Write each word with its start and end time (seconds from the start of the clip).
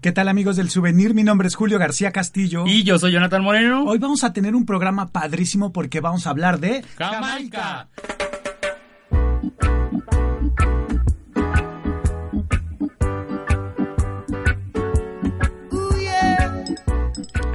¿Qué 0.00 0.12
tal 0.12 0.28
amigos 0.28 0.54
del 0.54 0.70
souvenir? 0.70 1.12
Mi 1.12 1.24
nombre 1.24 1.48
es 1.48 1.56
Julio 1.56 1.76
García 1.76 2.12
Castillo. 2.12 2.64
Y 2.68 2.84
yo 2.84 3.00
soy 3.00 3.10
Jonathan 3.10 3.42
Moreno. 3.42 3.82
Hoy 3.84 3.98
vamos 3.98 4.22
a 4.22 4.32
tener 4.32 4.54
un 4.54 4.64
programa 4.64 5.08
padrísimo 5.10 5.72
porque 5.72 6.00
vamos 6.00 6.28
a 6.28 6.30
hablar 6.30 6.60
de 6.60 6.84
Jamaica. 6.96 7.88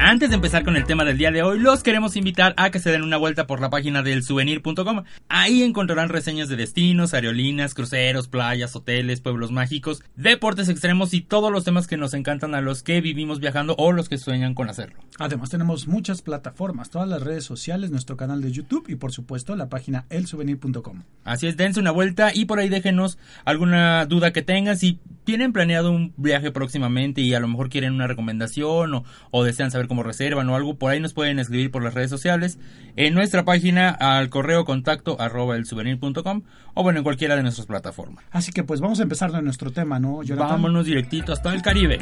Antes 0.05 0.31
de 0.31 0.35
empezar 0.35 0.65
con 0.65 0.75
el 0.75 0.83
tema 0.83 1.05
del 1.05 1.17
día 1.17 1.31
de 1.31 1.43
hoy, 1.43 1.59
los 1.59 1.81
queremos 1.81 2.17
invitar 2.17 2.53
a 2.57 2.71
que 2.71 2.79
se 2.79 2.91
den 2.91 3.03
una 3.03 3.15
vuelta 3.15 3.47
por 3.47 3.61
la 3.61 3.69
página 3.69 4.03
del 4.03 4.21
souvenir.com. 4.21 5.03
Ahí 5.29 5.63
encontrarán 5.63 6.09
reseñas 6.09 6.49
de 6.49 6.57
destinos, 6.57 7.13
aerolíneas, 7.13 7.73
cruceros, 7.73 8.27
playas, 8.27 8.75
hoteles, 8.75 9.21
pueblos 9.21 9.51
mágicos, 9.51 10.03
deportes 10.17 10.67
extremos 10.67 11.13
y 11.13 11.21
todos 11.21 11.53
los 11.53 11.63
temas 11.63 11.87
que 11.87 11.95
nos 11.95 12.13
encantan 12.13 12.53
a 12.53 12.59
los 12.59 12.83
que 12.83 12.99
vivimos 12.99 13.39
viajando 13.39 13.75
o 13.77 13.93
los 13.93 14.09
que 14.09 14.17
sueñan 14.17 14.55
con 14.55 14.69
hacerlo. 14.69 14.99
Además 15.19 15.49
tenemos 15.49 15.87
muchas 15.87 16.21
plataformas, 16.21 16.89
todas 16.89 17.07
las 17.07 17.23
redes 17.23 17.45
sociales, 17.45 17.89
nuestro 17.89 18.17
canal 18.17 18.41
de 18.41 18.51
YouTube 18.51 18.89
y 18.89 18.95
por 18.95 19.13
supuesto 19.13 19.55
la 19.55 19.69
página 19.69 20.05
elsouvenir.com. 20.09 21.03
Así 21.23 21.47
es, 21.47 21.55
dense 21.55 21.79
una 21.79 21.91
vuelta 21.91 22.31
y 22.33 22.43
por 22.43 22.59
ahí 22.59 22.67
déjenos 22.67 23.17
alguna 23.45 24.05
duda 24.05 24.33
que 24.33 24.41
tengan. 24.41 24.77
Si 24.77 24.99
tienen 25.23 25.53
planeado 25.53 25.91
un 25.91 26.13
viaje 26.17 26.51
próximamente 26.51 27.21
y 27.21 27.33
a 27.33 27.39
lo 27.39 27.47
mejor 27.47 27.69
quieren 27.69 27.93
una 27.93 28.07
recomendación 28.07 28.95
o, 28.95 29.05
o 29.31 29.45
desean 29.45 29.71
saber 29.71 29.87
como 29.93 30.01
reservan 30.01 30.49
o 30.49 30.55
algo, 30.55 30.73
por 30.73 30.91
ahí 30.91 30.99
nos 30.99 31.13
pueden 31.13 31.37
escribir 31.37 31.69
por 31.69 31.83
las 31.83 31.93
redes 31.93 32.09
sociales, 32.09 32.57
en 32.95 33.13
nuestra 33.13 33.45
página 33.45 33.91
al 33.91 34.29
correo 34.29 34.65
contacto 34.65 35.21
arroba 35.21 35.55
el 35.55 35.67
souvenir.com 35.67 36.41
o 36.73 36.81
bueno, 36.81 36.97
en 36.97 37.03
cualquiera 37.03 37.35
de 37.35 37.43
nuestras 37.43 37.67
plataformas. 37.67 38.25
Así 38.31 38.51
que 38.51 38.63
pues 38.63 38.81
vamos 38.81 38.99
a 38.99 39.03
empezar 39.03 39.31
de 39.31 39.43
nuestro 39.43 39.71
tema, 39.71 39.99
¿no, 39.99 40.23
Jonathan? 40.23 40.49
Vámonos 40.49 40.87
directito 40.87 41.31
hasta 41.31 41.53
el 41.53 41.61
Caribe. 41.61 41.99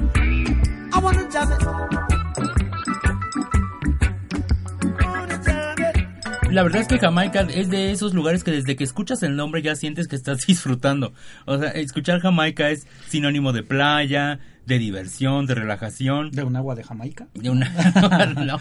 La 6.50 6.64
verdad 6.64 6.82
es 6.82 6.88
que 6.88 7.00
Jamaica 7.00 7.48
es 7.54 7.70
de 7.70 7.92
esos 7.92 8.14
lugares 8.14 8.46
que 8.46 8.52
desde 8.52 8.78
que 8.78 8.86
escuchas 8.86 9.22
el 9.24 9.36
nombre 9.36 9.62
ya 9.62 9.76
sientes 9.76 10.08
que 10.08 10.16
estás 10.16 10.40
disfrutando. 10.48 11.14
O 11.46 11.58
sea, 11.58 11.72
escuchar 11.72 12.22
Jamaica 12.22 12.70
es 12.70 12.88
sinónimo 13.10 13.52
de 13.52 13.64
playa, 13.64 14.40
de 14.66 14.80
diversión, 14.80 15.46
de 15.48 15.56
relajación. 15.56 16.32
¿De 16.32 16.44
un 16.44 16.56
agua 16.56 16.76
de 16.76 16.84
Jamaica? 16.84 17.28
De 17.34 17.50
una... 17.50 17.70
no, 18.36 18.58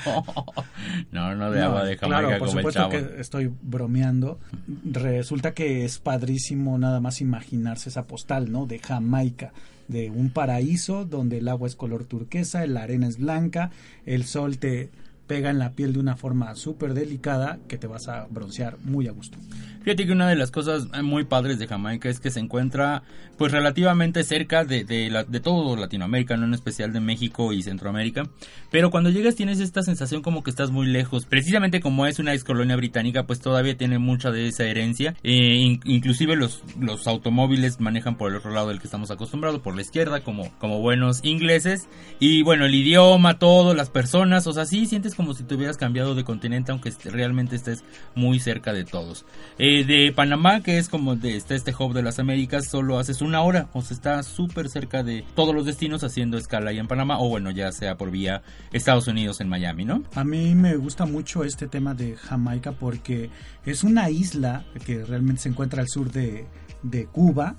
no, 1.12 1.34
no 1.36 1.50
de 1.50 1.60
No, 1.60 1.66
agua 1.66 1.84
de 1.84 1.96
Jamaica 1.96 2.06
claro, 2.06 2.28
por 2.38 2.48
como 2.48 2.50
el 2.60 2.66
supuesto 2.66 2.80
chavo. 2.80 2.90
que 2.90 3.20
estoy 3.20 3.52
bromeando. 3.62 4.38
Resulta 4.84 5.52
que 5.54 5.84
es 5.84 5.98
padrísimo 5.98 6.78
nada 6.78 7.00
más 7.00 7.20
imaginarse 7.20 7.88
esa 7.90 8.06
postal, 8.06 8.50
¿no? 8.50 8.66
De 8.66 8.78
Jamaica, 8.78 9.52
de 9.88 10.10
un 10.10 10.30
paraíso 10.30 11.04
donde 11.04 11.38
el 11.38 11.48
agua 11.48 11.68
es 11.68 11.76
color 11.76 12.04
turquesa, 12.04 12.66
la 12.66 12.82
arena 12.82 13.06
es 13.06 13.18
blanca, 13.18 13.70
el 14.06 14.24
sol 14.24 14.58
te 14.58 14.90
pega 15.30 15.48
en 15.48 15.60
la 15.60 15.74
piel 15.74 15.92
de 15.92 16.00
una 16.00 16.16
forma 16.16 16.52
súper 16.56 16.92
delicada 16.92 17.60
que 17.68 17.78
te 17.78 17.86
vas 17.86 18.08
a 18.08 18.26
broncear 18.28 18.78
muy 18.82 19.06
a 19.06 19.12
gusto. 19.12 19.38
Fíjate 19.84 20.04
que 20.04 20.12
una 20.12 20.28
de 20.28 20.34
las 20.34 20.50
cosas 20.50 20.88
muy 21.04 21.24
padres 21.24 21.58
de 21.60 21.68
Jamaica 21.68 22.08
es 22.08 22.18
que 22.20 22.30
se 22.32 22.40
encuentra 22.40 23.02
pues 23.38 23.52
relativamente 23.52 24.24
cerca 24.24 24.64
de, 24.64 24.84
de, 24.84 25.08
la- 25.08 25.22
de 25.24 25.40
todo 25.40 25.74
Latinoamérica, 25.76 26.36
no 26.36 26.44
en 26.46 26.52
especial 26.52 26.92
de 26.92 27.00
México 27.00 27.52
y 27.54 27.62
Centroamérica. 27.62 28.24
Pero 28.70 28.90
cuando 28.90 29.08
llegas 29.08 29.36
tienes 29.36 29.60
esta 29.60 29.82
sensación 29.82 30.20
como 30.20 30.42
que 30.42 30.50
estás 30.50 30.70
muy 30.70 30.86
lejos. 30.86 31.24
Precisamente 31.26 31.80
como 31.80 32.04
es 32.06 32.18
una 32.18 32.34
ex 32.34 32.42
colonia 32.44 32.76
británica, 32.76 33.26
pues 33.26 33.40
todavía 33.40 33.76
tiene 33.78 33.98
mucha 33.98 34.30
de 34.32 34.48
esa 34.48 34.64
herencia. 34.64 35.14
Eh, 35.22 35.54
in- 35.54 35.80
inclusive 35.84 36.34
los, 36.36 36.62
los 36.78 37.06
automóviles 37.06 37.80
manejan 37.80 38.16
por 38.18 38.30
el 38.30 38.36
otro 38.36 38.50
lado 38.50 38.68
del 38.68 38.80
que 38.80 38.86
estamos 38.88 39.10
acostumbrados, 39.10 39.60
por 39.62 39.74
la 39.76 39.80
izquierda, 39.82 40.20
como, 40.22 40.50
como 40.58 40.80
buenos 40.80 41.20
ingleses. 41.24 41.88
Y 42.18 42.42
bueno, 42.42 42.66
el 42.66 42.74
idioma, 42.74 43.38
todo, 43.38 43.72
las 43.72 43.88
personas, 43.88 44.46
o 44.46 44.52
sea, 44.52 44.66
sí 44.66 44.84
sientes 44.84 45.14
como 45.20 45.34
si 45.34 45.44
te 45.44 45.54
hubieras 45.54 45.76
cambiado 45.76 46.14
de 46.14 46.24
continente, 46.24 46.72
aunque 46.72 46.90
realmente 47.04 47.54
estés 47.54 47.84
muy 48.14 48.40
cerca 48.40 48.72
de 48.72 48.86
todos. 48.86 49.26
Eh, 49.58 49.84
de 49.84 50.14
Panamá, 50.16 50.62
que 50.62 50.78
es 50.78 50.88
como 50.88 51.14
de, 51.14 51.36
está 51.36 51.54
este 51.54 51.74
hub 51.78 51.92
de 51.92 52.02
las 52.02 52.18
Américas, 52.18 52.68
solo 52.70 52.98
haces 52.98 53.20
una 53.20 53.42
hora, 53.42 53.68
o 53.74 53.82
sea, 53.82 53.94
está 53.94 54.22
súper 54.22 54.70
cerca 54.70 55.02
de 55.02 55.22
todos 55.34 55.54
los 55.54 55.66
destinos 55.66 56.04
haciendo 56.04 56.38
escala 56.38 56.70
ahí 56.70 56.78
en 56.78 56.88
Panamá, 56.88 57.20
o 57.20 57.28
bueno, 57.28 57.50
ya 57.50 57.70
sea 57.70 57.98
por 57.98 58.10
vía 58.10 58.40
Estados 58.72 59.08
Unidos 59.08 59.42
en 59.42 59.50
Miami, 59.50 59.84
¿no? 59.84 60.02
A 60.14 60.24
mí 60.24 60.54
me 60.54 60.74
gusta 60.76 61.04
mucho 61.04 61.44
este 61.44 61.68
tema 61.68 61.92
de 61.92 62.16
Jamaica 62.16 62.72
porque 62.72 63.28
es 63.66 63.84
una 63.84 64.08
isla 64.08 64.64
que 64.86 65.04
realmente 65.04 65.42
se 65.42 65.50
encuentra 65.50 65.82
al 65.82 65.88
sur 65.88 66.10
de, 66.10 66.46
de 66.82 67.06
Cuba. 67.06 67.56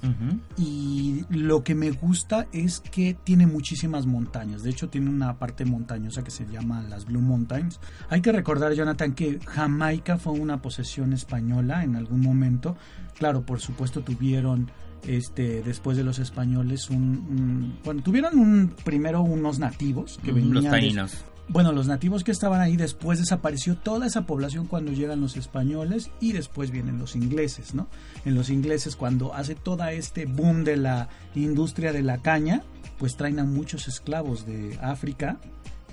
Y 0.57 1.25
lo 1.29 1.63
que 1.63 1.75
me 1.75 1.91
gusta 1.91 2.47
es 2.51 2.79
que 2.79 3.15
tiene 3.23 3.47
muchísimas 3.47 4.05
montañas. 4.05 4.63
De 4.63 4.69
hecho, 4.69 4.89
tiene 4.89 5.09
una 5.09 5.37
parte 5.37 5.65
montañosa 5.65 6.23
que 6.23 6.31
se 6.31 6.45
llama 6.45 6.83
las 6.89 7.05
Blue 7.05 7.21
Mountains. 7.21 7.50
Hay 8.09 8.21
que 8.21 8.31
recordar, 8.31 8.73
Jonathan, 8.73 9.13
que 9.13 9.39
Jamaica 9.45 10.17
fue 10.17 10.33
una 10.33 10.61
posesión 10.61 11.13
española 11.13 11.83
en 11.83 11.95
algún 11.95 12.21
momento. 12.21 12.75
Claro, 13.17 13.45
por 13.45 13.59
supuesto, 13.59 14.01
tuvieron 14.01 14.69
este 15.07 15.63
después 15.63 15.97
de 15.97 16.03
los 16.03 16.19
españoles 16.19 16.91
un, 16.91 16.97
un- 16.99 17.79
bueno 17.83 18.03
tuvieron 18.03 18.37
un 18.37 18.71
primero 18.85 19.21
unos 19.23 19.57
nativos 19.57 20.19
que 20.23 20.31
venían 20.31 20.53
Los 20.53 20.65
taínos. 20.69 21.17
bueno, 21.49 21.71
los 21.71 21.87
nativos 21.87 22.23
que 22.23 22.31
estaban 22.31 22.61
ahí, 22.61 22.77
después 22.77 23.17
desapareció 23.17 23.75
toda 23.75 24.05
esa 24.05 24.27
población 24.27 24.67
cuando 24.67 24.91
llegan 24.91 25.19
los 25.19 25.37
españoles 25.37 26.11
y 26.19 26.33
después 26.33 26.69
vienen 26.69 26.99
los 26.99 27.15
ingleses, 27.15 27.73
¿no? 27.73 27.87
En 28.25 28.35
los 28.35 28.51
ingleses 28.51 28.95
cuando 28.95 29.33
hace 29.33 29.55
toda 29.55 29.91
este 29.91 30.27
boom 30.27 30.63
de 30.63 30.77
la 30.77 31.09
industria 31.33 31.91
de 31.93 32.03
la 32.03 32.19
caña, 32.19 32.61
pues 32.99 33.15
traen 33.17 33.39
a 33.39 33.43
muchos 33.43 33.87
esclavos 33.87 34.45
de 34.45 34.77
África 34.83 35.39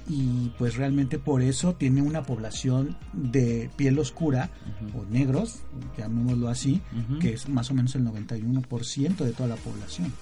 y 0.09 0.51
pues 0.59 0.77
realmente 0.77 1.19
por 1.19 1.43
eso 1.43 1.75
tiene 1.75 2.03
una 2.03 2.23
población 2.23 2.97
de 3.13 3.71
piel 3.77 3.99
oscura 3.99 4.51
o 4.95 5.05
negros, 5.05 5.63
llamémoslo 5.97 6.49
así, 6.49 6.81
que 7.21 7.35
es 7.35 7.49
más 7.49 7.71
o 7.71 7.75
menos 7.75 7.95
el 7.95 8.05
91% 8.05 9.17
de 9.17 9.33
toda 9.33 9.49
la 9.49 9.57
población. 9.57 10.13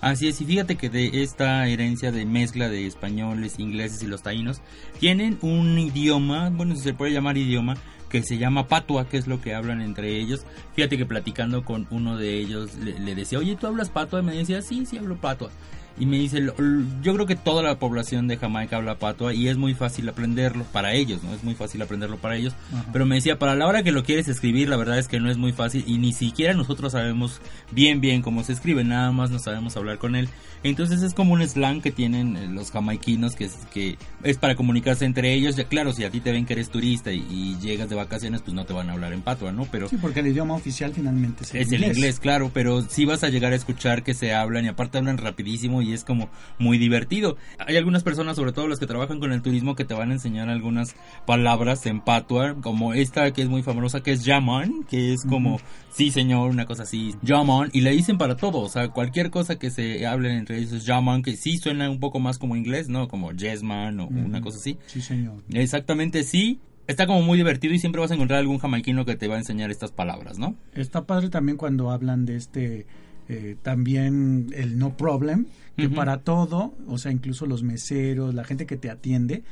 Así 0.00 0.28
es, 0.28 0.40
y 0.40 0.44
fíjate 0.44 0.76
que 0.76 0.88
de 0.88 1.22
esta 1.22 1.66
herencia 1.68 2.12
de 2.12 2.26
mezcla 2.26 2.68
de 2.68 2.86
españoles, 2.86 3.58
ingleses 3.58 4.02
y 4.02 4.06
los 4.06 4.22
taínos, 4.22 4.60
tienen 4.98 5.38
un 5.42 5.78
idioma, 5.78 6.50
bueno, 6.50 6.74
si 6.74 6.82
se 6.82 6.94
puede 6.94 7.12
llamar 7.12 7.38
idioma, 7.38 7.76
que 8.08 8.22
se 8.22 8.38
llama 8.38 8.68
patua, 8.68 9.08
que 9.08 9.16
es 9.16 9.26
lo 9.26 9.40
que 9.40 9.54
hablan 9.54 9.80
entre 9.80 10.16
ellos. 10.18 10.44
Fíjate 10.74 10.96
que 10.96 11.06
platicando 11.06 11.64
con 11.64 11.86
uno 11.90 12.16
de 12.16 12.38
ellos 12.38 12.76
le, 12.76 12.98
le 13.00 13.14
decía, 13.14 13.38
oye, 13.38 13.56
¿tú 13.56 13.66
hablas 13.66 13.90
patua? 13.90 14.20
Y 14.20 14.22
me 14.22 14.36
decía, 14.36 14.62
sí, 14.62 14.86
sí 14.86 14.98
hablo 14.98 15.16
patua. 15.16 15.50
Y 15.98 16.06
me 16.06 16.18
dice, 16.18 16.40
"Lo- 16.40 16.54
l- 16.58 16.84
yo 17.02 17.14
creo 17.14 17.26
que 17.26 17.36
toda 17.36 17.62
la 17.62 17.78
población 17.78 18.28
de 18.28 18.36
Jamaica 18.36 18.76
habla 18.76 18.96
patua 18.98 19.32
y 19.32 19.48
es 19.48 19.56
muy 19.56 19.74
fácil 19.74 20.08
aprenderlo 20.08 20.64
para 20.64 20.92
ellos, 20.94 21.22
¿no? 21.22 21.32
Es 21.34 21.42
muy 21.42 21.54
fácil 21.54 21.80
aprenderlo 21.82 22.16
para 22.18 22.36
ellos. 22.36 22.54
Ajá. 22.72 22.84
Pero 22.92 23.06
me 23.06 23.14
decía, 23.14 23.38
para 23.38 23.54
la 23.54 23.66
hora 23.66 23.82
que 23.82 23.92
lo 23.92 24.04
quieres 24.04 24.28
escribir, 24.28 24.68
la 24.68 24.76
verdad 24.76 24.98
es 24.98 25.08
que 25.08 25.20
no 25.20 25.30
es 25.30 25.38
muy 25.38 25.52
fácil 25.52 25.84
y 25.86 25.98
ni 25.98 26.12
siquiera 26.12 26.52
nosotros 26.54 26.92
sabemos 26.92 27.40
bien 27.72 28.00
bien 28.00 28.22
cómo 28.22 28.44
se 28.44 28.52
escribe, 28.52 28.84
nada 28.84 29.10
más 29.12 29.30
no 29.30 29.38
sabemos 29.38 29.76
hablar 29.76 29.98
con 29.98 30.16
él. 30.16 30.28
Entonces 30.62 31.02
es 31.02 31.14
como 31.14 31.34
un 31.34 31.42
slang 31.46 31.80
que 31.80 31.92
tienen 31.92 32.36
eh, 32.36 32.48
los 32.48 32.70
jamaiquinos 32.72 33.34
que 33.36 33.44
es, 33.44 33.54
que 33.72 33.98
es 34.24 34.36
para 34.38 34.56
comunicarse 34.56 35.04
entre 35.04 35.32
ellos. 35.34 35.54
Ya 35.56 35.64
claro, 35.64 35.92
si 35.92 36.02
a 36.04 36.10
ti 36.10 36.20
te 36.20 36.32
ven 36.32 36.44
que 36.44 36.54
eres 36.54 36.70
turista 36.70 37.12
y, 37.12 37.18
y 37.30 37.56
llegas 37.60 37.88
de 37.88 37.94
vacaciones, 37.94 38.42
pues 38.42 38.54
no 38.54 38.64
te 38.64 38.72
van 38.72 38.90
a 38.90 38.94
hablar 38.94 39.12
en 39.12 39.22
patua, 39.22 39.52
¿no? 39.52 39.66
Pero 39.70 39.88
Sí, 39.88 39.96
porque 40.00 40.20
el 40.20 40.26
idioma 40.28 40.54
oficial 40.54 40.92
finalmente 40.94 41.44
es 41.44 41.54
el 41.54 41.60
es 41.62 41.72
el 41.72 41.84
inglés, 41.84 42.18
claro, 42.20 42.50
pero 42.52 42.82
sí 42.82 43.04
vas 43.04 43.22
a 43.22 43.28
llegar 43.28 43.52
a 43.52 43.56
escuchar 43.56 44.02
que 44.02 44.14
se 44.14 44.34
hablan 44.34 44.64
y 44.64 44.68
aparte 44.68 44.98
hablan 44.98 45.18
rapidísimo 45.18 45.82
y 45.82 45.85
es 45.92 46.04
como 46.04 46.30
muy 46.58 46.78
divertido. 46.78 47.36
Hay 47.58 47.76
algunas 47.76 48.02
personas, 48.02 48.36
sobre 48.36 48.52
todo 48.52 48.68
las 48.68 48.78
que 48.78 48.86
trabajan 48.86 49.20
con 49.20 49.32
el 49.32 49.42
turismo, 49.42 49.74
que 49.74 49.84
te 49.84 49.94
van 49.94 50.10
a 50.10 50.14
enseñar 50.14 50.48
algunas 50.48 50.94
palabras 51.26 51.84
en 51.86 52.00
patua, 52.00 52.56
como 52.60 52.94
esta 52.94 53.32
que 53.32 53.42
es 53.42 53.48
muy 53.48 53.62
famosa, 53.62 54.02
que 54.02 54.12
es 54.12 54.24
Yaman, 54.24 54.84
que 54.84 55.12
es 55.12 55.24
como, 55.24 55.58
sí 55.90 56.10
señor, 56.10 56.50
una 56.50 56.66
cosa 56.66 56.84
así, 56.84 57.14
Yaman, 57.22 57.70
y 57.72 57.80
le 57.80 57.90
dicen 57.90 58.18
para 58.18 58.36
todo, 58.36 58.60
o 58.60 58.68
sea, 58.68 58.88
cualquier 58.88 59.30
cosa 59.30 59.58
que 59.58 59.70
se 59.70 60.06
hablen 60.06 60.38
entre 60.38 60.58
ellos 60.58 60.72
es 60.72 60.84
Yaman, 60.84 61.22
que 61.22 61.36
sí 61.36 61.58
suena 61.58 61.90
un 61.90 62.00
poco 62.00 62.20
más 62.20 62.38
como 62.38 62.56
inglés, 62.56 62.88
¿no? 62.88 63.08
Como 63.08 63.32
Yesman 63.32 64.00
o 64.00 64.06
una 64.06 64.40
cosa 64.40 64.58
así. 64.58 64.78
Sí, 64.86 65.00
señor. 65.00 65.42
Exactamente, 65.52 66.22
sí. 66.22 66.60
Está 66.86 67.08
como 67.08 67.20
muy 67.22 67.36
divertido 67.36 67.74
y 67.74 67.80
siempre 67.80 68.00
vas 68.00 68.12
a 68.12 68.14
encontrar 68.14 68.38
algún 68.38 68.58
jamaiquino 68.58 69.04
que 69.04 69.16
te 69.16 69.26
va 69.26 69.34
a 69.34 69.38
enseñar 69.38 69.72
estas 69.72 69.90
palabras, 69.90 70.38
¿no? 70.38 70.54
Está 70.72 71.04
padre 71.04 71.30
también 71.30 71.58
cuando 71.58 71.90
hablan 71.90 72.26
de 72.26 72.36
este 72.36 72.86
eh, 73.28 73.56
también 73.62 74.48
el 74.54 74.78
no 74.78 74.96
problem, 74.96 75.46
que 75.76 75.88
para 75.90 76.18
todo, 76.18 76.74
o 76.86 76.96
sea, 76.96 77.12
incluso 77.12 77.44
los 77.44 77.62
meseros, 77.62 78.34
la 78.34 78.44
gente 78.44 78.66
que 78.66 78.76
te 78.76 78.88
atiende, 78.88 79.42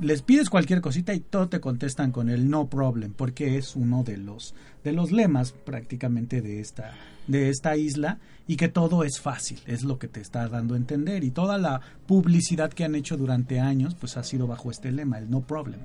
les 0.00 0.22
pides 0.22 0.50
cualquier 0.50 0.80
cosita 0.80 1.14
y 1.14 1.20
todo 1.20 1.48
te 1.48 1.60
contestan 1.60 2.10
con 2.10 2.28
el 2.28 2.48
no 2.48 2.68
problem, 2.68 3.12
porque 3.12 3.56
es 3.56 3.76
uno 3.76 4.02
de 4.02 4.16
los 4.16 4.54
de 4.82 4.92
los 4.92 5.12
lemas 5.12 5.52
prácticamente 5.52 6.42
de 6.42 6.60
esta 6.60 6.94
de 7.26 7.48
esta 7.48 7.76
isla 7.76 8.18
y 8.46 8.56
que 8.56 8.68
todo 8.68 9.04
es 9.04 9.20
fácil, 9.20 9.58
es 9.66 9.82
lo 9.82 9.98
que 9.98 10.08
te 10.08 10.20
está 10.20 10.48
dando 10.48 10.74
a 10.74 10.76
entender 10.76 11.24
y 11.24 11.30
toda 11.30 11.58
la 11.58 11.80
publicidad 12.06 12.72
que 12.72 12.84
han 12.84 12.94
hecho 12.94 13.16
durante 13.16 13.60
años 13.60 13.94
pues 13.94 14.16
ha 14.16 14.24
sido 14.24 14.46
bajo 14.46 14.70
este 14.70 14.92
lema, 14.92 15.18
el 15.18 15.30
no 15.30 15.40
problem. 15.40 15.80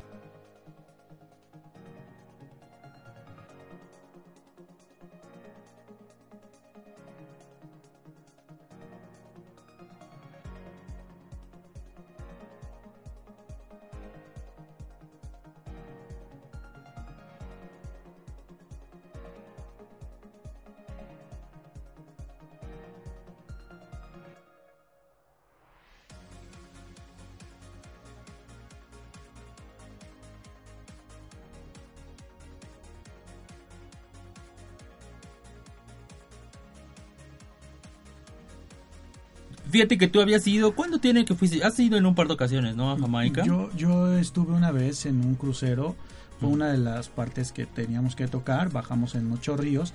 Fíjate 39.70 39.98
que 39.98 40.08
tú 40.08 40.20
habías 40.22 40.46
ido, 40.48 40.74
¿cuándo 40.74 41.00
tiene 41.00 41.26
que 41.26 41.36
fuiste? 41.36 41.64
Has 41.64 41.80
ido 41.80 41.98
en 41.98 42.06
un 42.06 42.16
par 42.16 42.28
de 42.28 42.34
ocasiones, 42.34 42.76
¿no? 42.76 42.92
A 42.92 42.98
Jamaica. 42.98 43.44
Yo, 43.46 43.70
yo 43.76 44.18
estuve 44.18 44.54
una 44.54 44.72
vez 44.72 45.06
en 45.06 45.24
un 45.24 45.36
crucero, 45.36 45.96
fue 46.40 46.50
una 46.50 46.72
de 46.72 46.78
las 46.78 47.10
partes 47.10 47.52
que 47.52 47.66
teníamos 47.66 48.16
que 48.16 48.28
tocar, 48.28 48.72
bajamos 48.72 49.16
en 49.16 49.32
Ocho 49.32 49.58
Ríos 49.58 49.94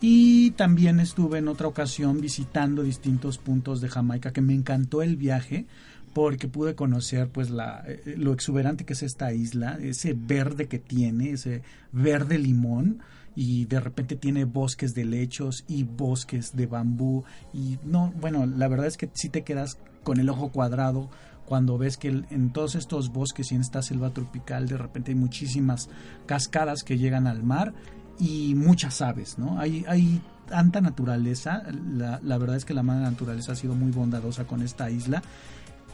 y 0.00 0.50
también 0.52 1.00
estuve 1.00 1.38
en 1.38 1.48
otra 1.48 1.66
ocasión 1.66 2.20
visitando 2.20 2.82
distintos 2.82 3.38
puntos 3.38 3.80
de 3.80 3.88
Jamaica 3.88 4.32
que 4.32 4.42
me 4.42 4.54
encantó 4.54 5.02
el 5.02 5.16
viaje 5.16 5.66
porque 6.12 6.48
pude 6.48 6.74
conocer 6.74 7.28
pues 7.28 7.50
la, 7.50 7.82
eh, 7.86 8.14
lo 8.16 8.32
exuberante 8.32 8.84
que 8.84 8.92
es 8.92 9.02
esta 9.02 9.32
isla, 9.32 9.78
ese 9.80 10.14
verde 10.16 10.66
que 10.66 10.78
tiene, 10.78 11.30
ese 11.30 11.62
verde 11.92 12.38
limón 12.38 13.00
y 13.36 13.66
de 13.66 13.78
repente 13.78 14.16
tiene 14.16 14.46
bosques 14.46 14.94
de 14.94 15.04
lechos 15.04 15.64
y 15.68 15.84
bosques 15.84 16.56
de 16.56 16.66
bambú 16.66 17.22
y 17.52 17.78
no, 17.84 18.12
bueno, 18.18 18.46
la 18.46 18.66
verdad 18.66 18.86
es 18.86 18.96
que 18.96 19.10
si 19.12 19.28
te 19.28 19.44
quedas 19.44 19.78
con 20.02 20.18
el 20.18 20.30
ojo 20.30 20.50
cuadrado 20.50 21.10
cuando 21.44 21.78
ves 21.78 21.96
que 21.96 22.08
en 22.08 22.50
todos 22.52 22.74
estos 22.74 23.12
bosques 23.12 23.52
y 23.52 23.54
en 23.54 23.60
esta 23.60 23.82
selva 23.82 24.10
tropical 24.10 24.66
de 24.66 24.78
repente 24.78 25.12
hay 25.12 25.16
muchísimas 25.16 25.88
cascadas 26.24 26.82
que 26.82 26.98
llegan 26.98 27.26
al 27.26 27.42
mar 27.44 27.74
y 28.18 28.54
muchas 28.54 29.02
aves, 29.02 29.38
¿no? 29.38 29.60
Hay, 29.60 29.84
hay 29.86 30.22
tanta 30.48 30.80
naturaleza, 30.80 31.62
la, 31.92 32.18
la 32.22 32.38
verdad 32.38 32.56
es 32.56 32.64
que 32.64 32.72
la 32.72 32.82
madre 32.82 33.02
naturaleza 33.02 33.52
ha 33.52 33.56
sido 33.56 33.74
muy 33.74 33.92
bondadosa 33.92 34.46
con 34.46 34.62
esta 34.62 34.90
isla 34.90 35.22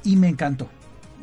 y 0.05 0.17
me 0.17 0.29
encantó. 0.29 0.69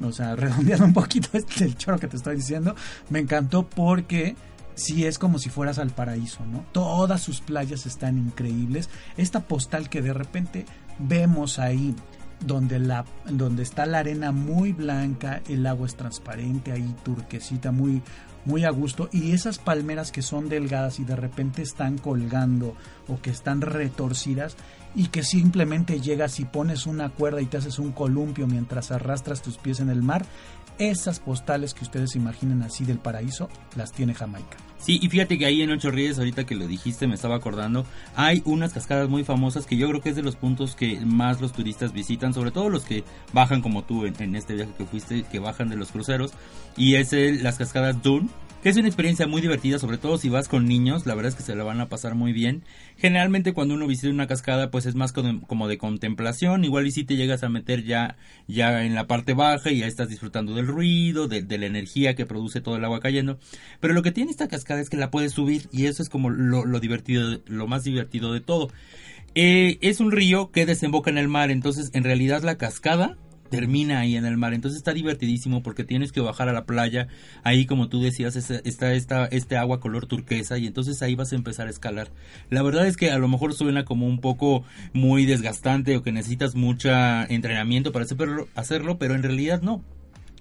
O 0.03 0.11
sea, 0.11 0.35
redondeando 0.35 0.85
un 0.85 0.93
poquito 0.93 1.29
este, 1.33 1.65
el 1.65 1.77
choro 1.77 1.97
que 1.97 2.07
te 2.07 2.17
estoy 2.17 2.35
diciendo, 2.35 2.75
me 3.09 3.19
encantó 3.19 3.67
porque 3.67 4.35
sí 4.79 5.05
es 5.05 5.19
como 5.19 5.39
si 5.39 5.49
fueras 5.49 5.77
al 5.77 5.91
paraíso, 5.91 6.45
¿no? 6.45 6.65
Todas 6.71 7.21
sus 7.21 7.41
playas 7.41 7.85
están 7.85 8.17
increíbles. 8.17 8.89
Esta 9.17 9.41
postal 9.41 9.89
que 9.89 10.01
de 10.01 10.13
repente 10.13 10.65
vemos 10.97 11.59
ahí 11.59 11.95
donde 12.39 12.79
la 12.79 13.05
donde 13.25 13.63
está 13.63 13.85
la 13.85 13.99
arena 13.99 14.31
muy 14.31 14.71
blanca, 14.71 15.41
el 15.49 15.65
agua 15.67 15.87
es 15.87 15.95
transparente, 15.95 16.71
ahí 16.71 16.95
turquesita, 17.03 17.71
muy 17.71 18.01
muy 18.45 18.63
a 18.63 18.69
gusto 18.69 19.09
y 19.11 19.33
esas 19.33 19.59
palmeras 19.59 20.11
que 20.11 20.21
son 20.21 20.47
delgadas 20.47 20.99
y 20.99 21.03
de 21.03 21.15
repente 21.15 21.61
están 21.61 21.97
colgando 21.97 22.75
o 23.07 23.21
que 23.21 23.29
están 23.29 23.61
retorcidas 23.61 24.55
y 24.95 25.07
que 25.07 25.23
simplemente 25.23 25.99
llegas 25.99 26.39
y 26.39 26.45
pones 26.45 26.87
una 26.87 27.09
cuerda 27.09 27.41
y 27.41 27.45
te 27.45 27.57
haces 27.57 27.79
un 27.79 27.91
columpio 27.91 28.47
mientras 28.47 28.91
arrastras 28.91 29.41
tus 29.41 29.57
pies 29.57 29.81
en 29.81 29.89
el 29.89 30.01
mar, 30.01 30.25
esas 30.79 31.19
postales 31.19 31.73
que 31.73 31.83
ustedes 31.83 32.15
imaginen 32.15 32.63
así 32.63 32.85
del 32.85 32.97
paraíso, 32.97 33.49
las 33.75 33.91
tiene 33.91 34.15
Jamaica. 34.15 34.57
Sí, 34.79 34.97
y 35.01 35.09
fíjate 35.09 35.37
que 35.37 35.45
ahí 35.45 35.61
en 35.61 35.71
Ocho 35.71 35.91
Ríos, 35.91 36.17
ahorita 36.17 36.45
que 36.45 36.55
lo 36.55 36.65
dijiste, 36.65 37.05
me 37.05 37.15
estaba 37.15 37.35
acordando, 37.35 37.85
hay 38.15 38.41
unas 38.45 38.71
cascadas 38.71 39.09
muy 39.09 39.25
famosas 39.25 39.65
que 39.65 39.75
yo 39.75 39.89
creo 39.89 40.01
que 40.01 40.09
es 40.09 40.15
de 40.15 40.23
los 40.23 40.37
puntos 40.37 40.73
que 40.75 41.01
más 41.01 41.41
los 41.41 41.51
turistas 41.51 41.91
visitan, 41.91 42.33
sobre 42.33 42.51
todo 42.51 42.69
los 42.69 42.85
que 42.85 43.03
bajan 43.33 43.61
como 43.61 43.83
tú 43.83 44.05
en, 44.05 44.35
este 44.35 44.55
viaje 44.55 44.71
que 44.77 44.85
fuiste, 44.85 45.23
que 45.23 45.39
bajan 45.39 45.67
de 45.67 45.75
los 45.75 45.91
cruceros, 45.91 46.31
y 46.77 46.95
es 46.95 47.11
las 47.11 47.57
cascadas 47.57 48.01
Dune, 48.01 48.29
que 48.61 48.67
es 48.67 48.75
una 48.75 48.87
experiencia 48.87 49.25
muy 49.25 49.41
divertida, 49.41 49.79
sobre 49.79 49.97
todo 49.97 50.17
si 50.17 50.27
vas 50.27 50.49
con 50.49 50.65
niños, 50.65 51.05
la 51.05 51.15
verdad 51.15 51.29
es 51.29 51.35
que 51.35 51.43
se 51.43 51.55
la 51.55 51.63
van 51.63 51.79
a 51.79 51.87
pasar 51.87 52.15
muy 52.15 52.33
bien. 52.33 52.63
Generalmente 52.97 53.53
cuando 53.53 53.73
uno 53.73 53.87
visita 53.87 54.09
una 54.09 54.27
cascada, 54.27 54.69
pues 54.69 54.85
es 54.85 54.95
más 54.95 55.13
como 55.13 55.67
de 55.69 55.77
contemplación, 55.77 56.65
igual 56.65 56.85
y 56.85 56.91
si 56.91 57.05
te 57.05 57.15
llegas 57.15 57.43
a 57.43 57.49
meter 57.49 57.85
ya, 57.85 58.17
ya 58.47 58.83
en 58.83 58.95
la 58.95 59.07
parte 59.07 59.33
baja 59.33 59.71
y 59.71 59.79
ya 59.79 59.87
estás 59.87 60.09
disfrutando 60.09 60.55
del 60.55 60.67
ruido, 60.67 61.29
de, 61.29 61.57
la 61.57 61.65
energía 61.65 62.15
que 62.15 62.25
produce 62.25 62.59
todo 62.59 62.75
el 62.75 62.83
agua 62.83 62.99
cayendo. 62.99 63.39
Pero 63.79 63.93
lo 63.93 64.03
que 64.03 64.11
tiene 64.11 64.31
esta 64.31 64.49
cascada 64.49 64.81
es 64.81 64.89
que 64.89 64.97
la 64.97 65.09
puedes 65.09 65.31
subir 65.31 65.69
y 65.71 65.85
eso 65.85 66.03
es 66.03 66.09
como 66.09 66.29
lo, 66.29 66.79
divertido, 66.81 67.39
lo 67.45 67.67
más 67.67 67.85
divertido 67.85 68.33
de 68.33 68.41
todo. 68.41 68.69
Eh, 69.35 69.77
es 69.81 70.01
un 70.01 70.11
río 70.11 70.51
que 70.51 70.65
desemboca 70.65 71.09
en 71.09 71.17
el 71.17 71.29
mar, 71.29 71.49
entonces 71.49 71.91
en 71.93 72.03
realidad 72.03 72.43
la 72.43 72.57
cascada 72.57 73.15
termina 73.49 73.99
ahí 73.99 74.15
en 74.15 74.25
el 74.25 74.37
mar. 74.37 74.53
Entonces 74.53 74.77
está 74.77 74.93
divertidísimo 74.93 75.63
porque 75.63 75.83
tienes 75.83 76.11
que 76.11 76.21
bajar 76.21 76.49
a 76.49 76.53
la 76.53 76.65
playa. 76.65 77.07
Ahí, 77.43 77.65
como 77.65 77.89
tú 77.89 78.01
decías, 78.01 78.35
está 78.35 78.93
esta, 78.93 79.25
este 79.25 79.57
agua 79.57 79.79
color 79.79 80.05
turquesa 80.05 80.57
y 80.57 80.67
entonces 80.67 81.01
ahí 81.01 81.15
vas 81.15 81.33
a 81.33 81.35
empezar 81.35 81.67
a 81.67 81.71
escalar. 81.71 82.09
La 82.49 82.61
verdad 82.61 82.87
es 82.87 82.97
que 82.97 83.11
a 83.11 83.17
lo 83.17 83.27
mejor 83.27 83.53
suena 83.53 83.85
como 83.85 84.07
un 84.07 84.19
poco 84.19 84.63
muy 84.93 85.25
desgastante 85.25 85.97
o 85.97 86.03
que 86.03 86.11
necesitas 86.11 86.55
mucho 86.55 86.89
entrenamiento 87.29 87.91
para 87.91 88.05
hacerlo, 88.55 88.97
pero 88.97 89.15
en 89.15 89.23
realidad 89.23 89.61
no. 89.61 89.83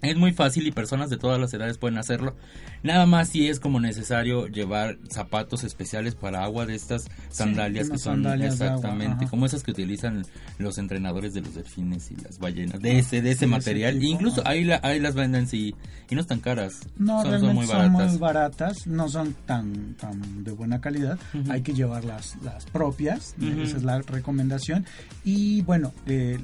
Es 0.03 0.17
muy 0.17 0.33
fácil 0.33 0.67
y 0.67 0.73
personas 0.73 1.11
de 1.11 1.17
todas 1.17 1.41
las 1.41 1.53
edades 1.53 1.79
pueden 1.79 1.99
hacerlo. 1.99 2.35
Nada 2.83 3.07
más 3.07 3.29
si 3.29 3.49
es 3.49 3.59
como 3.59 3.81
necesario 3.81 4.47
llevar 4.47 4.99
zapatos 5.11 5.65
especiales 5.65 6.15
para 6.15 6.45
agua 6.45 6.67
de 6.67 6.75
estas 6.75 7.09
sandalias 7.31 7.91
que 7.91 7.99
son 7.99 8.25
exactamente 8.41 9.27
como 9.27 9.47
esas 9.47 9.63
que 9.65 9.73
utilizan 9.73 10.25
los 10.59 10.79
entrenadores 10.79 11.35
de 11.35 11.41
los 11.41 11.55
delfines 11.55 12.11
y 12.11 12.17
las 12.17 12.39
ballenas. 12.39 12.81
De 12.81 12.99
ese 12.99 13.23
de 13.23 13.33
ese 13.33 13.47
material. 13.47 14.03
incluso 14.03 14.43
ahí, 14.47 14.69
ahí 14.83 15.01
las 15.01 15.15
venden 15.15 15.47
sí 15.47 15.75
y 16.09 16.15
no 16.15 16.21
están 16.21 16.41
caras. 16.41 16.81
No, 16.97 17.23
son, 17.23 17.31
realmente 17.31 17.67
son 17.67 17.91
muy 17.93 18.19
baratas. 18.19 18.87
no 18.87 19.09
son 19.09 19.35
tan 19.47 19.95
tan 19.95 20.45
de 20.45 20.53
buena 20.53 20.81
calidad. 20.81 21.19
Hay 21.51 21.63
que 21.63 21.75
llevar 21.75 22.05
las, 22.05 22.37
las 22.43 22.65
propias. 22.67 23.35
Esa 23.41 23.77
es 23.77 23.83
la 23.83 24.01
recomendación. 24.03 24.87
Y 25.25 25.63
bueno, 25.63 25.93
eh, 26.07 26.39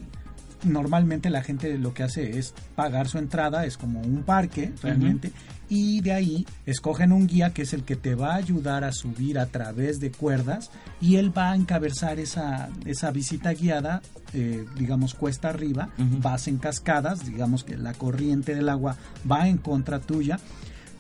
normalmente 0.65 1.31
la 1.31 1.43
gente 1.43 1.77
lo 1.79 1.95
que 1.95 2.03
hace 2.03 2.39
es 2.39 2.55
pagar 2.75 3.09
su 3.09 3.19
entrada, 3.19 3.65
es 3.67 3.77
como 3.77 4.01
un 4.01 4.23
parque 4.23 4.73
realmente, 4.83 5.33
y 5.69 6.01
de 6.01 6.13
ahí 6.13 6.47
escogen 6.67 7.13
un 7.13 7.27
guía 7.27 7.53
que 7.53 7.63
es 7.63 7.73
el 7.73 7.85
que 7.85 7.97
te 7.97 8.15
va 8.15 8.33
a 8.33 8.37
ayudar 8.37 8.85
a 8.85 8.93
subir 8.93 9.39
a 9.39 9.47
través 9.47 9.99
de 9.99 10.11
cuerdas 10.11 10.71
y 11.01 11.17
él 11.17 11.37
va 11.37 11.53
a 11.53 11.57
encabezar 11.57 12.19
esa, 12.19 12.69
esa 12.85 13.11
visita 13.11 13.53
guiada, 13.53 14.03
eh, 14.33 14.65
digamos 14.77 15.15
cuesta 15.15 15.49
arriba, 15.49 15.91
vas 16.21 16.49
en 16.49 16.59
cascadas, 16.59 17.25
digamos 17.25 17.65
que 17.65 17.77
la 17.77 17.95
corriente 17.95 18.55
del 18.55 18.69
agua 18.69 18.97
va 19.31 19.49
en 19.49 19.59
contra 19.59 20.01
tuya 20.01 20.39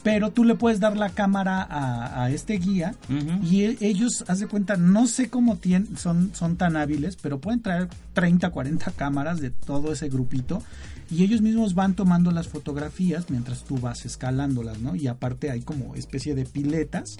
pero 0.04 0.30
tú 0.30 0.44
le 0.44 0.54
puedes 0.54 0.80
dar 0.80 0.96
la 0.98 1.08
cámara 1.08 1.66
a, 1.68 2.30
este 2.30 2.58
guía 2.58 2.94
y 3.42 3.62
e, 3.62 3.76
ellos, 3.80 4.22
haz 4.28 4.38
de 4.38 4.46
cuenta, 4.46 4.76
no 4.76 5.06
sé 5.06 5.30
cómo 5.30 5.56
tienen, 5.56 5.96
son, 5.96 6.30
son 6.34 6.56
tan 6.56 6.76
hábiles, 6.76 7.16
pero 7.16 7.40
pueden 7.40 7.62
traer 7.62 7.88
30, 8.12 8.50
40 8.50 8.90
cámaras 8.92 9.40
de 9.40 9.50
todo 9.50 9.92
ese 9.92 10.10
grupito 10.10 10.62
y 11.10 11.24
ellos 11.24 11.40
mismos 11.40 11.74
van 11.74 11.94
tomando 11.94 12.30
las 12.30 12.48
fotografías 12.48 13.30
mientras 13.30 13.64
tú 13.64 13.78
vas 13.78 14.04
escalándolas, 14.04 14.78
¿no? 14.80 14.94
Y 14.94 15.06
aparte 15.06 15.50
hay 15.50 15.62
como 15.62 15.94
especie 15.94 16.34
de 16.34 16.44
piletas 16.44 17.16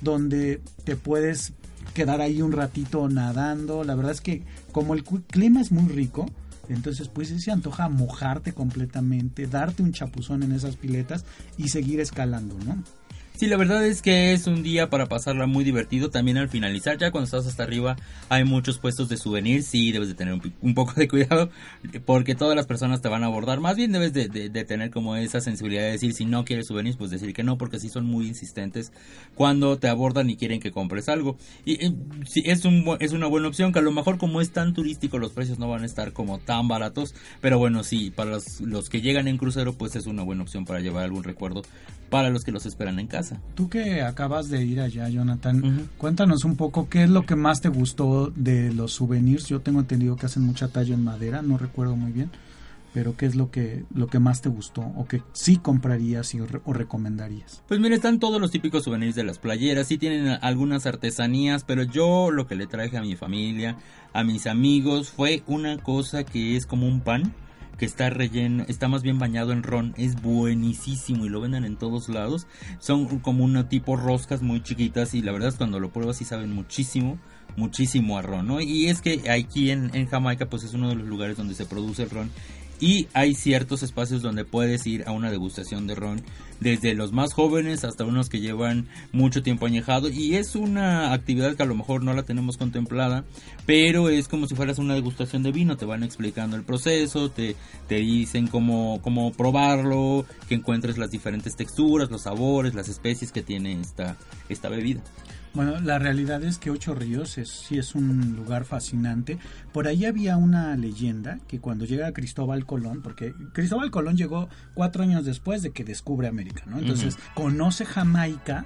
donde 0.00 0.62
te 0.84 0.94
puedes 0.94 1.52
quedar 1.94 2.20
ahí 2.20 2.42
un 2.42 2.52
ratito 2.52 3.08
nadando. 3.08 3.82
La 3.82 3.96
verdad 3.96 4.12
es 4.12 4.20
que 4.20 4.44
como 4.70 4.94
el 4.94 5.02
clima 5.02 5.60
es 5.60 5.72
muy 5.72 5.88
rico, 5.92 6.26
entonces, 6.74 7.08
pues 7.08 7.28
se 7.28 7.50
antoja 7.50 7.88
mojarte 7.88 8.52
completamente, 8.52 9.46
darte 9.46 9.82
un 9.82 9.92
chapuzón 9.92 10.42
en 10.42 10.52
esas 10.52 10.76
piletas 10.76 11.24
y 11.56 11.68
seguir 11.68 12.00
escalando, 12.00 12.56
¿no? 12.64 12.82
Sí, 13.40 13.46
la 13.46 13.56
verdad 13.56 13.86
es 13.86 14.02
que 14.02 14.34
es 14.34 14.46
un 14.46 14.62
día 14.62 14.90
para 14.90 15.06
pasarla 15.06 15.46
muy 15.46 15.64
divertido. 15.64 16.10
También 16.10 16.36
al 16.36 16.50
finalizar, 16.50 16.98
ya 16.98 17.10
cuando 17.10 17.24
estás 17.24 17.46
hasta 17.46 17.62
arriba, 17.62 17.96
hay 18.28 18.44
muchos 18.44 18.76
puestos 18.76 19.08
de 19.08 19.16
souvenirs. 19.16 19.64
Sí, 19.64 19.92
debes 19.92 20.08
de 20.08 20.14
tener 20.14 20.38
un, 20.60 20.74
poco 20.74 20.92
de 20.92 21.08
cuidado 21.08 21.48
porque 22.04 22.34
todas 22.34 22.54
las 22.54 22.66
personas 22.66 23.00
te 23.00 23.08
van 23.08 23.22
a 23.22 23.28
abordar. 23.28 23.58
Más 23.58 23.76
bien 23.76 23.92
debes 23.92 24.12
de, 24.12 24.28
tener 24.66 24.90
como 24.90 25.16
esa 25.16 25.40
sensibilidad 25.40 25.84
de 25.84 25.92
decir, 25.92 26.12
si 26.12 26.26
no 26.26 26.44
quieres 26.44 26.66
souvenirs, 26.66 26.98
pues 26.98 27.10
decir 27.10 27.32
que 27.32 27.42
no, 27.42 27.56
porque 27.56 27.80
sí 27.80 27.88
son 27.88 28.04
muy 28.04 28.26
insistentes 28.26 28.92
cuando 29.34 29.78
te 29.78 29.88
abordan 29.88 30.28
y 30.28 30.36
quieren 30.36 30.60
que 30.60 30.70
compres 30.70 31.08
algo. 31.08 31.38
Y 31.64 31.78
sí, 32.26 32.42
es, 32.44 32.66
un, 32.66 32.98
es 33.00 33.12
una 33.12 33.26
buena 33.26 33.48
opción 33.48 33.72
que 33.72 33.78
a 33.78 33.82
lo 33.82 33.90
mejor 33.90 34.18
como 34.18 34.42
es 34.42 34.50
tan 34.50 34.74
turístico 34.74 35.18
los 35.18 35.32
precios 35.32 35.58
no 35.58 35.66
van 35.66 35.82
a 35.82 35.86
estar 35.86 36.12
como 36.12 36.40
tan 36.40 36.68
baratos. 36.68 37.14
Pero 37.40 37.58
bueno, 37.58 37.84
sí, 37.84 38.10
para 38.10 38.32
los, 38.32 38.60
los 38.60 38.90
que 38.90 39.00
llegan 39.00 39.28
en 39.28 39.38
crucero, 39.38 39.72
pues 39.72 39.96
es 39.96 40.04
una 40.04 40.24
buena 40.24 40.42
opción 40.42 40.66
para 40.66 40.80
llevar 40.80 41.04
algún 41.04 41.24
recuerdo 41.24 41.62
para 42.10 42.28
los 42.28 42.44
que 42.44 42.52
los 42.52 42.66
esperan 42.66 42.98
en 42.98 43.06
casa. 43.06 43.40
Tú 43.54 43.68
que 43.68 44.02
acabas 44.02 44.50
de 44.50 44.64
ir 44.64 44.80
allá, 44.80 45.08
Jonathan, 45.08 45.88
cuéntanos 45.96 46.44
un 46.44 46.56
poco 46.56 46.88
qué 46.88 47.04
es 47.04 47.10
lo 47.10 47.22
que 47.22 47.36
más 47.36 47.60
te 47.60 47.68
gustó 47.68 48.30
de 48.34 48.74
los 48.74 48.92
souvenirs. 48.92 49.46
Yo 49.46 49.60
tengo 49.60 49.80
entendido 49.80 50.16
que 50.16 50.26
hacen 50.26 50.42
mucha 50.42 50.68
talla 50.68 50.94
en 50.94 51.04
madera, 51.04 51.40
no 51.40 51.56
recuerdo 51.56 51.94
muy 51.96 52.10
bien, 52.10 52.30
pero 52.92 53.16
qué 53.16 53.26
es 53.26 53.36
lo 53.36 53.52
que 53.52 53.84
lo 53.94 54.08
que 54.08 54.18
más 54.18 54.42
te 54.42 54.48
gustó 54.48 54.82
o 54.82 55.06
que 55.06 55.22
sí 55.32 55.56
comprarías 55.56 56.34
y, 56.34 56.40
o 56.40 56.72
recomendarías. 56.72 57.62
Pues 57.68 57.78
mira, 57.78 57.94
están 57.94 58.18
todos 58.18 58.40
los 58.40 58.50
típicos 58.50 58.84
souvenirs 58.84 59.14
de 59.14 59.24
las 59.24 59.38
playeras, 59.38 59.86
sí 59.86 59.96
tienen 59.96 60.36
algunas 60.42 60.86
artesanías, 60.86 61.62
pero 61.64 61.84
yo 61.84 62.32
lo 62.32 62.48
que 62.48 62.56
le 62.56 62.66
traje 62.66 62.96
a 62.96 63.02
mi 63.02 63.14
familia, 63.14 63.76
a 64.12 64.24
mis 64.24 64.48
amigos 64.48 65.10
fue 65.10 65.44
una 65.46 65.78
cosa 65.78 66.24
que 66.24 66.56
es 66.56 66.66
como 66.66 66.88
un 66.88 67.00
pan 67.00 67.32
que 67.80 67.86
está 67.86 68.10
relleno, 68.10 68.66
está 68.68 68.88
más 68.88 69.02
bien 69.02 69.18
bañado 69.18 69.52
en 69.52 69.62
ron, 69.62 69.94
es 69.96 70.20
buenísimo 70.20 71.24
y 71.24 71.30
lo 71.30 71.40
venden 71.40 71.64
en 71.64 71.76
todos 71.76 72.10
lados. 72.10 72.46
Son 72.78 73.20
como 73.20 73.42
un 73.42 73.66
tipo 73.70 73.96
roscas 73.96 74.42
muy 74.42 74.62
chiquitas 74.62 75.14
y 75.14 75.22
la 75.22 75.32
verdad 75.32 75.48
es 75.48 75.54
cuando 75.54 75.80
lo 75.80 75.90
pruebas 75.90 76.18
sí 76.18 76.26
saben 76.26 76.52
muchísimo, 76.52 77.18
muchísimo 77.56 78.18
a 78.18 78.22
ron, 78.22 78.48
¿no? 78.48 78.60
Y 78.60 78.88
es 78.88 79.00
que 79.00 79.30
aquí 79.30 79.70
en, 79.70 79.94
en 79.94 80.06
Jamaica 80.08 80.44
pues 80.44 80.62
es 80.64 80.74
uno 80.74 80.90
de 80.90 80.94
los 80.94 81.06
lugares 81.06 81.38
donde 81.38 81.54
se 81.54 81.64
produce 81.64 82.02
el 82.02 82.10
ron 82.10 82.30
y 82.80 83.08
hay 83.12 83.34
ciertos 83.34 83.82
espacios 83.82 84.22
donde 84.22 84.44
puedes 84.44 84.86
ir 84.86 85.04
a 85.06 85.12
una 85.12 85.30
degustación 85.30 85.86
de 85.86 85.94
ron, 85.94 86.22
desde 86.60 86.94
los 86.94 87.12
más 87.12 87.32
jóvenes 87.32 87.84
hasta 87.84 88.04
unos 88.04 88.28
que 88.28 88.40
llevan 88.40 88.88
mucho 89.12 89.42
tiempo 89.42 89.66
añejado 89.66 90.08
y 90.08 90.36
es 90.36 90.56
una 90.56 91.12
actividad 91.12 91.56
que 91.56 91.62
a 91.62 91.66
lo 91.66 91.74
mejor 91.74 92.02
no 92.02 92.12
la 92.12 92.22
tenemos 92.22 92.56
contemplada, 92.56 93.24
pero 93.66 94.08
es 94.08 94.28
como 94.28 94.46
si 94.46 94.54
fueras 94.54 94.78
una 94.78 94.94
degustación 94.94 95.42
de 95.42 95.52
vino, 95.52 95.76
te 95.76 95.84
van 95.84 96.02
explicando 96.02 96.56
el 96.56 96.64
proceso, 96.64 97.30
te, 97.30 97.56
te 97.88 97.96
dicen 97.96 98.46
cómo, 98.46 99.00
cómo 99.02 99.32
probarlo, 99.32 100.24
que 100.48 100.54
encuentres 100.54 100.98
las 100.98 101.10
diferentes 101.10 101.56
texturas, 101.56 102.10
los 102.10 102.22
sabores, 102.22 102.74
las 102.74 102.88
especies 102.88 103.32
que 103.32 103.42
tiene 103.42 103.80
esta, 103.80 104.16
esta 104.48 104.68
bebida. 104.68 105.02
Bueno, 105.52 105.80
la 105.80 105.98
realidad 105.98 106.42
es 106.44 106.58
que 106.58 106.70
Ocho 106.70 106.94
Ríos 106.94 107.36
es, 107.38 107.48
sí 107.48 107.78
es 107.78 107.94
un 107.94 108.36
lugar 108.36 108.64
fascinante. 108.64 109.38
Por 109.72 109.88
ahí 109.88 110.04
había 110.04 110.36
una 110.36 110.76
leyenda 110.76 111.38
que 111.48 111.58
cuando 111.58 111.84
llega 111.84 112.12
Cristóbal 112.12 112.66
Colón, 112.66 113.02
porque 113.02 113.34
Cristóbal 113.52 113.90
Colón 113.90 114.16
llegó 114.16 114.48
cuatro 114.74 115.02
años 115.02 115.24
después 115.24 115.62
de 115.62 115.72
que 115.72 115.84
descubre 115.84 116.28
América, 116.28 116.62
¿no? 116.66 116.78
Entonces 116.78 117.18
conoce 117.34 117.84
Jamaica 117.84 118.64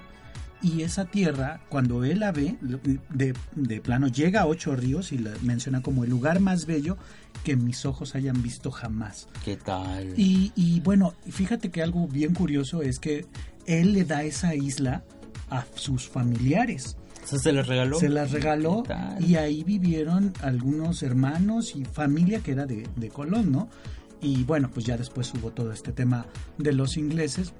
y 0.61 0.81
esa 0.81 1.05
tierra, 1.05 1.61
cuando 1.69 2.03
él 2.03 2.19
la 2.19 2.31
ve, 2.31 2.57
de, 2.61 3.33
de 3.55 3.81
plano 3.81 4.07
llega 4.07 4.41
a 4.41 4.47
Ocho 4.47 4.75
Ríos 4.75 5.11
y 5.11 5.17
la 5.17 5.31
menciona 5.41 5.81
como 5.81 6.03
el 6.03 6.09
lugar 6.09 6.39
más 6.39 6.65
bello 6.65 6.97
que 7.43 7.55
mis 7.55 7.85
ojos 7.85 8.15
hayan 8.15 8.41
visto 8.41 8.71
jamás. 8.71 9.27
¿Qué 9.43 9.57
tal? 9.57 10.13
Y, 10.17 10.53
y 10.55 10.79
bueno, 10.79 11.13
fíjate 11.29 11.69
que 11.69 11.83
algo 11.83 12.07
bien 12.07 12.33
curioso 12.33 12.81
es 12.81 12.99
que 12.99 13.25
él 13.67 13.93
le 13.93 14.05
da 14.05 14.23
esa 14.23 14.55
isla 14.55 15.03
a 15.49 15.65
sus 15.75 16.07
familiares. 16.07 16.97
se 17.23 17.51
las 17.51 17.67
regaló. 17.67 17.99
Se 17.99 18.09
las 18.09 18.31
regaló 18.31 18.83
y 19.19 19.35
ahí 19.35 19.63
vivieron 19.63 20.33
algunos 20.41 21.01
hermanos 21.03 21.75
y 21.75 21.85
familia 21.85 22.39
que 22.39 22.51
era 22.51 22.65
de, 22.65 22.87
de 22.95 23.09
Colón, 23.09 23.51
¿no? 23.51 23.69
Y 24.21 24.43
bueno, 24.43 24.69
pues 24.73 24.85
ya 24.85 24.97
después 24.97 25.33
hubo 25.33 25.51
todo 25.51 25.71
este 25.71 25.91
tema 25.91 26.25
de 26.57 26.73
los 26.73 26.97
ingleses, 26.97 27.53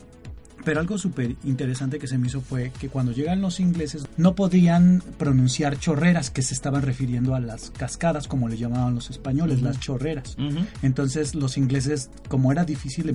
pero 0.64 0.80
algo 0.80 0.98
súper 0.98 1.36
interesante 1.44 2.00
que 2.00 2.08
se 2.08 2.18
me 2.18 2.28
hizo 2.28 2.42
fue 2.42 2.72
que 2.80 2.90
cuando 2.90 3.12
llegan 3.12 3.42
los 3.42 3.60
ingleses 3.60 4.08
no 4.18 4.36
podían 4.36 5.04
pronunciar 5.18 5.78
chorreras, 5.78 6.32
que 6.32 6.42
se 6.42 6.54
estaban 6.54 6.82
refiriendo 6.82 7.36
a 7.36 7.40
las 7.40 7.70
cascadas, 7.72 8.28
como 8.28 8.50
le 8.50 8.58
llamaban 8.58 8.96
los 8.96 9.10
españoles, 9.12 9.62
las 9.62 9.80
chorreras. 9.80 10.36
Entonces 10.82 11.36
los 11.36 11.58
ingleses, 11.58 12.10
como 12.30 12.52
era 12.52 12.66
difícil, 12.66 13.10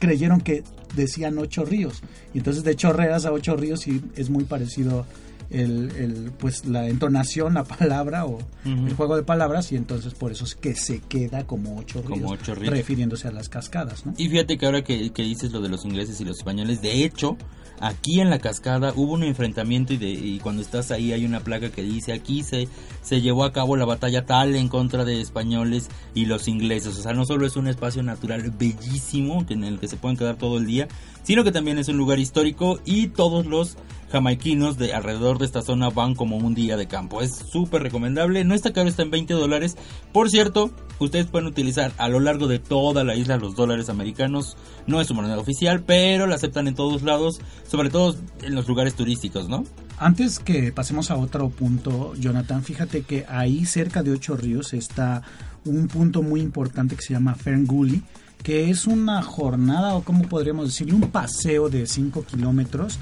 creyeron 0.00 0.40
que 0.40 0.64
decían 0.96 1.38
ocho 1.38 1.64
ríos. 1.64 2.02
Y 2.34 2.38
entonces 2.38 2.64
de 2.64 2.74
chorreras 2.74 3.26
a 3.26 3.32
ocho 3.32 3.56
ríos 3.56 3.86
y 3.86 4.02
es 4.16 4.30
muy 4.30 4.42
parecido 4.42 5.06
el, 5.50 5.90
el, 5.96 6.32
pues 6.38 6.64
la 6.66 6.88
entonación, 6.88 7.54
la 7.54 7.64
palabra 7.64 8.24
o 8.24 8.38
el 8.64 8.94
juego 8.94 9.16
de 9.16 9.22
palabras 9.22 9.72
y 9.72 9.76
entonces 9.76 10.14
por 10.14 10.32
eso 10.32 10.44
es 10.44 10.54
que 10.54 10.74
se 10.74 11.00
queda 11.00 11.46
como 11.46 11.76
ocho, 11.76 12.02
ríos, 12.02 12.46
refiriéndose 12.46 13.28
a 13.28 13.32
las 13.32 13.48
cascadas. 13.48 14.06
¿no? 14.06 14.14
Y 14.16 14.28
fíjate 14.28 14.56
que 14.56 14.66
ahora 14.66 14.82
que, 14.82 15.10
que, 15.10 15.22
dices 15.22 15.52
lo 15.52 15.60
de 15.60 15.68
los 15.68 15.84
ingleses 15.84 16.20
y 16.20 16.24
los 16.24 16.38
españoles, 16.38 16.82
de 16.82 17.04
hecho, 17.04 17.36
aquí 17.80 18.20
en 18.20 18.30
la 18.30 18.38
cascada 18.38 18.92
hubo 18.94 19.14
un 19.14 19.24
enfrentamiento 19.24 19.92
y, 19.92 19.96
de, 19.96 20.10
y 20.10 20.38
cuando 20.38 20.62
estás 20.62 20.90
ahí 20.90 21.12
hay 21.12 21.24
una 21.24 21.40
placa 21.40 21.70
que 21.70 21.82
dice 21.82 22.12
aquí 22.12 22.42
se, 22.42 22.68
se 23.02 23.20
llevó 23.20 23.44
a 23.44 23.52
cabo 23.52 23.76
la 23.76 23.84
batalla 23.84 24.26
tal 24.26 24.54
en 24.54 24.68
contra 24.68 25.04
de 25.04 25.20
españoles 25.20 25.88
y 26.14 26.26
los 26.26 26.46
ingleses. 26.46 26.96
O 26.96 27.02
sea, 27.02 27.12
no 27.12 27.24
solo 27.24 27.46
es 27.46 27.56
un 27.56 27.66
espacio 27.66 28.02
natural 28.02 28.50
bellísimo 28.56 29.44
en 29.48 29.64
el 29.64 29.80
que 29.80 29.88
se 29.88 29.96
pueden 29.96 30.16
quedar 30.16 30.36
todo 30.36 30.58
el 30.58 30.66
día, 30.66 30.86
sino 31.24 31.42
que 31.42 31.52
también 31.52 31.78
es 31.78 31.88
un 31.88 31.96
lugar 31.96 32.18
histórico 32.18 32.80
y 32.84 33.08
todos 33.08 33.46
los 33.46 33.76
jamaiquinos 34.10 34.76
de 34.76 34.92
alrededor 34.92 35.38
de 35.38 35.46
esta 35.46 35.62
zona 35.62 35.90
van 35.90 36.14
como 36.14 36.36
un 36.36 36.54
día 36.54 36.76
de 36.76 36.86
campo. 36.86 37.22
Es 37.22 37.36
súper 37.36 37.82
recomendable, 37.82 38.44
no 38.44 38.54
está 38.54 38.72
caro, 38.72 38.88
está 38.88 39.02
en 39.02 39.10
20 39.10 39.34
dólares. 39.34 39.76
Por 40.12 40.30
cierto, 40.30 40.70
ustedes 40.98 41.26
pueden 41.26 41.46
utilizar 41.48 41.92
a 41.96 42.08
lo 42.08 42.20
largo 42.20 42.48
de 42.48 42.58
toda 42.58 43.04
la 43.04 43.14
isla 43.14 43.36
los 43.36 43.54
dólares 43.54 43.88
americanos. 43.88 44.56
No 44.86 45.00
es 45.00 45.06
su 45.06 45.14
moneda 45.14 45.38
oficial, 45.38 45.82
pero 45.82 46.26
la 46.26 46.34
aceptan 46.34 46.68
en 46.68 46.74
todos 46.74 47.02
lados, 47.02 47.40
sobre 47.66 47.90
todo 47.90 48.16
en 48.42 48.54
los 48.54 48.66
lugares 48.68 48.94
turísticos, 48.94 49.48
¿no? 49.48 49.64
Antes 49.98 50.38
que 50.38 50.72
pasemos 50.72 51.10
a 51.10 51.16
otro 51.16 51.50
punto, 51.50 52.14
Jonathan, 52.14 52.62
fíjate 52.62 53.02
que 53.02 53.26
ahí 53.28 53.66
cerca 53.66 54.02
de 54.02 54.12
Ocho 54.12 54.36
Ríos 54.36 54.72
está 54.72 55.22
un 55.64 55.88
punto 55.88 56.22
muy 56.22 56.40
importante 56.40 56.96
que 56.96 57.02
se 57.02 57.12
llama 57.12 57.34
Ferngully 57.34 58.02
que 58.42 58.70
es 58.70 58.86
una 58.86 59.22
jornada 59.22 59.94
o 59.94 60.02
como 60.02 60.22
podríamos 60.22 60.66
decirle 60.66 60.94
un 60.94 61.10
paseo 61.10 61.68
de 61.68 61.86
5 61.86 62.24
kilómetros 62.24 62.98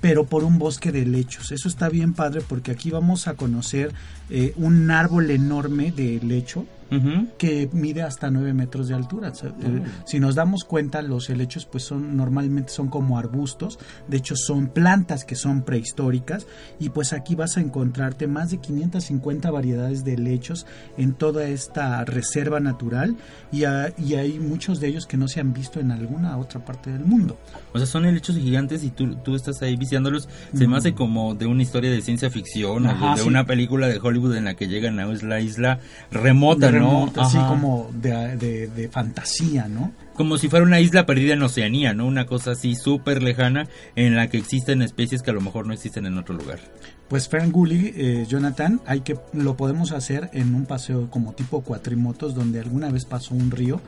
pero 0.00 0.24
por 0.24 0.44
un 0.44 0.58
bosque 0.58 0.92
de 0.92 1.04
lechos. 1.04 1.52
Eso 1.52 1.68
está 1.68 1.88
bien 1.88 2.14
padre 2.14 2.42
porque 2.46 2.70
aquí 2.70 2.90
vamos 2.90 3.28
a 3.28 3.34
conocer 3.34 3.92
eh, 4.30 4.52
un 4.56 4.90
árbol 4.90 5.30
enorme 5.30 5.92
de 5.92 6.20
lecho 6.22 6.66
que 7.38 7.68
mide 7.72 8.02
hasta 8.02 8.30
9 8.30 8.52
metros 8.52 8.88
de 8.88 8.94
altura. 8.94 9.28
Eh, 9.28 9.82
si 10.04 10.20
nos 10.20 10.34
damos 10.34 10.64
cuenta, 10.64 11.02
los 11.02 11.30
helechos 11.30 11.66
pues 11.66 11.84
son 11.84 12.16
normalmente 12.16 12.72
son 12.72 12.88
como 12.88 13.18
arbustos, 13.18 13.78
de 14.08 14.16
hecho 14.16 14.36
son 14.36 14.68
plantas 14.68 15.24
que 15.24 15.34
son 15.34 15.62
prehistóricas. 15.62 16.46
Y 16.78 16.90
pues 16.90 17.12
aquí 17.12 17.34
vas 17.34 17.56
a 17.56 17.60
encontrarte 17.60 18.26
más 18.26 18.50
de 18.50 18.58
550 18.58 19.50
variedades 19.50 20.04
de 20.04 20.14
helechos 20.14 20.66
en 20.96 21.14
toda 21.14 21.46
esta 21.48 22.04
reserva 22.04 22.60
natural. 22.60 23.16
Y, 23.52 23.60
y 23.60 24.14
hay 24.14 24.38
muchos 24.38 24.80
de 24.80 24.88
ellos 24.88 25.06
que 25.06 25.16
no 25.16 25.28
se 25.28 25.40
han 25.40 25.52
visto 25.52 25.80
en 25.80 25.90
alguna 25.90 26.36
otra 26.38 26.64
parte 26.64 26.90
del 26.90 27.04
mundo. 27.04 27.38
O 27.72 27.78
sea, 27.78 27.86
son 27.86 28.04
helechos 28.04 28.36
gigantes 28.36 28.82
y 28.84 28.90
tú, 28.90 29.14
tú 29.16 29.34
estás 29.34 29.62
ahí 29.62 29.76
visitándolos. 29.76 30.28
Se 30.54 30.66
me 30.66 30.76
hace 30.76 30.94
como 30.94 31.34
de 31.34 31.46
una 31.46 31.62
historia 31.62 31.90
de 31.90 32.00
ciencia 32.02 32.30
ficción 32.30 32.86
o 32.86 33.16
de, 33.16 33.22
una 33.22 33.44
película 33.44 33.86
de 33.86 33.98
Hollywood 33.98 34.36
en 34.36 34.44
la 34.44 34.54
que 34.54 34.68
llegan 34.68 34.98
a 34.98 35.06
la 35.06 35.40
isla 35.40 35.80
remota, 36.10 36.70
¿no? 36.80 37.12
Así 37.16 37.38
como 37.38 37.90
de, 37.94 38.36
de, 38.68 38.88
fantasía, 38.88 39.68
¿no? 39.68 39.92
Como 40.14 40.36
si 40.38 40.48
fuera 40.48 40.64
una 40.64 40.80
isla 40.80 41.06
perdida 41.06 41.34
en 41.34 41.42
Oceanía, 41.42 41.94
¿no? 41.94 42.06
Una 42.06 42.26
cosa 42.26 42.52
así 42.52 42.74
súper 42.74 43.22
lejana 43.22 43.68
en 43.96 44.16
la 44.16 44.28
que 44.28 44.38
existen 44.38 44.82
especies 44.82 45.22
que 45.22 45.30
a 45.30 45.34
lo 45.34 45.40
mejor 45.40 45.66
no 45.66 45.72
existen 45.72 46.06
en 46.06 46.18
otro 46.18 46.34
lugar. 46.34 46.58
Pues 47.10 47.28
Ferngully, 47.28 47.92
eh, 47.96 48.26
Jonathan, 48.28 48.80
hay 48.86 49.00
que 49.00 49.18
lo 49.32 49.56
podemos 49.56 49.90
hacer 49.90 50.30
en 50.32 50.54
un 50.54 50.64
paseo 50.64 51.10
como 51.10 51.32
tipo 51.32 51.60
cuatrimotos 51.62 52.36
donde 52.36 52.60
alguna 52.60 52.88
vez 52.88 53.04
pasó 53.04 53.34
un 53.34 53.50
río 53.50 53.80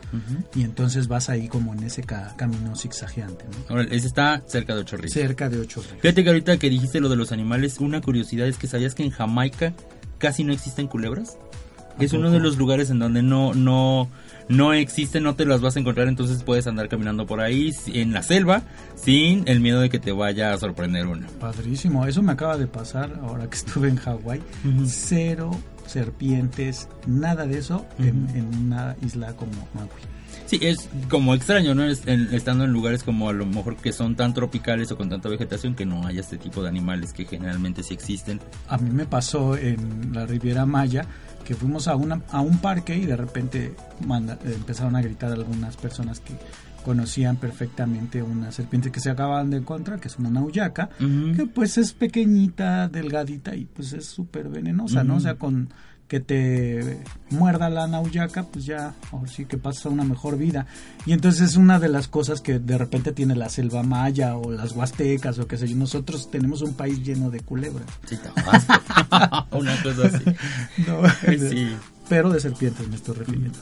y 0.53 0.63
entonces 0.63 1.07
vas 1.07 1.29
ahí 1.29 1.47
como 1.47 1.73
en 1.73 1.83
ese 1.83 2.03
camino 2.03 2.75
zigzagueante. 2.75 3.45
¿no? 3.69 3.79
ese 3.79 4.07
está 4.07 4.43
cerca 4.45 4.75
de 4.75 4.81
Ocho 4.81 4.97
Ríos. 4.97 5.13
Cerca 5.13 5.47
de 5.47 5.59
Ocho 5.59 5.81
Ríos. 5.81 6.01
Fíjate 6.01 6.23
que 6.23 6.29
ahorita 6.29 6.57
que 6.57 6.69
dijiste 6.69 6.99
lo 6.99 7.07
de 7.07 7.15
los 7.15 7.31
animales, 7.31 7.79
una 7.79 8.01
curiosidad 8.01 8.45
es 8.45 8.57
que 8.57 8.67
sabías 8.67 8.93
que 8.93 9.03
en 9.03 9.11
Jamaica 9.11 9.73
casi 10.17 10.43
no 10.43 10.51
existen 10.51 10.87
culebras. 10.87 11.37
Es 11.99 12.13
uno 12.13 12.31
de 12.31 12.39
los 12.39 12.57
lugares 12.57 12.89
en 12.89 12.99
donde 12.99 13.21
no, 13.21 13.53
no, 13.53 14.09
no 14.47 14.73
existen, 14.73 15.23
no 15.23 15.35
te 15.35 15.45
las 15.45 15.61
vas 15.61 15.75
a 15.75 15.79
encontrar, 15.79 16.07
entonces 16.07 16.43
puedes 16.43 16.67
andar 16.67 16.89
caminando 16.89 17.25
por 17.25 17.39
ahí 17.39 17.71
en 17.87 18.13
la 18.13 18.23
selva 18.23 18.63
sin 18.95 19.47
el 19.47 19.59
miedo 19.59 19.79
de 19.79 19.89
que 19.89 19.99
te 19.99 20.11
vaya 20.11 20.53
a 20.53 20.57
sorprender 20.57 21.07
una. 21.07 21.27
Padrísimo, 21.39 22.05
eso 22.05 22.21
me 22.21 22.31
acaba 22.31 22.57
de 22.57 22.67
pasar 22.67 23.19
ahora 23.21 23.49
que 23.49 23.57
estuve 23.57 23.89
en 23.89 23.97
Hawái. 23.97 24.41
Cero 24.87 25.51
serpientes, 25.85 26.87
nada 27.05 27.45
de 27.45 27.59
eso 27.59 27.85
en, 27.99 28.27
una 28.63 28.95
isla 29.05 29.33
como 29.33 29.51
Maui. 29.73 29.89
Sí, 30.45 30.59
es 30.61 30.89
como 31.09 31.33
extraño, 31.35 31.73
¿no? 31.75 31.83
estando 31.85 32.63
en 32.65 32.71
lugares 32.71 33.03
como 33.03 33.29
a 33.29 33.33
lo 33.33 33.45
mejor 33.45 33.77
que 33.77 33.91
son 33.91 34.15
tan 34.15 34.33
tropicales 34.33 34.91
o 34.91 34.97
con 34.97 35.09
tanta 35.09 35.29
vegetación 35.29 35.75
que 35.75 35.85
no 35.85 36.05
haya 36.05 36.21
este 36.21 36.37
tipo 36.37 36.61
de 36.61 36.69
animales 36.69 37.13
que 37.13 37.25
generalmente 37.25 37.83
sí 37.83 37.93
existen. 37.93 38.39
A 38.67 38.77
mí 38.77 38.89
me 38.89 39.05
pasó 39.05 39.55
en 39.55 40.11
la 40.13 40.25
Riviera 40.25 40.65
Maya 40.65 41.05
que 41.43 41.55
fuimos 41.55 41.87
a, 41.87 41.95
una, 41.95 42.21
a 42.29 42.41
un 42.41 42.57
parque 42.59 42.97
y 42.97 43.05
de 43.05 43.15
repente 43.15 43.75
empezaron 44.45 44.95
a 44.95 45.01
gritar 45.01 45.31
algunas 45.31 45.77
personas 45.77 46.19
que 46.19 46.33
conocían 46.83 47.37
perfectamente 47.37 48.21
una 48.21 48.51
serpiente 48.51 48.91
que 48.91 48.99
se 48.99 49.09
acaban 49.09 49.49
de 49.49 49.57
encontrar, 49.57 49.99
que 49.99 50.09
es 50.09 50.19
una 50.19 50.29
nauyaca, 50.29 50.89
que 50.99 51.45
pues 51.45 51.77
es 51.77 51.93
pequeñita, 51.93 52.89
delgadita 52.89 53.55
y 53.55 53.65
pues 53.65 53.93
es 53.93 54.05
súper 54.05 54.49
venenosa, 54.49 55.03
¿no? 55.03 55.15
O 55.15 55.19
sea, 55.19 55.35
con 55.35 55.69
que 56.13 56.19
te 56.19 56.99
muerda 57.31 57.71
la 57.71 57.87
nauyaca, 57.87 58.43
pues 58.43 58.65
ya, 58.65 58.93
ahora 59.11 59.27
sí 59.27 59.45
que 59.45 59.57
pasa 59.57 59.89
una 59.89 60.03
mejor 60.03 60.37
vida. 60.37 60.67
Y 61.07 61.13
entonces 61.13 61.41
es 61.41 61.55
una 61.55 61.79
de 61.79 61.89
las 61.89 62.07
cosas 62.07 62.39
que 62.39 62.59
de 62.59 62.77
repente 62.77 63.13
tiene 63.13 63.35
la 63.35 63.49
selva 63.49 63.81
maya 63.81 64.37
o 64.37 64.51
las 64.51 64.73
huastecas 64.73 65.39
o 65.39 65.47
qué 65.47 65.57
sé 65.57 65.67
yo. 65.67 65.75
Nosotros 65.75 66.29
tenemos 66.29 66.61
un 66.61 66.75
país 66.75 67.03
lleno 67.03 67.31
de 67.31 67.39
culebras. 67.39 67.87
Sí, 68.05 68.19
una 69.53 69.81
cosa 69.81 70.05
así. 70.05 71.39
sí. 71.49 71.75
Pero 72.07 72.29
de 72.29 72.39
serpientes 72.39 72.87
me 72.87 72.95
estoy 72.95 73.15
refiriendo. 73.15 73.57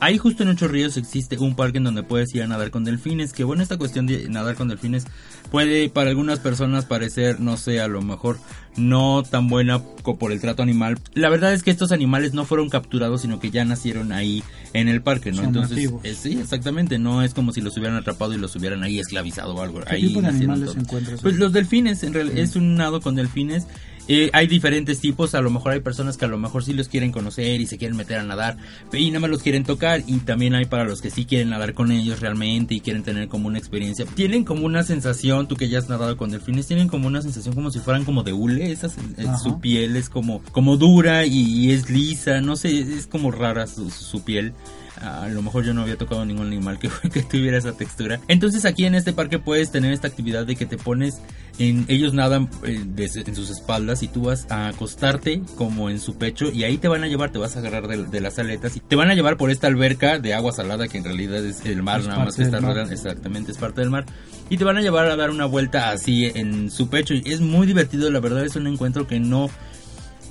Ahí 0.00 0.16
justo 0.16 0.42
en 0.42 0.48
Ocho 0.48 0.66
Ríos 0.66 0.96
existe 0.96 1.36
un 1.38 1.54
parque 1.54 1.76
en 1.78 1.84
donde 1.84 2.02
puedes 2.02 2.34
ir 2.34 2.42
a 2.42 2.46
nadar 2.46 2.70
con 2.70 2.84
delfines, 2.84 3.34
que 3.34 3.44
bueno, 3.44 3.62
esta 3.62 3.76
cuestión 3.76 4.06
de 4.06 4.28
nadar 4.30 4.54
con 4.54 4.68
delfines 4.68 5.06
puede 5.50 5.90
para 5.90 6.08
algunas 6.08 6.38
personas 6.38 6.86
parecer, 6.86 7.38
no 7.38 7.58
sé, 7.58 7.80
a 7.80 7.88
lo 7.88 8.00
mejor 8.00 8.38
no 8.76 9.22
tan 9.22 9.48
buena 9.48 9.82
por 9.82 10.32
el 10.32 10.40
trato 10.40 10.62
animal. 10.62 10.98
La 11.12 11.28
verdad 11.28 11.52
es 11.52 11.62
que 11.62 11.70
estos 11.70 11.92
animales 11.92 12.32
no 12.32 12.46
fueron 12.46 12.70
capturados, 12.70 13.20
sino 13.22 13.40
que 13.40 13.50
ya 13.50 13.64
nacieron 13.66 14.12
ahí 14.12 14.42
en 14.72 14.88
el 14.88 15.02
parque, 15.02 15.32
¿no? 15.32 15.42
Entonces, 15.42 15.90
eh, 16.02 16.14
sí, 16.14 16.38
exactamente, 16.40 16.98
no 16.98 17.22
es 17.22 17.34
como 17.34 17.52
si 17.52 17.60
los 17.60 17.76
hubieran 17.76 17.96
atrapado 17.96 18.32
y 18.32 18.38
los 18.38 18.56
hubieran 18.56 18.82
ahí 18.82 18.98
esclavizado 19.00 19.54
o 19.54 19.60
algo. 19.60 19.80
¿Qué 19.80 19.96
tipo 19.96 20.22
de 20.22 20.28
animales 20.28 20.76
encuentras? 20.76 21.20
Pues 21.20 21.36
los 21.36 21.52
delfines, 21.52 22.02
en 22.04 22.14
realidad 22.14 22.38
es 22.38 22.56
un 22.56 22.76
nado 22.76 23.02
con 23.02 23.16
delfines 23.16 23.66
eh, 24.08 24.30
hay 24.32 24.46
diferentes 24.46 25.00
tipos, 25.00 25.34
a 25.34 25.40
lo 25.40 25.50
mejor 25.50 25.72
hay 25.72 25.80
personas 25.80 26.16
que 26.16 26.24
a 26.24 26.28
lo 26.28 26.38
mejor 26.38 26.64
sí 26.64 26.72
los 26.72 26.88
quieren 26.88 27.12
conocer 27.12 27.60
y 27.60 27.66
se 27.66 27.78
quieren 27.78 27.96
meter 27.96 28.18
a 28.18 28.22
nadar 28.22 28.56
y 28.92 29.08
nada 29.10 29.20
más 29.20 29.30
los 29.30 29.42
quieren 29.42 29.64
tocar 29.64 30.02
y 30.06 30.18
también 30.18 30.54
hay 30.54 30.64
para 30.64 30.84
los 30.84 31.00
que 31.00 31.10
sí 31.10 31.24
quieren 31.24 31.50
nadar 31.50 31.74
con 31.74 31.92
ellos 31.92 32.20
realmente 32.20 32.74
y 32.74 32.80
quieren 32.80 33.02
tener 33.02 33.28
como 33.28 33.48
una 33.48 33.58
experiencia. 33.58 34.06
Tienen 34.06 34.44
como 34.44 34.66
una 34.66 34.82
sensación, 34.82 35.48
tú 35.48 35.56
que 35.56 35.68
ya 35.68 35.78
has 35.78 35.88
nadado 35.88 36.16
con 36.16 36.30
delfines, 36.30 36.66
tienen 36.66 36.88
como 36.88 37.06
una 37.06 37.22
sensación 37.22 37.54
como 37.54 37.70
si 37.70 37.78
fueran 37.78 38.04
como 38.04 38.22
de 38.22 38.32
hule, 38.32 38.72
esa, 38.72 38.88
eh, 38.88 39.26
su 39.42 39.60
piel 39.60 39.96
es 39.96 40.08
como, 40.08 40.42
como 40.52 40.76
dura 40.76 41.26
y, 41.26 41.70
es 41.70 41.90
lisa, 41.90 42.40
no 42.40 42.56
sé, 42.56 42.80
es 42.80 43.06
como 43.06 43.30
rara 43.30 43.66
su 43.66 44.22
piel 44.24 44.54
a 45.00 45.28
lo 45.28 45.42
mejor 45.42 45.64
yo 45.64 45.74
no 45.74 45.82
había 45.82 45.96
tocado 45.96 46.24
ningún 46.24 46.46
animal 46.46 46.78
que, 46.78 46.90
que 47.12 47.22
tuviera 47.22 47.58
esa 47.58 47.72
textura. 47.72 48.20
Entonces 48.28 48.64
aquí 48.64 48.84
en 48.84 48.94
este 48.94 49.12
parque 49.12 49.38
puedes 49.38 49.70
tener 49.70 49.92
esta 49.92 50.08
actividad 50.08 50.46
de 50.46 50.56
que 50.56 50.66
te 50.66 50.76
pones 50.76 51.20
en 51.60 51.84
ellos 51.88 52.14
nadan 52.14 52.48
eh, 52.64 52.82
en 52.96 53.36
sus 53.36 53.50
espaldas 53.50 54.02
y 54.02 54.08
tú 54.08 54.22
vas 54.22 54.46
a 54.50 54.68
acostarte 54.68 55.42
como 55.56 55.90
en 55.90 56.00
su 56.00 56.16
pecho 56.16 56.50
y 56.50 56.64
ahí 56.64 56.78
te 56.78 56.88
van 56.88 57.04
a 57.04 57.06
llevar, 57.06 57.32
te 57.32 57.38
vas 57.38 57.54
a 57.56 57.58
agarrar 57.58 57.86
de, 57.86 58.20
las 58.20 58.38
aletas 58.38 58.76
y 58.76 58.80
te 58.80 58.96
van 58.96 59.10
a 59.10 59.14
llevar 59.14 59.36
por 59.36 59.50
esta 59.50 59.66
alberca 59.66 60.18
de 60.18 60.32
agua 60.32 60.52
salada 60.52 60.88
que 60.88 60.98
en 60.98 61.04
realidad 61.04 61.44
es 61.44 61.66
el 61.66 61.82
mar, 61.82 62.02
nada 62.04 62.24
más 62.24 62.36
que 62.36 62.44
está 62.44 62.60
rodeando, 62.60 62.92
exactamente, 62.92 63.52
es 63.52 63.58
parte 63.58 63.82
del 63.82 63.90
mar. 63.90 64.06
Y 64.48 64.56
te 64.56 64.64
van 64.64 64.78
a 64.78 64.80
llevar 64.80 65.06
a 65.06 65.16
dar 65.16 65.30
una 65.30 65.44
vuelta 65.44 65.90
así 65.90 66.24
en 66.34 66.70
su 66.70 66.88
pecho 66.88 67.14
y 67.14 67.22
es 67.26 67.40
muy 67.40 67.66
divertido, 67.66 68.10
la 68.10 68.20
verdad 68.20 68.44
es 68.44 68.56
un 68.56 68.66
encuentro 68.66 69.06
que 69.06 69.20
no 69.20 69.50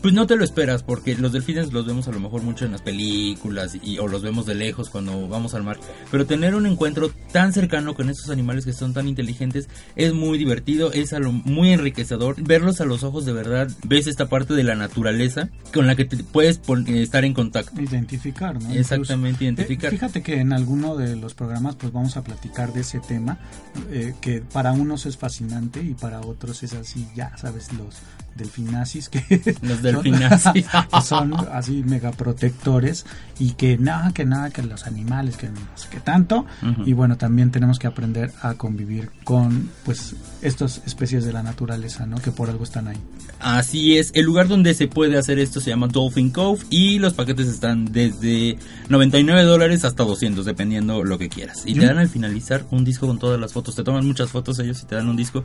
pues 0.01 0.13
no 0.13 0.27
te 0.27 0.35
lo 0.35 0.43
esperas 0.43 0.83
porque 0.83 1.15
los 1.15 1.31
delfines 1.31 1.73
los 1.73 1.85
vemos 1.85 2.07
a 2.07 2.11
lo 2.11 2.19
mejor 2.19 2.41
mucho 2.41 2.65
en 2.65 2.71
las 2.71 2.81
películas 2.81 3.77
y, 3.81 3.97
o 3.99 4.07
los 4.07 4.21
vemos 4.21 4.45
de 4.45 4.55
lejos 4.55 4.89
cuando 4.89 5.27
vamos 5.27 5.53
al 5.53 5.63
mar. 5.63 5.79
Pero 6.11 6.25
tener 6.25 6.55
un 6.55 6.65
encuentro 6.65 7.11
tan 7.31 7.53
cercano 7.53 7.95
con 7.95 8.09
estos 8.09 8.29
animales 8.29 8.65
que 8.65 8.73
son 8.73 8.93
tan 8.93 9.07
inteligentes 9.07 9.67
es 9.95 10.13
muy 10.13 10.37
divertido, 10.37 10.91
es 10.93 11.13
a 11.13 11.19
lo, 11.19 11.31
muy 11.31 11.71
enriquecedor. 11.71 12.35
Verlos 12.41 12.81
a 12.81 12.85
los 12.85 13.03
ojos 13.03 13.25
de 13.25 13.33
verdad, 13.33 13.69
ves 13.83 14.07
esta 14.07 14.29
parte 14.29 14.53
de 14.53 14.63
la 14.63 14.75
naturaleza 14.75 15.49
con 15.73 15.87
la 15.87 15.95
que 15.95 16.05
te 16.05 16.17
puedes 16.23 16.59
estar 16.87 17.25
en 17.25 17.33
contacto. 17.33 17.79
Identificar, 17.81 18.61
¿no? 18.61 18.71
Exactamente, 18.73 19.45
identificar. 19.45 19.93
Eh, 19.93 19.97
fíjate 19.97 20.21
que 20.21 20.39
en 20.39 20.53
alguno 20.53 20.95
de 20.95 21.15
los 21.15 21.33
programas 21.33 21.75
pues 21.75 21.91
vamos 21.91 22.17
a 22.17 22.23
platicar 22.23 22.73
de 22.73 22.81
ese 22.81 22.99
tema 22.99 23.39
eh, 23.91 24.13
que 24.21 24.41
para 24.41 24.71
unos 24.71 25.05
es 25.05 25.17
fascinante 25.17 25.81
y 25.81 25.93
para 25.93 26.21
otros 26.21 26.63
es 26.63 26.73
así, 26.73 27.07
ya 27.15 27.35
sabes, 27.37 27.71
los 27.73 27.95
delfinazis 28.39 29.09
que 29.09 29.21
los 29.61 29.81
delfinazis. 29.81 30.65
son, 31.03 31.33
así 31.51 31.83
mega 31.83 32.11
protectores 32.11 33.05
y 33.37 33.51
que 33.51 33.77
nada 33.77 34.11
que 34.11 34.25
nada 34.25 34.49
que 34.49 34.63
los 34.63 34.87
animales 34.87 35.37
que 35.37 35.49
no 35.49 35.59
sé 35.75 35.87
qué 35.91 35.99
tanto. 35.99 36.45
Y 36.85 36.93
bueno 36.93 37.17
también 37.17 37.51
tenemos 37.51 37.77
que 37.77 37.87
aprender 37.87 38.31
a 38.41 38.55
convivir 38.55 39.11
con 39.23 39.69
pues 39.85 40.15
estas 40.41 40.81
especies 40.85 41.25
de 41.25 41.33
la 41.33 41.43
naturaleza 41.43 42.05
no 42.05 42.17
que 42.17 42.31
por 42.31 42.49
algo 42.49 42.63
están 42.63 42.87
ahí. 42.87 42.97
Así 43.39 43.97
es. 43.97 44.11
El 44.15 44.25
lugar 44.25 44.47
donde 44.47 44.73
se 44.73 44.87
puede 44.87 45.17
hacer 45.17 45.39
esto 45.39 45.61
se 45.61 45.69
llama 45.69 45.87
Dolphin 45.87 46.31
Cove 46.31 46.63
y 46.69 46.99
los 46.99 47.13
paquetes 47.13 47.47
están 47.47 47.85
desde 47.85 48.57
99 48.89 49.43
dólares 49.43 49.85
hasta 49.85 50.03
200 50.03 50.45
dependiendo 50.45 51.03
lo 51.03 51.17
que 51.17 51.29
quieras. 51.29 51.63
Y 51.65 51.75
te 51.75 51.85
dan 51.85 51.97
al 51.97 52.09
finalizar 52.09 52.65
un 52.71 52.83
disco 52.83 53.07
con 53.07 53.19
todas 53.19 53.39
las 53.39 53.53
fotos. 53.53 53.75
Te 53.75 53.83
toman 53.83 54.05
muchas 54.05 54.29
fotos 54.29 54.59
ellos 54.59 54.81
y 54.83 54.85
te 54.85 54.95
dan 54.95 55.07
un 55.07 55.15
disco 55.15 55.43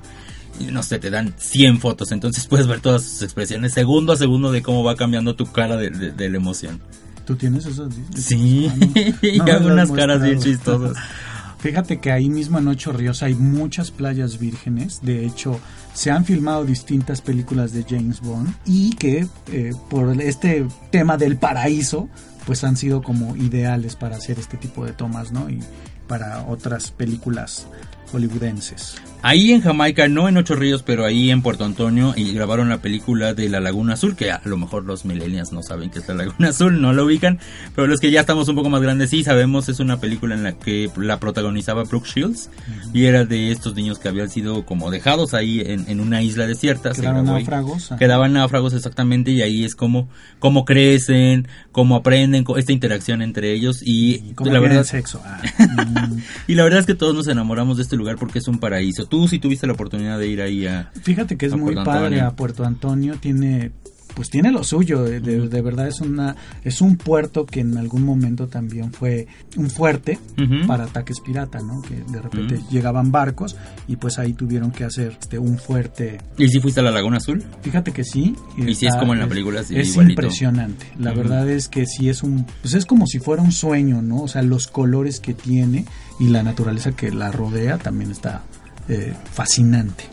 y 0.61 0.65
no 0.65 0.83
sé 0.83 0.99
te 0.99 1.11
dan 1.11 1.35
100 1.37 1.81
fotos. 1.81 2.13
Entonces 2.13 2.47
puedes 2.47 2.67
ver 2.67 2.81
todas 2.85 3.03
sus 3.03 3.23
expresiones 3.23 3.73
segundo 3.73 4.13
a 4.13 4.17
segundo 4.17 4.53
de 4.53 4.63
cómo 4.63 4.85
va 4.85 4.95
cambiando 4.95 5.35
tu 5.35 5.51
cara 5.51 5.79
de, 5.79 5.89
de, 5.91 6.29
la 6.29 6.37
emoción. 6.37 6.83
¿Tú 7.25 7.35
tienes 7.35 7.65
esos? 7.65 7.95
Sí, 8.15 8.71
y 9.23 9.41
hago 9.41 9.69
unas 9.69 9.91
caras 9.91 10.23
bien 10.23 10.39
chistosas. 10.39 10.95
Fíjate 11.59 11.99
que 11.99 12.13
ahí 12.13 12.29
mismo 12.29 12.59
en 12.59 12.69
Ocho 12.69 12.93
Ríos 12.93 13.23
hay 13.23 13.35
muchas 13.35 13.91
playas 13.91 14.39
vírgenes. 14.39 15.01
De 15.01 15.25
hecho, 15.25 15.59
se 15.95 16.11
han 16.11 16.27
filmado 16.27 16.67
distintas 16.67 17.23
películas 17.23 17.73
de 17.73 17.87
James 17.89 18.21
Bond 18.21 18.55
y 18.67 18.95
que 18.97 19.27
eh, 19.51 19.71
por 19.89 20.21
este 20.21 20.67
tema 20.91 21.17
del 21.17 21.39
paraíso, 21.39 22.11
pues 22.45 22.65
han 22.65 22.77
sido 22.77 23.03
como 23.03 23.35
ideales 23.35 23.97
para 23.97 24.17
hacer 24.17 24.39
este 24.39 24.59
tipo 24.59 24.85
de 24.85 24.93
tomas, 24.93 25.33
¿no? 25.33 25.49
Y 25.49 25.61
para 26.07 26.45
otras 26.47 26.91
películas 26.91 27.67
hollywoodenses. 28.15 28.95
Ahí 29.27 29.53
en 29.53 29.63
Jamaica, 29.63 30.07
no 30.07 30.29
en 30.29 30.37
Ocho 30.37 30.55
Ríos, 30.55 30.83
pero 30.83 31.07
ahí 31.07 31.31
en 31.31 31.41
Puerto 31.41 31.65
Antonio, 31.65 32.13
y 32.15 32.35
grabaron 32.35 32.69
la 32.69 32.83
película 32.83 33.33
de 33.33 33.49
La 33.49 33.59
Laguna 33.59 33.95
Azul, 33.95 34.17
que 34.17 34.31
a 34.31 34.43
lo 34.45 34.59
mejor 34.59 34.85
los 34.85 35.07
millennials 35.07 35.51
no 35.51 35.63
saben 35.63 35.89
que 35.89 36.01
es 36.01 36.09
La 36.09 36.13
Laguna 36.13 36.51
Azul, 36.51 36.79
no 36.79 36.93
lo 36.93 37.07
ubican, 37.07 37.39
pero 37.75 37.87
los 37.87 38.01
que 38.01 38.11
ya 38.11 38.21
estamos 38.21 38.49
un 38.49 38.57
poco 38.57 38.69
más 38.69 38.83
grandes 38.83 39.09
sí 39.09 39.25
sabemos, 39.25 39.71
es 39.71 39.81
una 39.81 39.99
película 39.99 40.35
en 40.35 40.43
la 40.43 40.59
que 40.59 40.91
la 40.99 41.21
protagonizaba 41.21 41.85
Brooke 41.85 42.07
Shields, 42.07 42.51
y 42.93 43.07
era 43.07 43.25
de 43.25 43.51
estos 43.51 43.75
niños 43.75 43.99
que 43.99 44.09
habían 44.09 44.29
sido 44.29 44.67
como 44.67 44.91
dejados 44.91 45.33
ahí 45.33 45.63
en, 45.65 46.01
una 46.01 46.23
isla 46.23 46.47
desierta. 46.47 46.93
Quedaban 46.93 47.25
náufragos. 47.25 47.95
Quedaban 47.99 48.35
náufragos 48.35 48.75
exactamente, 48.75 49.31
y 49.31 49.41
ahí 49.41 49.65
es 49.65 49.75
como, 49.75 50.07
cómo 50.39 50.67
crecen, 50.67 51.49
cómo 51.73 51.97
aprenden, 51.97 52.45
esta 52.59 52.73
interacción 52.73 53.23
entre 53.23 53.55
ellos, 53.55 53.81
y, 53.83 54.35
la 54.45 54.61
verdad... 54.61 54.85
sexo. 54.85 55.23
Ah, 55.25 55.41
y 56.47 56.57
la 56.57 56.65
verdad 56.65 56.81
es 56.81 56.87
que 56.87 56.95
todos 56.95 57.15
nos 57.15 57.27
enamoramos 57.27 57.79
de 57.79 57.85
este 57.85 57.97
lugar 57.97 58.04
porque 58.19 58.39
es 58.39 58.49
un 58.49 58.59
paraíso 58.59 59.07
tú 59.07 59.29
si 59.29 59.39
tuviste 59.39 59.67
la 59.67 59.73
oportunidad 59.73 60.19
de 60.19 60.29
ir 60.29 60.43
ahí 60.43 60.67
a... 60.67 60.91
Fíjate 61.03 61.37
que 61.37 61.47
es 61.47 61.57
muy 61.57 61.75
padre 61.75 62.21
a 62.21 62.31
Puerto 62.31 62.65
Antonio, 62.65 63.17
tiene 63.21 63.73
pues 64.15 64.31
tiene 64.31 64.51
lo 64.51 64.65
suyo, 64.65 65.03
de, 65.03 65.21
de, 65.21 65.63
verdad 65.63 65.89
es 65.89 66.01
una 66.01 66.37
es 66.63 66.81
un 66.81 66.97
puerto 66.97 67.45
que 67.45 67.61
en 67.61 67.77
algún 67.77 68.05
momento 68.05 68.47
también 68.47 68.93
fue 68.93 69.27
un 69.57 69.69
fuerte 69.69 70.19
para 70.67 70.85
ataques 70.85 71.21
pirata, 71.21 71.61
¿no? 71.61 71.83
Que 71.83 71.97
de 71.97 72.21
repente 72.21 72.61
llegaban 72.71 73.11
barcos 73.11 73.57
y 73.89 73.97
pues 73.97 74.19
ahí 74.19 74.33
tuvieron 74.33 74.71
que 74.71 74.85
hacer 74.85 75.17
este 75.21 75.39
un 75.39 75.59
fuerte. 75.59 76.19
¿Y 76.39 76.49
si 76.49 76.61
fuiste 76.61 76.81
a 76.81 76.85
la 76.85 76.91
Laguna 76.91 77.17
Azul? 77.17 77.43
Fíjate 77.63 77.93
que 77.93 78.05
sí. 78.05 78.37
Y, 78.57 78.75
si 78.75 78.87
es 78.87 78.95
como 78.97 79.15
en 79.15 79.21
la 79.21 79.27
película, 79.27 79.61
es 79.61 79.97
impresionante. 79.97 80.87
La 80.99 81.13
verdad 81.13 81.49
es 81.49 81.69
que 81.69 81.87
sí 81.87 82.09
es 82.09 82.23
un 82.23 82.47
pues 82.63 82.75
es 82.75 82.87
como 82.87 83.07
si 83.07 83.19
fuera 83.19 83.43
un 83.43 83.53
sueño, 83.53 84.01
¿no? 84.01 84.23
O 84.23 84.29
sea, 84.29 84.43
los 84.43 84.69
colores 84.69 85.21
que 85.21 85.35
tiene 85.35 85.87
y 86.19 86.29
la 86.29 86.43
naturaleza 86.43 86.93
que 86.93 87.11
la 87.11 87.33
rodea 87.33 87.79
también 87.79 88.11
está 88.11 88.43
eh, 88.89 89.15
fascinante. 89.33 90.05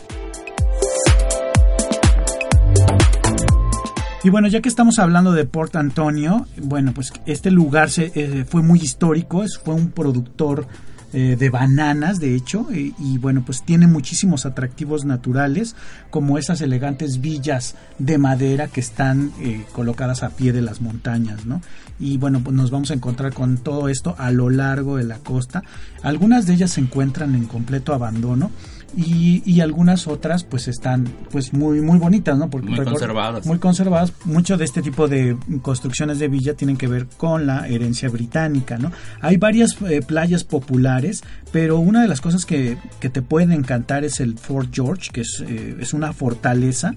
Y 4.24 4.30
bueno, 4.30 4.48
ya 4.48 4.62
que 4.62 4.70
estamos 4.70 5.00
hablando 5.00 5.32
de 5.32 5.46
Port 5.46 5.76
Antonio, 5.76 6.46
bueno, 6.58 6.94
pues 6.94 7.12
este 7.26 7.50
lugar 7.50 7.90
se, 7.90 8.12
eh, 8.14 8.46
fue 8.48 8.62
muy 8.62 8.80
histórico, 8.80 9.44
fue 9.64 9.74
un 9.74 9.90
productor 9.90 10.68
eh, 11.12 11.36
de 11.38 11.50
bananas, 11.50 12.20
de 12.20 12.36
hecho, 12.36 12.68
y 12.72 13.18
bueno, 13.18 13.44
pues 13.44 13.64
tiene 13.64 13.88
muchísimos 13.88 14.46
atractivos 14.46 15.06
naturales, 15.06 15.76
como 16.12 16.38
esas 16.38 16.62
elegantes 16.62 17.20
villas 17.20 17.76
de 17.98 18.20
madera 18.20 18.68
que 18.68 18.80
están 18.80 19.32
colocadas 19.74 20.24
a 20.24 20.30
pie 20.30 20.54
de 20.54 20.62
las 20.62 20.82
montañas, 20.82 21.46
¿no? 21.46 21.62
Y 22.02 22.18
bueno, 22.18 22.42
pues 22.44 22.56
nos 22.56 22.72
vamos 22.72 22.92
a 22.92 22.96
encontrar 22.96 23.32
con 23.34 23.58
todo 23.58 23.88
esto 23.88 24.16
a 24.18 24.32
lo 24.32 24.50
largo 24.50 24.98
de 24.98 25.06
la 25.06 25.20
costa. 25.20 25.64
Algunas 26.04 26.48
de 26.48 26.56
ellas 26.56 26.72
se 26.72 26.82
encuentran 26.82 27.36
en 27.36 27.46
completo 27.46 27.94
abandono, 27.94 28.52
y, 28.96 29.42
y 29.46 29.62
algunas 29.62 30.08
otras 30.08 30.44
pues 30.44 30.68
están 30.68 31.08
pues 31.32 31.54
muy 31.54 31.82
muy 31.82 31.98
bonitas, 31.98 32.38
¿no? 32.38 32.50
Porque, 32.50 32.70
muy 32.70 32.84
conservadas. 32.84 33.46
Muy 33.46 33.60
conservadas. 33.60 34.14
Mucho 34.26 34.58
de 34.58 34.66
este 34.66 34.82
tipo 34.82 35.08
de 35.08 35.38
construcciones 35.62 36.20
de 36.20 36.28
villa 36.28 36.56
tienen 36.56 36.78
que 36.78 36.88
ver 36.88 37.08
con 37.18 37.48
la 37.48 37.68
herencia 37.68 38.10
británica, 38.10 38.78
¿no? 38.78 38.92
Hay 39.22 39.38
varias 39.38 39.78
eh, 39.88 40.02
playas 40.02 40.44
populares, 40.44 41.24
pero 41.52 41.80
una 41.80 42.02
de 42.02 42.08
las 42.08 42.22
cosas 42.22 42.46
que, 42.46 42.78
que, 43.00 43.10
te 43.10 43.22
pueden 43.22 43.52
encantar 43.52 44.04
es 44.04 44.20
el 44.20 44.38
Fort 44.38 44.70
George, 44.74 45.12
que 45.14 45.22
es, 45.22 45.44
eh, 45.48 45.78
es 45.80 45.94
una 45.94 46.12
fortaleza 46.14 46.94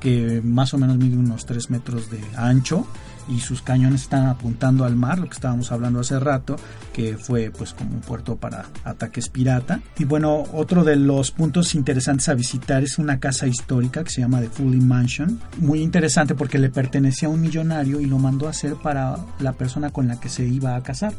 que 0.00 0.40
más 0.42 0.74
o 0.74 0.78
menos 0.78 0.96
mide 0.98 1.16
unos 1.16 1.46
3 1.46 1.70
metros 1.70 2.10
de 2.10 2.20
ancho 2.36 2.86
y 3.28 3.40
sus 3.40 3.62
cañones 3.62 4.02
están 4.02 4.26
apuntando 4.26 4.84
al 4.84 4.96
mar, 4.96 5.18
lo 5.18 5.26
que 5.26 5.34
estábamos 5.34 5.72
hablando 5.72 6.00
hace 6.00 6.18
rato, 6.18 6.56
que 6.92 7.16
fue 7.16 7.50
pues 7.50 7.72
como 7.72 7.94
un 7.94 8.00
puerto 8.00 8.36
para 8.36 8.66
ataques 8.84 9.28
pirata. 9.28 9.80
Y 9.98 10.04
bueno, 10.04 10.44
otro 10.52 10.84
de 10.84 10.96
los 10.96 11.30
puntos 11.30 11.74
interesantes 11.74 12.28
a 12.28 12.34
visitar 12.34 12.82
es 12.82 12.98
una 12.98 13.18
casa 13.20 13.46
histórica 13.46 14.04
que 14.04 14.10
se 14.10 14.20
llama 14.20 14.40
The 14.40 14.48
Fully 14.48 14.80
Mansion, 14.80 15.40
muy 15.58 15.80
interesante 15.80 16.34
porque 16.34 16.58
le 16.58 16.70
pertenecía 16.70 17.28
a 17.28 17.32
un 17.32 17.40
millonario 17.40 18.00
y 18.00 18.06
lo 18.06 18.18
mandó 18.18 18.46
a 18.46 18.50
hacer 18.50 18.74
para 18.74 19.16
la 19.38 19.52
persona 19.52 19.90
con 19.90 20.08
la 20.08 20.20
que 20.20 20.28
se 20.28 20.46
iba 20.46 20.76
a 20.76 20.82
casar. 20.82 21.12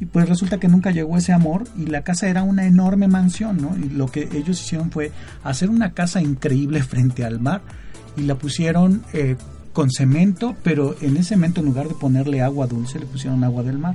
Y 0.00 0.06
pues 0.06 0.28
resulta 0.28 0.58
que 0.58 0.68
nunca 0.68 0.90
llegó 0.90 1.16
ese 1.16 1.32
amor 1.32 1.64
y 1.76 1.86
la 1.86 2.02
casa 2.02 2.28
era 2.28 2.44
una 2.44 2.66
enorme 2.66 3.08
mansión, 3.08 3.60
¿no? 3.60 3.76
Y 3.76 3.88
lo 3.90 4.06
que 4.06 4.28
ellos 4.32 4.62
hicieron 4.62 4.92
fue 4.92 5.10
hacer 5.42 5.70
una 5.70 5.92
casa 5.92 6.22
increíble 6.22 6.82
frente 6.84 7.24
al 7.24 7.40
mar 7.40 7.62
y 8.16 8.22
la 8.22 8.36
pusieron 8.36 9.02
eh, 9.12 9.36
con 9.78 9.92
cemento, 9.92 10.56
pero 10.64 10.96
en 11.02 11.16
ese 11.18 11.34
cemento 11.34 11.60
en 11.60 11.66
lugar 11.66 11.86
de 11.86 11.94
ponerle 11.94 12.42
agua 12.42 12.66
dulce 12.66 12.98
le 12.98 13.06
pusieron 13.06 13.44
agua 13.44 13.62
del 13.62 13.78
mar. 13.78 13.94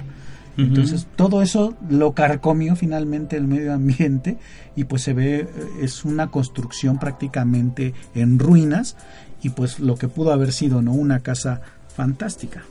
Entonces 0.56 1.08
todo 1.18 1.42
eso 1.42 1.74
lo 1.90 2.14
carcomió 2.14 2.78
finalmente 2.78 3.36
el 3.36 3.48
medio 3.48 3.74
ambiente 3.74 4.38
y 4.78 4.86
pues 4.86 5.02
se 5.02 5.12
ve 5.12 5.40
eh, 5.42 5.48
es 5.82 6.06
una 6.06 6.28
construcción 6.28 7.00
prácticamente 7.00 7.94
en 8.16 8.40
ruinas 8.40 8.96
y 9.42 9.50
pues 9.50 9.82
lo 9.82 9.98
que 9.98 10.08
pudo 10.08 10.32
haber 10.32 10.54
sido 10.54 10.82
no 10.82 10.94
una 10.94 11.20
casa 11.20 11.60
fantástica. 11.94 12.64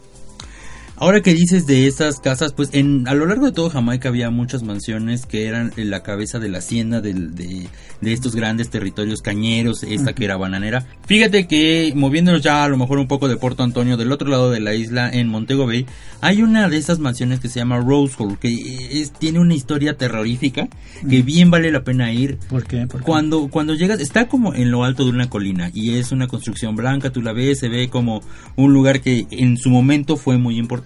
Ahora 0.96 1.22
que 1.22 1.32
dices 1.34 1.66
de 1.66 1.86
estas 1.86 2.20
casas, 2.20 2.52
pues 2.52 2.68
en, 2.72 3.08
a 3.08 3.14
lo 3.14 3.26
largo 3.26 3.46
de 3.46 3.52
todo 3.52 3.70
Jamaica 3.70 4.10
había 4.10 4.30
muchas 4.30 4.62
mansiones 4.62 5.24
que 5.24 5.46
eran 5.46 5.72
la 5.76 6.02
cabeza 6.02 6.38
de 6.38 6.50
la 6.50 6.58
hacienda 6.58 7.00
de, 7.00 7.14
de, 7.14 7.68
estos 8.02 8.36
grandes 8.36 8.68
territorios 8.68 9.22
cañeros, 9.22 9.84
esta 9.84 10.12
que 10.12 10.26
era 10.26 10.36
bananera. 10.36 10.86
Fíjate 11.06 11.46
que 11.46 11.92
moviéndonos 11.96 12.42
ya 12.42 12.62
a 12.62 12.68
lo 12.68 12.76
mejor 12.76 12.98
un 12.98 13.08
poco 13.08 13.26
de 13.26 13.36
Puerto 13.36 13.62
Antonio, 13.62 13.96
del 13.96 14.12
otro 14.12 14.28
lado 14.28 14.50
de 14.50 14.60
la 14.60 14.74
isla, 14.74 15.08
en 15.10 15.28
Montego 15.28 15.66
Bay, 15.66 15.86
hay 16.20 16.42
una 16.42 16.68
de 16.68 16.76
esas 16.76 16.98
mansiones 16.98 17.40
que 17.40 17.48
se 17.48 17.60
llama 17.60 17.78
Rose 17.78 18.14
Hall, 18.18 18.38
que 18.38 18.52
es, 18.90 19.12
tiene 19.12 19.40
una 19.40 19.54
historia 19.54 19.96
terrorífica, 19.96 20.68
que 21.08 21.22
bien 21.22 21.50
vale 21.50 21.72
la 21.72 21.84
pena 21.84 22.12
ir. 22.12 22.38
¿Por 22.48 22.64
qué? 22.64 22.86
Cuando, 23.02 23.48
cuando 23.48 23.74
llegas, 23.74 23.98
está 24.00 24.28
como 24.28 24.54
en 24.54 24.70
lo 24.70 24.84
alto 24.84 25.04
de 25.04 25.10
una 25.10 25.30
colina 25.30 25.70
y 25.72 25.96
es 25.96 26.12
una 26.12 26.28
construcción 26.28 26.76
blanca, 26.76 27.10
tú 27.10 27.22
la 27.22 27.32
ves, 27.32 27.60
se 27.60 27.68
ve 27.68 27.88
como 27.88 28.22
un 28.56 28.72
lugar 28.72 29.00
que 29.00 29.26
en 29.30 29.56
su 29.56 29.70
momento 29.70 30.16
fue 30.16 30.36
muy 30.36 30.58
importante 30.58 30.81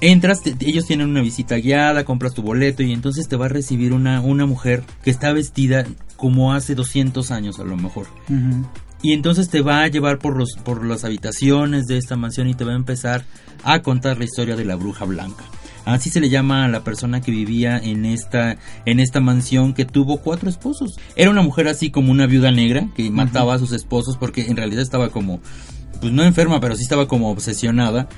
Entras, 0.00 0.40
ellos 0.58 0.86
tienen 0.86 1.10
una 1.10 1.20
visita 1.20 1.56
guiada, 1.56 2.04
compras 2.04 2.34
tu 2.34 2.42
boleto 2.42 2.82
y 2.82 2.92
entonces 2.92 3.28
te 3.28 3.36
va 3.36 3.46
a 3.46 3.48
recibir 3.48 3.92
una, 3.92 4.20
una 4.20 4.46
mujer 4.46 4.82
que 5.04 5.10
está 5.10 5.32
vestida 5.32 5.86
como 6.16 6.52
hace 6.52 6.74
200 6.74 7.30
años 7.30 7.60
a 7.60 7.64
lo 7.64 7.76
mejor. 7.76 8.06
Y 9.00 9.12
entonces 9.12 9.48
te 9.48 9.60
va 9.60 9.82
a 9.82 9.88
llevar 9.88 10.18
por, 10.18 10.36
los, 10.36 10.54
por 10.64 10.84
las 10.84 11.04
habitaciones 11.04 11.86
de 11.86 11.98
esta 11.98 12.16
mansión 12.16 12.48
y 12.48 12.54
te 12.54 12.64
va 12.64 12.72
a 12.72 12.76
empezar 12.76 13.24
a 13.64 13.82
contar 13.82 14.18
la 14.18 14.24
historia 14.24 14.56
de 14.56 14.64
la 14.64 14.76
bruja 14.76 15.04
blanca. 15.04 15.44
Así 15.84 16.10
se 16.10 16.20
le 16.20 16.30
llama 16.30 16.64
a 16.64 16.68
la 16.68 16.84
persona 16.84 17.20
que 17.20 17.32
vivía 17.32 17.78
en 17.78 18.04
esta, 18.04 18.56
en 18.86 19.00
esta 19.00 19.20
mansión 19.20 19.74
que 19.74 19.84
tuvo 19.84 20.18
cuatro 20.18 20.48
esposos. 20.48 20.96
Era 21.16 21.30
una 21.30 21.42
mujer 21.42 21.66
así 21.66 21.90
como 21.90 22.12
una 22.12 22.26
viuda 22.26 22.52
negra 22.52 22.88
que 22.94 23.10
mataba 23.10 23.54
a 23.54 23.58
sus 23.58 23.72
esposos 23.72 24.16
porque 24.16 24.46
en 24.46 24.56
realidad 24.56 24.82
estaba 24.82 25.08
como 25.08 25.40
pues 26.02 26.12
no 26.12 26.24
enferma, 26.24 26.58
pero 26.58 26.74
sí 26.74 26.82
estaba 26.82 27.06
como 27.06 27.30
obsesionada 27.30 28.08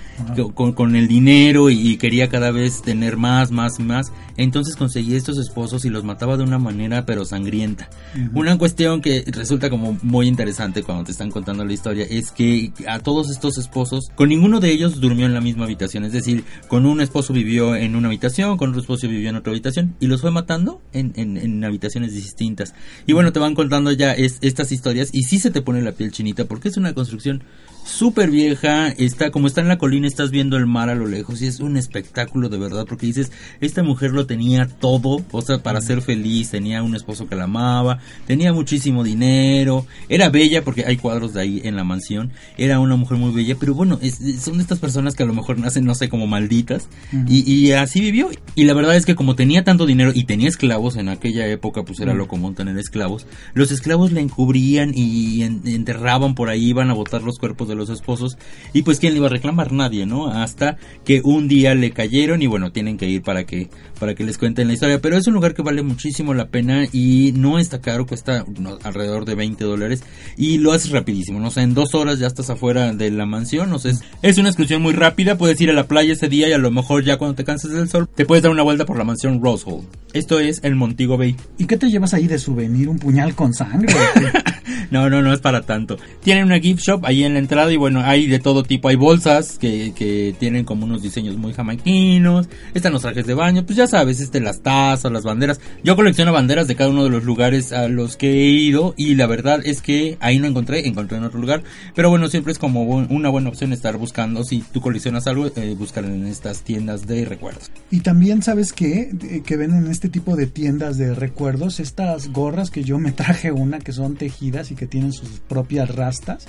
con, 0.55 0.97
el 0.97 1.07
dinero 1.07 1.68
y, 1.68 1.99
quería 1.99 2.31
cada 2.31 2.51
vez 2.51 2.81
tener 2.81 3.18
más, 3.18 3.51
más 3.51 3.79
y 3.79 3.83
más. 3.83 4.11
Entonces 4.38 4.75
conseguía 4.75 5.18
estos 5.18 5.37
esposos 5.38 5.85
y 5.85 5.90
los 5.90 6.03
mataba 6.03 6.38
de 6.38 6.44
una 6.44 6.59
manera 6.59 7.05
pero 7.05 7.27
sangrienta. 7.27 7.90
Una 8.33 8.57
cuestión 8.57 9.03
que 9.03 9.23
resulta 9.27 9.68
como 9.68 9.99
muy 10.03 10.27
interesante 10.27 10.83
cuando 10.83 11.05
te 11.05 11.12
están 11.12 11.31
contando 11.31 11.62
la 11.62 11.75
historia 11.75 12.07
es 12.09 12.31
que 12.31 12.73
a 12.88 13.01
todos 13.01 13.31
estos 13.31 13.59
esposos, 13.59 14.07
con 14.14 14.31
ninguno 14.31 14.61
de 14.61 14.70
ellos 14.70 14.99
durmió 14.99 15.27
en 15.27 15.35
la 15.35 15.42
misma 15.42 15.64
habitación. 15.64 16.07
Es 16.07 16.12
decir, 16.12 16.42
con 16.68 16.87
un 16.87 17.03
esposo 17.03 17.35
vivió 17.35 17.77
en 17.77 17.97
una 17.97 18.09
habitación, 18.09 18.57
con 18.57 18.70
otro 18.70 18.81
esposo 18.81 19.09
vivió 19.09 19.29
en 19.29 19.37
otra 19.37 19.53
habitación 19.53 19.94
y 20.01 20.07
los 20.07 20.23
fue 20.23 20.31
matando 20.31 20.81
en, 20.94 21.12
en, 21.16 21.62
habitaciones 21.62 22.14
distintas. 22.14 22.75
Y 23.07 23.12
bueno, 23.12 23.31
te 23.31 23.40
van 23.40 23.55
contando 23.55 23.92
ya 23.92 24.14
estas 24.14 24.73
historias 24.73 25.11
y 25.12 25.25
sí 25.25 25.38
se 25.38 25.51
te 25.51 25.61
pone 25.61 25.83
la 25.83 25.92
piel 25.92 26.12
chinita 26.12 26.47
porque 26.47 26.68
es 26.68 26.79
una 26.79 26.94
construcción 26.94 27.44
súper 27.85 28.31
vieja, 28.31 28.88
está 28.88 29.31
como 29.31 29.47
está 29.47 29.61
en 29.61 29.68
la 29.68 29.79
colina, 29.79 30.07
estás 30.07 30.31
viendo 30.31 30.57
el 30.57 30.66
mar 30.66 30.88
a 30.88 30.94
lo 30.94 31.07
lejos 31.07 31.42
y 31.42 31.47
es 31.47 31.61
un 31.61 31.77
espectáculo 31.77 32.49
de 32.49 32.59
verdad 32.59 32.87
porque 32.88 33.07
dices, 33.07 33.31
esta 33.61 33.83
mujer 33.83 34.12
lo 34.12 34.27
tenía 34.27 34.66
todo, 34.66 35.23
o 35.31 35.42
sea, 35.42 35.62
para 35.62 35.81
ser 35.83 36.01
feliz, 36.01 36.51
tenía 36.51 36.83
un 36.83 36.97
esposo 36.97 37.29
que 37.29 37.37
la 37.37 37.44
amaba, 37.44 37.99
tenía 38.27 38.53
muchísimo 38.53 39.05
dinero, 39.05 39.87
era 40.09 40.31
bella 40.31 40.64
porque 40.64 40.85
hay 40.87 40.97
cuadros 40.97 41.35
de 41.35 41.42
ahí 41.42 41.61
en 41.64 41.77
la 41.77 41.85
mansión, 41.85 42.33
era 42.57 42.81
una 42.81 42.97
mujer 42.97 43.18
muy 43.18 43.33
bella, 43.33 43.57
pero 43.61 43.75
bueno, 43.75 44.01
son 44.40 44.61
estas 44.61 44.79
personas 44.79 45.14
que 45.14 45.23
a 45.23 45.27
lo 45.27 45.35
mejor 45.35 45.59
nacen, 45.59 45.85
no 45.85 45.94
sé, 45.94 46.09
como 46.09 46.27
malditas 46.27 46.88
y, 47.29 47.51
y, 47.51 47.73
así 47.73 48.01
vivió 48.01 48.31
y 48.55 48.64
la 48.64 48.75
verdad 48.75 48.97
es 48.97 49.05
que 49.05 49.14
como 49.14 49.37
tenía 49.37 49.62
tanto 49.62 49.85
dinero 49.85 50.12
y 50.14 50.25
tenía 50.25 50.49
esclavos 50.49 50.97
en 50.97 51.11
aquella 51.11 51.47
época, 51.49 51.83
pues 51.83 52.01
era 52.01 52.14
lo 52.14 52.29
común 52.29 52.55
tener 52.55 52.79
esclavos, 52.79 53.27
los 53.53 53.70
esclavos 53.70 54.11
la 54.12 54.20
encubrían 54.20 54.92
y 54.94 55.42
enterraban 55.42 56.35
por 56.35 56.49
ahí, 56.49 56.70
iban 56.70 56.90
a 56.90 56.94
botar 56.94 57.23
los 57.23 57.38
cuerpos 57.38 57.68
de 57.68 57.74
los 57.75 57.91
esposos 57.91 58.39
y 58.73 58.83
pues 58.83 58.99
quién 58.99 59.13
le 59.13 59.19
iba 59.19 59.27
a 59.27 59.31
reclamar 59.31 59.73
nadie, 59.73 60.07
¿no? 60.07 60.29
Hasta 60.29 60.77
que 61.05 61.21
un 61.25 61.49
día 61.49 61.75
le 61.75 61.91
cayeron 61.93 62.43
y 62.43 62.47
bueno, 62.47 62.73
tienen 62.73 62.97
que 62.97 63.09
ir 63.09 63.23
para 63.23 63.45
que 63.45 63.69
para 63.99 64.15
que 64.15 64.25
les 64.25 64.39
cuenten 64.39 64.67
la 64.67 64.75
historia, 64.75 65.01
pero 65.01 65.17
es 65.17 65.27
un 65.27 65.35
lugar 65.35 65.55
que 65.55 65.63
vale 65.63 65.83
muchísimo 65.83 66.35
la 66.35 66.49
pena 66.49 66.85
y 66.93 67.33
no 67.37 67.59
está 67.59 67.81
caro, 67.81 68.07
cuesta 68.07 68.45
alrededor 68.83 69.25
de 69.25 69.35
20 69.35 69.65
dólares 69.65 70.03
y 70.37 70.59
lo 70.59 70.73
haces 70.73 70.91
rapidísimo, 70.91 71.41
no 71.41 71.51
sé, 71.51 71.63
en 71.63 71.75
dos 71.75 71.95
horas 71.95 72.19
ya 72.19 72.27
estás 72.27 72.51
afuera 72.51 72.93
de 72.93 73.11
la 73.11 73.27
mansión, 73.27 73.71
no 73.71 73.79
sé, 73.79 73.93
es, 74.23 74.39
una 74.39 74.49
excursión 74.49 74.83
muy 74.83 74.93
rápida, 74.93 75.39
puedes 75.39 75.61
ir 75.61 75.71
a 75.71 75.73
la 75.73 75.87
playa 75.87 76.13
ese 76.13 76.29
día 76.29 76.49
y 76.49 76.53
a 76.53 76.59
lo 76.59 76.71
mejor 76.71 77.05
ya 77.05 77.17
cuando 77.17 77.35
te 77.35 77.45
canses 77.45 77.71
del 77.71 77.89
sol 77.89 78.09
te 78.15 78.27
puedes 78.27 78.43
dar 78.43 78.53
una 78.53 78.63
vuelta 78.63 78.85
por 78.85 78.99
la 78.99 79.05
mansión 79.05 79.43
Rose 79.43 79.65
Hall. 79.67 79.87
Esto 80.13 80.39
es 80.39 80.61
el 80.63 80.75
Montigo 80.75 81.17
Bay. 81.17 81.37
¿Y 81.59 81.67
qué 81.67 81.77
te 81.77 81.91
llevas 81.91 82.15
ahí 82.15 82.27
de 82.27 82.39
souvenir? 82.39 82.89
¿Un 82.89 82.99
puñal 82.99 83.35
con 83.35 83.53
sangre? 83.53 83.93
no, 84.90 85.11
no, 85.11 85.23
no 85.23 85.33
es 85.33 85.40
para 85.40 85.62
tanto. 85.62 85.97
Tienen 86.23 86.44
una 86.44 86.59
gift 86.59 86.83
shop 86.83 87.05
ahí 87.05 87.25
en 87.25 87.35
la 87.35 87.38
entrada 87.38 87.73
y 87.73 87.77
bueno, 87.77 88.01
hay 88.03 88.27
de 88.27 88.38
todo 88.38 88.62
tipo. 88.62 88.88
Hay 88.88 88.97
bolsas 88.97 89.59
que, 89.59 89.92
que 89.94 90.35
tienen 90.38 90.64
como 90.64 90.85
unos 90.85 91.03
diseños 91.03 91.37
muy 91.37 91.53
jamaiquinos. 91.53 92.49
Están 92.75 92.92
los 92.92 93.03
trajes 93.03 93.27
de 93.27 93.35
baño, 93.35 93.64
pues 93.64 93.77
ya 93.77 93.87
sabes, 93.87 94.20
este, 94.20 94.40
las 94.40 94.62
tazas, 94.62 95.11
las 95.12 95.25
banderas. 95.25 95.61
Yo 95.83 95.97
colecciono 95.97 96.33
banderas 96.33 96.66
de 96.66 96.77
cada 96.77 96.90
uno 96.90 97.05
de 97.05 97.11
los 97.11 97.25
lugares 97.25 97.73
a 97.73 97.88
los 97.88 98.16
que 98.16 98.31
he 98.31 98.51
ido 98.51 98.94
y 98.97 99.14
la 99.14 99.27
verdad 99.27 99.61
es 99.64 99.81
que 99.81 100.16
ahí 100.20 100.38
no 100.38 100.47
encontré, 100.47 100.87
encontré 100.87 101.18
en 101.18 101.25
otro 101.25 101.40
lugar. 101.40 101.62
Pero 101.94 102.11
bueno, 102.11 102.29
siempre 102.29 102.53
es 102.53 102.59
como 102.59 102.83
una 102.83 103.29
buena 103.29 103.49
opción 103.49 103.73
estar 103.73 103.97
buscando. 103.97 104.44
Si 104.44 104.62
tú 104.73 104.81
coleccionas 104.81 105.27
algo, 105.27 105.47
eh, 105.47 105.75
buscar 105.79 106.05
en 106.05 106.27
estas 106.27 106.62
tiendas 106.62 107.07
de 107.07 107.25
recuerdos. 107.25 107.70
Y 107.90 108.01
también 108.01 108.42
sabes 108.42 108.73
que, 108.73 109.42
que 109.44 109.57
ven 109.57 109.73
en 109.73 109.90
este 109.90 110.09
tipo 110.09 110.37
de 110.37 110.47
tiendas 110.47 110.99
de 110.99 111.14
recuerdos 111.14 111.81
estas 111.81 112.29
gorras 112.29 112.70
que 112.70 112.85
yo 112.85 112.99
me 112.99 113.12
traje 113.12 113.53
una 113.53 113.79
que 113.79 113.92
son 113.92 114.16
tejidas 114.16 114.70
y 114.70 114.75
que 114.75 114.84
tienen 114.87 115.12
sus 115.12 115.40
propias 115.40 115.94
rastas 115.94 116.47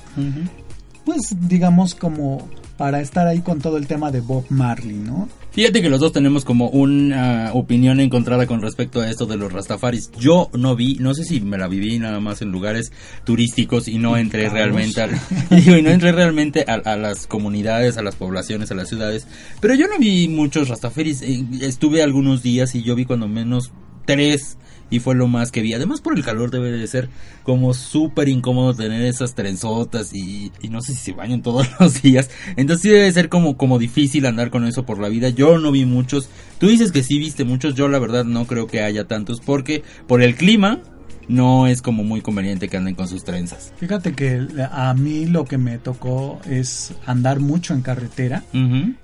pues 1.06 1.36
digamos 1.48 1.96
como 1.96 2.50
para 2.78 3.00
estar 3.00 3.26
ahí 3.28 3.40
con 3.40 3.62
todo 3.62 3.78
el 3.78 3.88
tema 3.88 4.12
de 4.12 4.20
Bob 4.20 4.46
Marley, 4.50 4.98
¿no? 4.98 5.30
Fíjate 5.52 5.82
que 5.82 5.90
los 5.90 6.02
dos 6.02 6.12
tenemos 6.12 6.44
como 6.44 6.68
una 6.68 7.52
opinión 7.54 8.02
encontrada 8.02 8.46
con 8.46 8.62
respecto 8.62 9.00
a 9.00 9.10
esto 9.10 9.26
de 9.26 9.38
los 9.38 9.54
Rastafaris. 9.54 10.12
Yo 10.20 10.50
no 10.52 10.76
vi, 10.76 10.96
no 10.96 11.14
sé 11.14 11.24
si 11.24 11.40
me 11.40 11.58
la 11.58 11.70
viví 11.70 11.98
nada 11.98 12.20
más 12.20 12.42
en 12.42 12.52
lugares 12.52 12.92
turísticos 13.24 13.88
y 13.88 13.98
no 13.98 14.18
entré 14.18 14.50
realmente, 14.50 15.02
a, 15.02 15.08
y 15.52 15.82
no 15.82 15.90
entré 15.90 16.12
realmente 16.12 16.66
a, 16.68 16.98
las 16.98 17.28
comunidades, 17.28 17.98
a 17.98 18.02
las 18.02 18.16
poblaciones, 18.18 18.70
a 18.72 18.76
las 18.76 18.90
ciudades. 18.90 19.28
Pero 19.62 19.76
yo 19.76 19.88
no 19.88 19.98
vi 19.98 20.28
muchos 20.28 20.68
Rastafaris. 20.68 21.22
Eh, 21.22 21.46
estuve 21.62 22.04
algunos 22.04 22.44
días 22.44 22.76
y 22.76 22.84
yo 22.84 22.94
vi 22.96 23.06
cuando 23.06 23.30
menos 23.30 23.72
tres 24.06 24.58
y 24.90 25.00
fue 25.00 25.16
lo 25.16 25.28
más 25.28 25.52
que 25.52 25.62
vi. 25.62 25.74
Además 25.74 26.02
por 26.02 26.16
el 26.16 26.24
calor 26.24 26.52
debe 26.52 26.72
de 26.72 26.88
ser 26.88 27.10
como 27.44 27.74
súper 27.74 28.30
incómodo 28.30 28.74
tener 28.74 29.02
esas 29.04 29.36
trenzotas 29.36 30.14
y, 30.14 30.52
y, 30.62 30.70
no 30.70 30.82
sé 30.82 30.94
si 30.94 31.00
se 31.00 31.12
bañan 31.14 31.42
todos 31.42 31.68
los 31.80 32.02
días. 32.02 32.30
Entonces 32.56 32.84
sí 32.84 32.90
debe 32.90 33.12
ser 33.12 33.30
como, 33.30 33.58
como 33.58 33.80
difícil 33.80 34.26
andar 34.26 34.50
con 34.50 34.66
eso 34.66 34.86
por 34.86 35.00
la 35.00 35.10
vida. 35.10 35.30
Yo 35.30 35.58
no 35.58 35.72
vi 35.72 35.86
muchos. 35.86 36.30
Tú 36.60 36.68
dices 36.68 36.92
que 36.92 37.04
sí 37.04 37.18
viste 37.18 37.44
muchos, 37.44 37.76
yo 37.76 37.88
la 37.88 38.00
verdad 38.00 38.26
no 38.26 38.46
creo 38.46 38.68
que 38.68 38.82
haya 38.82 39.06
tantos 39.06 39.42
porque 39.42 39.84
por 40.08 40.22
el 40.22 40.36
clima 40.36 40.82
no 41.28 41.68
es 41.68 41.82
como 41.82 42.04
muy 42.04 42.22
conveniente 42.22 42.68
que 42.68 42.78
anden 42.78 42.96
con 42.96 43.08
sus 43.08 43.24
trenzas. 43.24 43.74
Fíjate 43.78 44.14
que 44.14 44.48
a 44.72 44.94
mí 44.94 45.26
lo 45.26 45.46
que 45.46 45.58
me 45.58 45.78
tocó 45.78 46.40
es 46.50 46.94
andar 47.06 47.40
mucho 47.40 47.74
en 47.74 47.82
carretera 47.82 48.44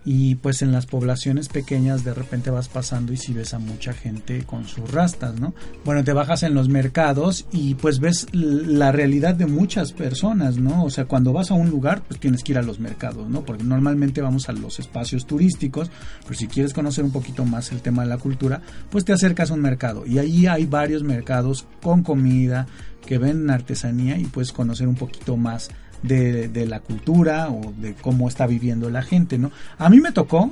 y 0.06 0.36
pues 0.36 0.62
en 0.62 0.72
las 0.72 0.86
poblaciones 0.86 1.50
pequeñas 1.50 2.04
de 2.04 2.14
repente 2.14 2.50
vas 2.50 2.68
pasando 2.68 3.14
y 3.14 3.18
si 3.18 3.34
ves 3.34 3.54
a 3.54 3.60
mucha 3.60 3.94
gente 3.94 4.44
con 4.44 4.68
sus 4.68 4.92
rastas, 4.92 5.40
¿no? 5.40 5.54
Bueno, 5.86 6.04
te 6.04 6.14
bajas 6.14 6.44
en 6.44 6.54
los 6.54 6.70
mercados 6.70 7.46
y 7.52 7.76
pues 7.76 8.00
ves 8.00 8.28
la 8.34 8.92
realidad 8.92 9.36
de 9.36 9.46
muchas 9.46 9.94
personas, 9.94 10.58
¿no? 10.58 10.84
O 10.84 10.90
sea, 10.90 11.06
cuando 11.06 11.34
vas 11.34 11.52
a 11.52 11.56
un 11.56 11.70
lugar 11.70 12.04
pues 12.08 12.20
tienes 12.20 12.44
que 12.44 12.54
ir 12.54 12.58
a 12.58 12.64
los 12.64 12.80
mercados, 12.80 13.30
¿no? 13.30 13.44
Porque 13.44 13.64
normalmente 13.64 14.22
vamos 14.22 14.50
a 14.50 14.54
los 14.54 14.80
espacios 14.80 15.26
turísticos, 15.26 15.92
pero 16.24 16.36
si 16.36 16.48
quieres 16.48 16.74
conocer 16.74 17.04
un 17.04 17.12
poquito 17.12 17.46
más 17.46 17.72
el 17.72 17.82
tema 17.82 18.04
de 18.04 18.10
la 18.10 18.18
cultura, 18.18 18.62
pues 18.90 19.06
te 19.06 19.14
acercas 19.14 19.52
a 19.52 19.54
un 19.54 19.62
mercado 19.62 20.06
y 20.06 20.20
ahí 20.20 20.48
hay 20.48 20.66
varios 20.66 21.04
mercados 21.04 21.66
con 21.82 22.04
comida, 22.12 22.67
que 23.06 23.17
venden 23.17 23.50
artesanía 23.50 24.17
y 24.17 24.26
puedes 24.26 24.52
conocer 24.52 24.88
un 24.89 24.95
poquito 24.95 25.38
más 25.38 25.69
de, 26.04 26.65
la 26.67 26.82
cultura 26.82 27.50
o 27.50 27.74
de 27.78 27.93
cómo 27.93 28.28
está 28.28 28.47
viviendo 28.47 28.89
la 28.89 29.02
gente, 29.02 29.38
¿no? 29.38 29.52
A 29.78 29.89
mí 29.89 30.02
me 30.02 30.12
tocó, 30.12 30.50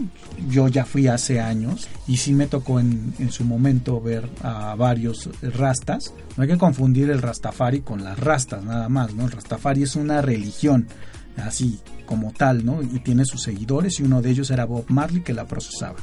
yo 0.49 0.69
ya 0.69 0.85
fui 0.85 1.07
hace 1.07 1.41
años 1.41 1.89
y 2.07 2.17
sí 2.17 2.33
me 2.33 2.47
tocó 2.47 2.79
en, 2.79 3.13
en 3.19 3.29
su 3.31 3.43
momento 3.43 3.99
ver 3.99 4.29
a 4.41 4.75
varios 4.75 5.29
rastas. 5.41 6.13
No 6.37 6.43
hay 6.43 6.49
que 6.49 6.57
confundir 6.57 7.09
el 7.09 7.21
rastafari 7.21 7.81
con 7.81 8.05
las 8.05 8.17
rastas, 8.17 8.63
nada 8.63 8.87
más, 8.87 9.13
¿no? 9.13 9.25
El 9.25 9.31
rastafari 9.31 9.83
es 9.83 9.97
una 9.97 10.21
religión, 10.21 10.87
así 11.35 11.79
como 12.05 12.31
tal, 12.31 12.65
¿no? 12.65 12.81
Y 12.81 12.99
tiene 12.99 13.25
sus 13.25 13.43
seguidores 13.43 13.99
y 13.99 14.03
uno 14.03 14.21
de 14.21 14.29
ellos 14.29 14.49
era 14.49 14.63
Bob 14.63 14.85
Marley 14.87 15.23
que 15.23 15.33
la 15.33 15.45
procesaba 15.45 15.97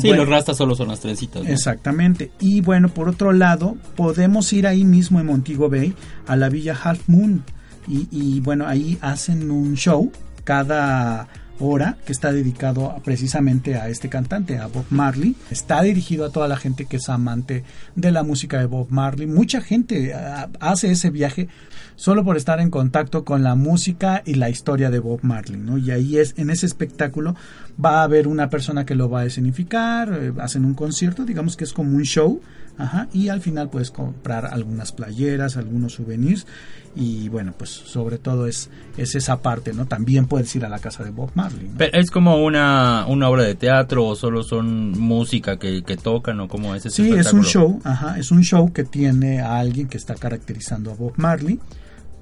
sí, 0.00 0.12
los 0.12 0.28
rastas 0.28 0.56
solo 0.56 0.74
son 0.74 0.88
las 0.88 1.00
trencitas. 1.00 1.46
Exactamente. 1.46 2.30
Y 2.40 2.60
bueno, 2.60 2.88
por 2.88 3.08
otro 3.08 3.32
lado, 3.32 3.76
podemos 3.96 4.52
ir 4.52 4.66
ahí 4.66 4.84
mismo 4.84 5.20
en 5.20 5.26
Montego 5.26 5.68
Bay 5.68 5.94
a 6.26 6.36
la 6.36 6.48
Villa 6.48 6.76
Half 6.82 7.08
Moon. 7.08 7.42
Y, 7.88 8.40
bueno, 8.40 8.66
ahí 8.66 8.98
hacen 9.00 9.50
un 9.50 9.76
show 9.76 10.10
cada 10.42 11.28
hora 11.58 11.96
que 12.04 12.12
está 12.12 12.32
dedicado 12.32 13.00
precisamente 13.04 13.76
a 13.76 13.88
este 13.88 14.08
cantante, 14.08 14.58
a 14.58 14.66
Bob 14.66 14.84
Marley. 14.90 15.36
Está 15.50 15.82
dirigido 15.82 16.26
a 16.26 16.30
toda 16.30 16.48
la 16.48 16.56
gente 16.56 16.86
que 16.86 16.96
es 16.96 17.08
amante 17.08 17.64
de 17.94 18.10
la 18.10 18.24
música 18.24 18.58
de 18.58 18.66
Bob 18.66 18.88
Marley. 18.90 19.26
Mucha 19.26 19.60
gente 19.60 20.12
hace 20.60 20.90
ese 20.90 21.10
viaje 21.10 21.48
solo 21.94 22.24
por 22.24 22.36
estar 22.36 22.60
en 22.60 22.70
contacto 22.70 23.24
con 23.24 23.42
la 23.42 23.54
música 23.54 24.22
y 24.26 24.34
la 24.34 24.50
historia 24.50 24.90
de 24.90 24.98
Bob 24.98 25.20
Marley, 25.22 25.58
¿no? 25.58 25.78
Y 25.78 25.90
ahí 25.90 26.18
es, 26.18 26.34
en 26.36 26.50
ese 26.50 26.66
espectáculo 26.66 27.34
va 27.82 28.00
a 28.00 28.02
haber 28.04 28.26
una 28.28 28.48
persona 28.48 28.86
que 28.86 28.94
lo 28.94 29.08
va 29.08 29.20
a 29.20 29.24
escenificar, 29.26 30.12
eh, 30.12 30.32
hacen 30.38 30.64
un 30.64 30.74
concierto, 30.74 31.24
digamos 31.24 31.56
que 31.56 31.64
es 31.64 31.72
como 31.72 31.96
un 31.96 32.04
show, 32.04 32.40
ajá, 32.78 33.08
y 33.12 33.28
al 33.28 33.40
final 33.40 33.68
puedes 33.68 33.90
comprar 33.90 34.46
algunas 34.46 34.92
playeras, 34.92 35.56
algunos 35.56 35.94
souvenirs, 35.94 36.46
y 36.94 37.28
bueno, 37.28 37.52
pues 37.56 37.70
sobre 37.70 38.16
todo 38.16 38.46
es, 38.46 38.70
es 38.96 39.14
esa 39.14 39.42
parte, 39.42 39.74
¿no? 39.74 39.84
También 39.84 40.26
puedes 40.26 40.54
ir 40.56 40.64
a 40.64 40.68
la 40.70 40.78
casa 40.78 41.04
de 41.04 41.10
Bob 41.10 41.30
Marley. 41.34 41.70
¿Es 41.92 42.10
como 42.10 42.42
una, 42.42 43.04
una 43.06 43.28
obra 43.28 43.42
de 43.42 43.54
teatro 43.54 44.06
o 44.06 44.16
solo 44.16 44.42
son 44.42 44.92
música 44.98 45.58
que, 45.58 45.82
que 45.82 45.98
tocan 45.98 46.40
o 46.40 46.48
cómo 46.48 46.74
es 46.74 46.86
ese 46.86 47.02
Sí, 47.02 47.12
es 47.12 47.32
un 47.34 47.44
show, 47.44 47.80
ajá, 47.84 48.18
es 48.18 48.30
un 48.30 48.42
show 48.42 48.72
que 48.72 48.84
tiene 48.84 49.40
a 49.40 49.58
alguien 49.58 49.88
que 49.88 49.98
está 49.98 50.14
caracterizando 50.14 50.90
a 50.90 50.94
Bob 50.94 51.12
Marley 51.16 51.60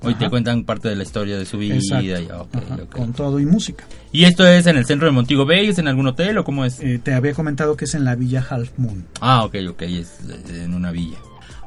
Hoy 0.05 0.15
te 0.15 0.31
cuentan 0.31 0.65
parte 0.65 0.89
de 0.89 0.97
la 0.97 1.03
historia 1.03 1.37
de 1.39 1.45
su 1.45 1.59
vida. 1.59 1.77
Y, 1.77 2.29
Con 2.91 3.13
todo 3.13 3.41
y 3.41 3.47
música. 3.47 3.85
¿Y 4.13 4.25
esto 4.25 4.47
es 4.47 4.67
en 4.67 4.77
el 4.77 4.87
centro 4.87 5.07
de 5.07 5.13
Montego 5.13 5.47
Bay? 5.47 5.69
¿Es 5.69 5.79
en 5.79 5.89
algún 5.89 6.07
hotel 6.07 6.39
o 6.39 6.45
cómo 6.45 6.65
es? 6.65 6.81
Eh, 6.81 7.01
te 7.03 7.15
había 7.15 7.35
comentado 7.35 7.77
que 7.77 7.85
es 7.87 7.95
en 7.95 8.05
la 8.05 8.15
villa 8.15 8.45
Half 8.49 8.79
Moon. 8.79 9.05
Ah, 9.21 9.45
ok, 9.45 9.57
ok, 9.71 9.83
es 9.83 10.19
en 10.49 10.75
una 10.75 10.91
villa. 10.91 11.19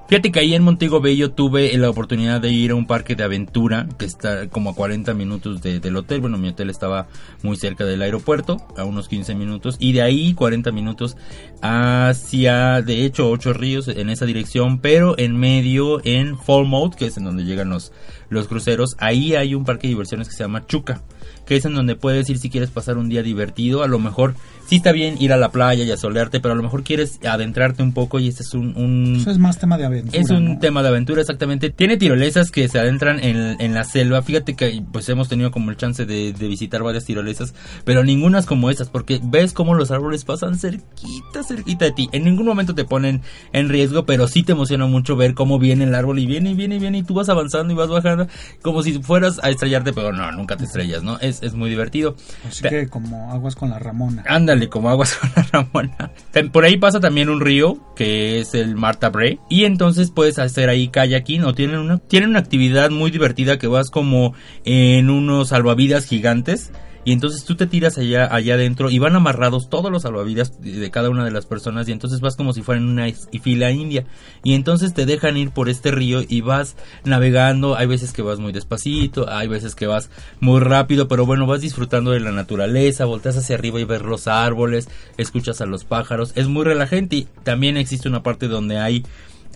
Fíjate 0.07 0.31
que 0.31 0.39
ahí 0.39 0.53
en 0.53 0.63
Montego 0.63 1.05
yo 1.05 1.31
tuve 1.31 1.77
la 1.77 1.89
oportunidad 1.89 2.39
de 2.39 2.49
ir 2.49 2.71
a 2.71 2.75
un 2.75 2.87
parque 2.87 3.13
de 3.15 3.25
aventura 3.25 3.89
que 3.97 4.05
está 4.05 4.47
como 4.47 4.69
a 4.69 4.73
40 4.73 5.13
minutos 5.13 5.61
del 5.61 5.97
hotel. 5.97 6.21
Bueno, 6.21 6.37
mi 6.37 6.47
hotel 6.47 6.69
estaba 6.69 7.07
muy 7.43 7.57
cerca 7.57 7.83
del 7.83 8.01
aeropuerto, 8.01 8.55
a 8.77 8.85
unos 8.85 9.09
15 9.09 9.35
minutos. 9.35 9.75
Y 9.79 9.91
de 9.91 10.03
ahí 10.03 10.33
40 10.33 10.71
minutos 10.71 11.17
hacia, 11.61 12.81
de 12.81 13.03
hecho, 13.03 13.29
ocho 13.29 13.51
ríos 13.51 13.89
en 13.89 14.09
esa 14.09 14.25
dirección. 14.25 14.79
Pero 14.79 15.19
en 15.19 15.35
medio, 15.35 15.99
en 16.05 16.37
Falmouth, 16.39 16.95
que 16.95 17.07
es 17.07 17.17
en 17.17 17.25
donde 17.25 17.43
llegan 17.43 17.69
los, 17.69 17.91
los 18.29 18.47
cruceros, 18.47 18.95
ahí 18.99 19.35
hay 19.35 19.55
un 19.55 19.65
parque 19.65 19.87
de 19.87 19.89
diversiones 19.89 20.29
que 20.29 20.35
se 20.35 20.43
llama 20.43 20.65
Chuca. 20.65 21.03
Que 21.47 21.55
es 21.55 21.65
en 21.65 21.73
donde 21.73 21.95
puedes 21.95 22.29
ir 22.29 22.37
si 22.37 22.49
quieres 22.49 22.69
pasar 22.69 22.97
un 22.97 23.09
día 23.09 23.23
divertido. 23.23 23.83
A 23.83 23.87
lo 23.87 23.99
mejor 23.99 24.35
sí 24.67 24.77
está 24.77 24.91
bien 24.91 25.15
ir 25.19 25.31
a 25.31 25.37
la 25.37 25.49
playa 25.49 25.83
y 25.83 25.91
a 25.91 25.97
solearte, 25.97 26.39
pero 26.39 26.53
a 26.53 26.57
lo 26.57 26.63
mejor 26.63 26.83
quieres 26.83 27.19
adentrarte 27.25 27.81
un 27.81 27.93
poco 27.93 28.19
y 28.19 28.27
este 28.27 28.43
es 28.43 28.53
un... 28.53 29.17
Eso 29.19 29.31
es 29.31 29.37
más 29.37 29.57
tema 29.57 29.77
de 29.77 29.85
aventura. 29.85 30.19
Es 30.19 30.29
un 30.29 30.59
tema 30.59 30.83
de 30.83 30.89
aventura, 30.89 31.21
exactamente. 31.21 31.69
Tiene 31.69 31.97
tirolesas 31.97 32.51
que 32.51 32.67
se 32.67 32.79
adentran 32.79 33.23
en, 33.23 33.59
en, 33.59 33.73
la 33.73 33.83
selva. 33.85 34.21
Fíjate 34.21 34.55
que 34.55 34.83
pues 34.91 35.07
hemos 35.09 35.29
tenido 35.29 35.51
como 35.51 35.71
el 35.71 35.77
chance 35.77 36.05
de, 36.05 36.33
de, 36.33 36.47
visitar 36.47 36.83
varias 36.83 37.05
tirolesas, 37.05 37.53
pero 37.85 38.03
ninguna 38.03 38.39
es 38.39 38.45
como 38.45 38.69
esas, 38.69 38.89
porque 38.89 39.19
ves 39.23 39.53
cómo 39.53 39.73
los 39.73 39.91
árboles 39.91 40.25
pasan 40.25 40.57
cerquita, 40.57 41.43
cerquita 41.43 41.85
de 41.85 41.91
ti. 41.91 42.09
En 42.11 42.25
ningún 42.25 42.45
momento 42.45 42.75
te 42.75 42.83
ponen 42.83 43.21
en 43.53 43.69
riesgo, 43.69 44.05
pero 44.05 44.27
sí 44.27 44.43
te 44.43 44.51
emociona 44.51 44.85
mucho 44.85 45.15
ver 45.15 45.33
cómo 45.33 45.59
viene 45.59 45.85
el 45.85 45.95
árbol 45.95 46.19
y 46.19 46.25
viene 46.25 46.51
y 46.51 46.53
viene 46.55 46.75
y 46.75 46.79
viene 46.79 46.97
y 46.99 47.03
tú 47.03 47.13
vas 47.13 47.29
avanzando 47.29 47.73
y 47.73 47.75
vas 47.75 47.89
bajando 47.89 48.27
como 48.61 48.83
si 48.83 49.01
fueras 49.01 49.39
a 49.43 49.49
estrellarte, 49.49 49.93
pero 49.93 50.11
no, 50.11 50.31
nunca 50.31 50.57
te 50.57 50.65
estrellas, 50.65 51.03
¿no? 51.03 51.17
Es, 51.19 51.36
es 51.41 51.53
muy 51.53 51.69
divertido. 51.69 52.15
Así 52.47 52.63
que 52.63 52.87
como 52.87 53.31
aguas 53.31 53.55
con 53.55 53.69
la 53.69 53.79
Ramona. 53.79 54.23
Anda 54.27 54.55
como 54.69 54.89
aguas 54.89 55.15
con 55.19 55.31
la 55.35 55.43
Ramona. 55.43 56.11
Por 56.51 56.65
ahí 56.65 56.77
pasa 56.77 56.99
también 56.99 57.29
un 57.29 57.41
río 57.41 57.77
que 57.95 58.39
es 58.39 58.53
el 58.53 58.75
Marta 58.75 59.09
Bray 59.09 59.39
y 59.49 59.65
entonces 59.65 60.11
puedes 60.11 60.39
hacer 60.39 60.69
ahí 60.69 60.87
kayaking 60.89 61.43
o 61.43 61.53
tienen 61.53 61.79
una 61.79 61.97
tienen 61.97 62.29
una 62.29 62.39
actividad 62.39 62.89
muy 62.89 63.11
divertida 63.11 63.57
que 63.57 63.67
vas 63.67 63.89
como 63.89 64.33
en 64.65 65.09
unos 65.09 65.49
salvavidas 65.49 66.05
gigantes 66.05 66.71
y 67.07 67.13
entonces 67.13 67.45
tú 67.45 67.55
te 67.55 67.67
tiras 67.67 67.97
allá 67.97 68.27
allá 68.35 68.55
adentro 68.55 68.89
y 68.89 68.99
van 68.99 69.15
amarrados 69.15 69.69
todos 69.69 69.89
los 69.89 70.01
salvavidas 70.01 70.61
de 70.61 70.91
cada 70.91 71.09
una 71.09 71.23
de 71.23 71.31
las 71.31 71.45
personas 71.45 71.87
y 71.87 71.93
entonces 71.93 72.19
vas 72.19 72.35
como 72.35 72.51
si 72.51 72.63
fueran 72.63 72.83
una 72.83 73.07
fila 73.41 73.71
india. 73.71 74.03
Y 74.43 74.55
entonces 74.55 74.93
te 74.93 75.05
dejan 75.05 75.37
ir 75.37 75.51
por 75.51 75.69
este 75.69 75.91
río 75.91 76.19
y 76.27 76.41
vas 76.41 76.75
navegando. 77.05 77.77
Hay 77.77 77.87
veces 77.87 78.11
que 78.11 78.23
vas 78.23 78.39
muy 78.39 78.51
despacito 78.51 79.29
hay 79.29 79.47
veces 79.47 79.73
que 79.73 79.87
vas 79.87 80.09
muy 80.41 80.59
rápido 80.59 81.07
pero 81.07 81.25
bueno 81.25 81.47
vas 81.47 81.61
disfrutando 81.61 82.11
de 82.11 82.19
la 82.19 82.33
naturaleza 82.33 83.05
volteas 83.05 83.37
hacia 83.37 83.55
arriba 83.55 83.79
y 83.79 83.85
ves 83.85 84.01
los 84.01 84.27
árboles 84.27 84.89
escuchas 85.15 85.61
a 85.61 85.65
los 85.65 85.85
pájaros. 85.85 86.33
Es 86.35 86.49
muy 86.49 86.65
relajante 86.65 87.15
y 87.15 87.27
también 87.45 87.77
existe 87.77 88.09
una 88.09 88.21
parte 88.21 88.49
donde 88.49 88.79
hay 88.79 89.05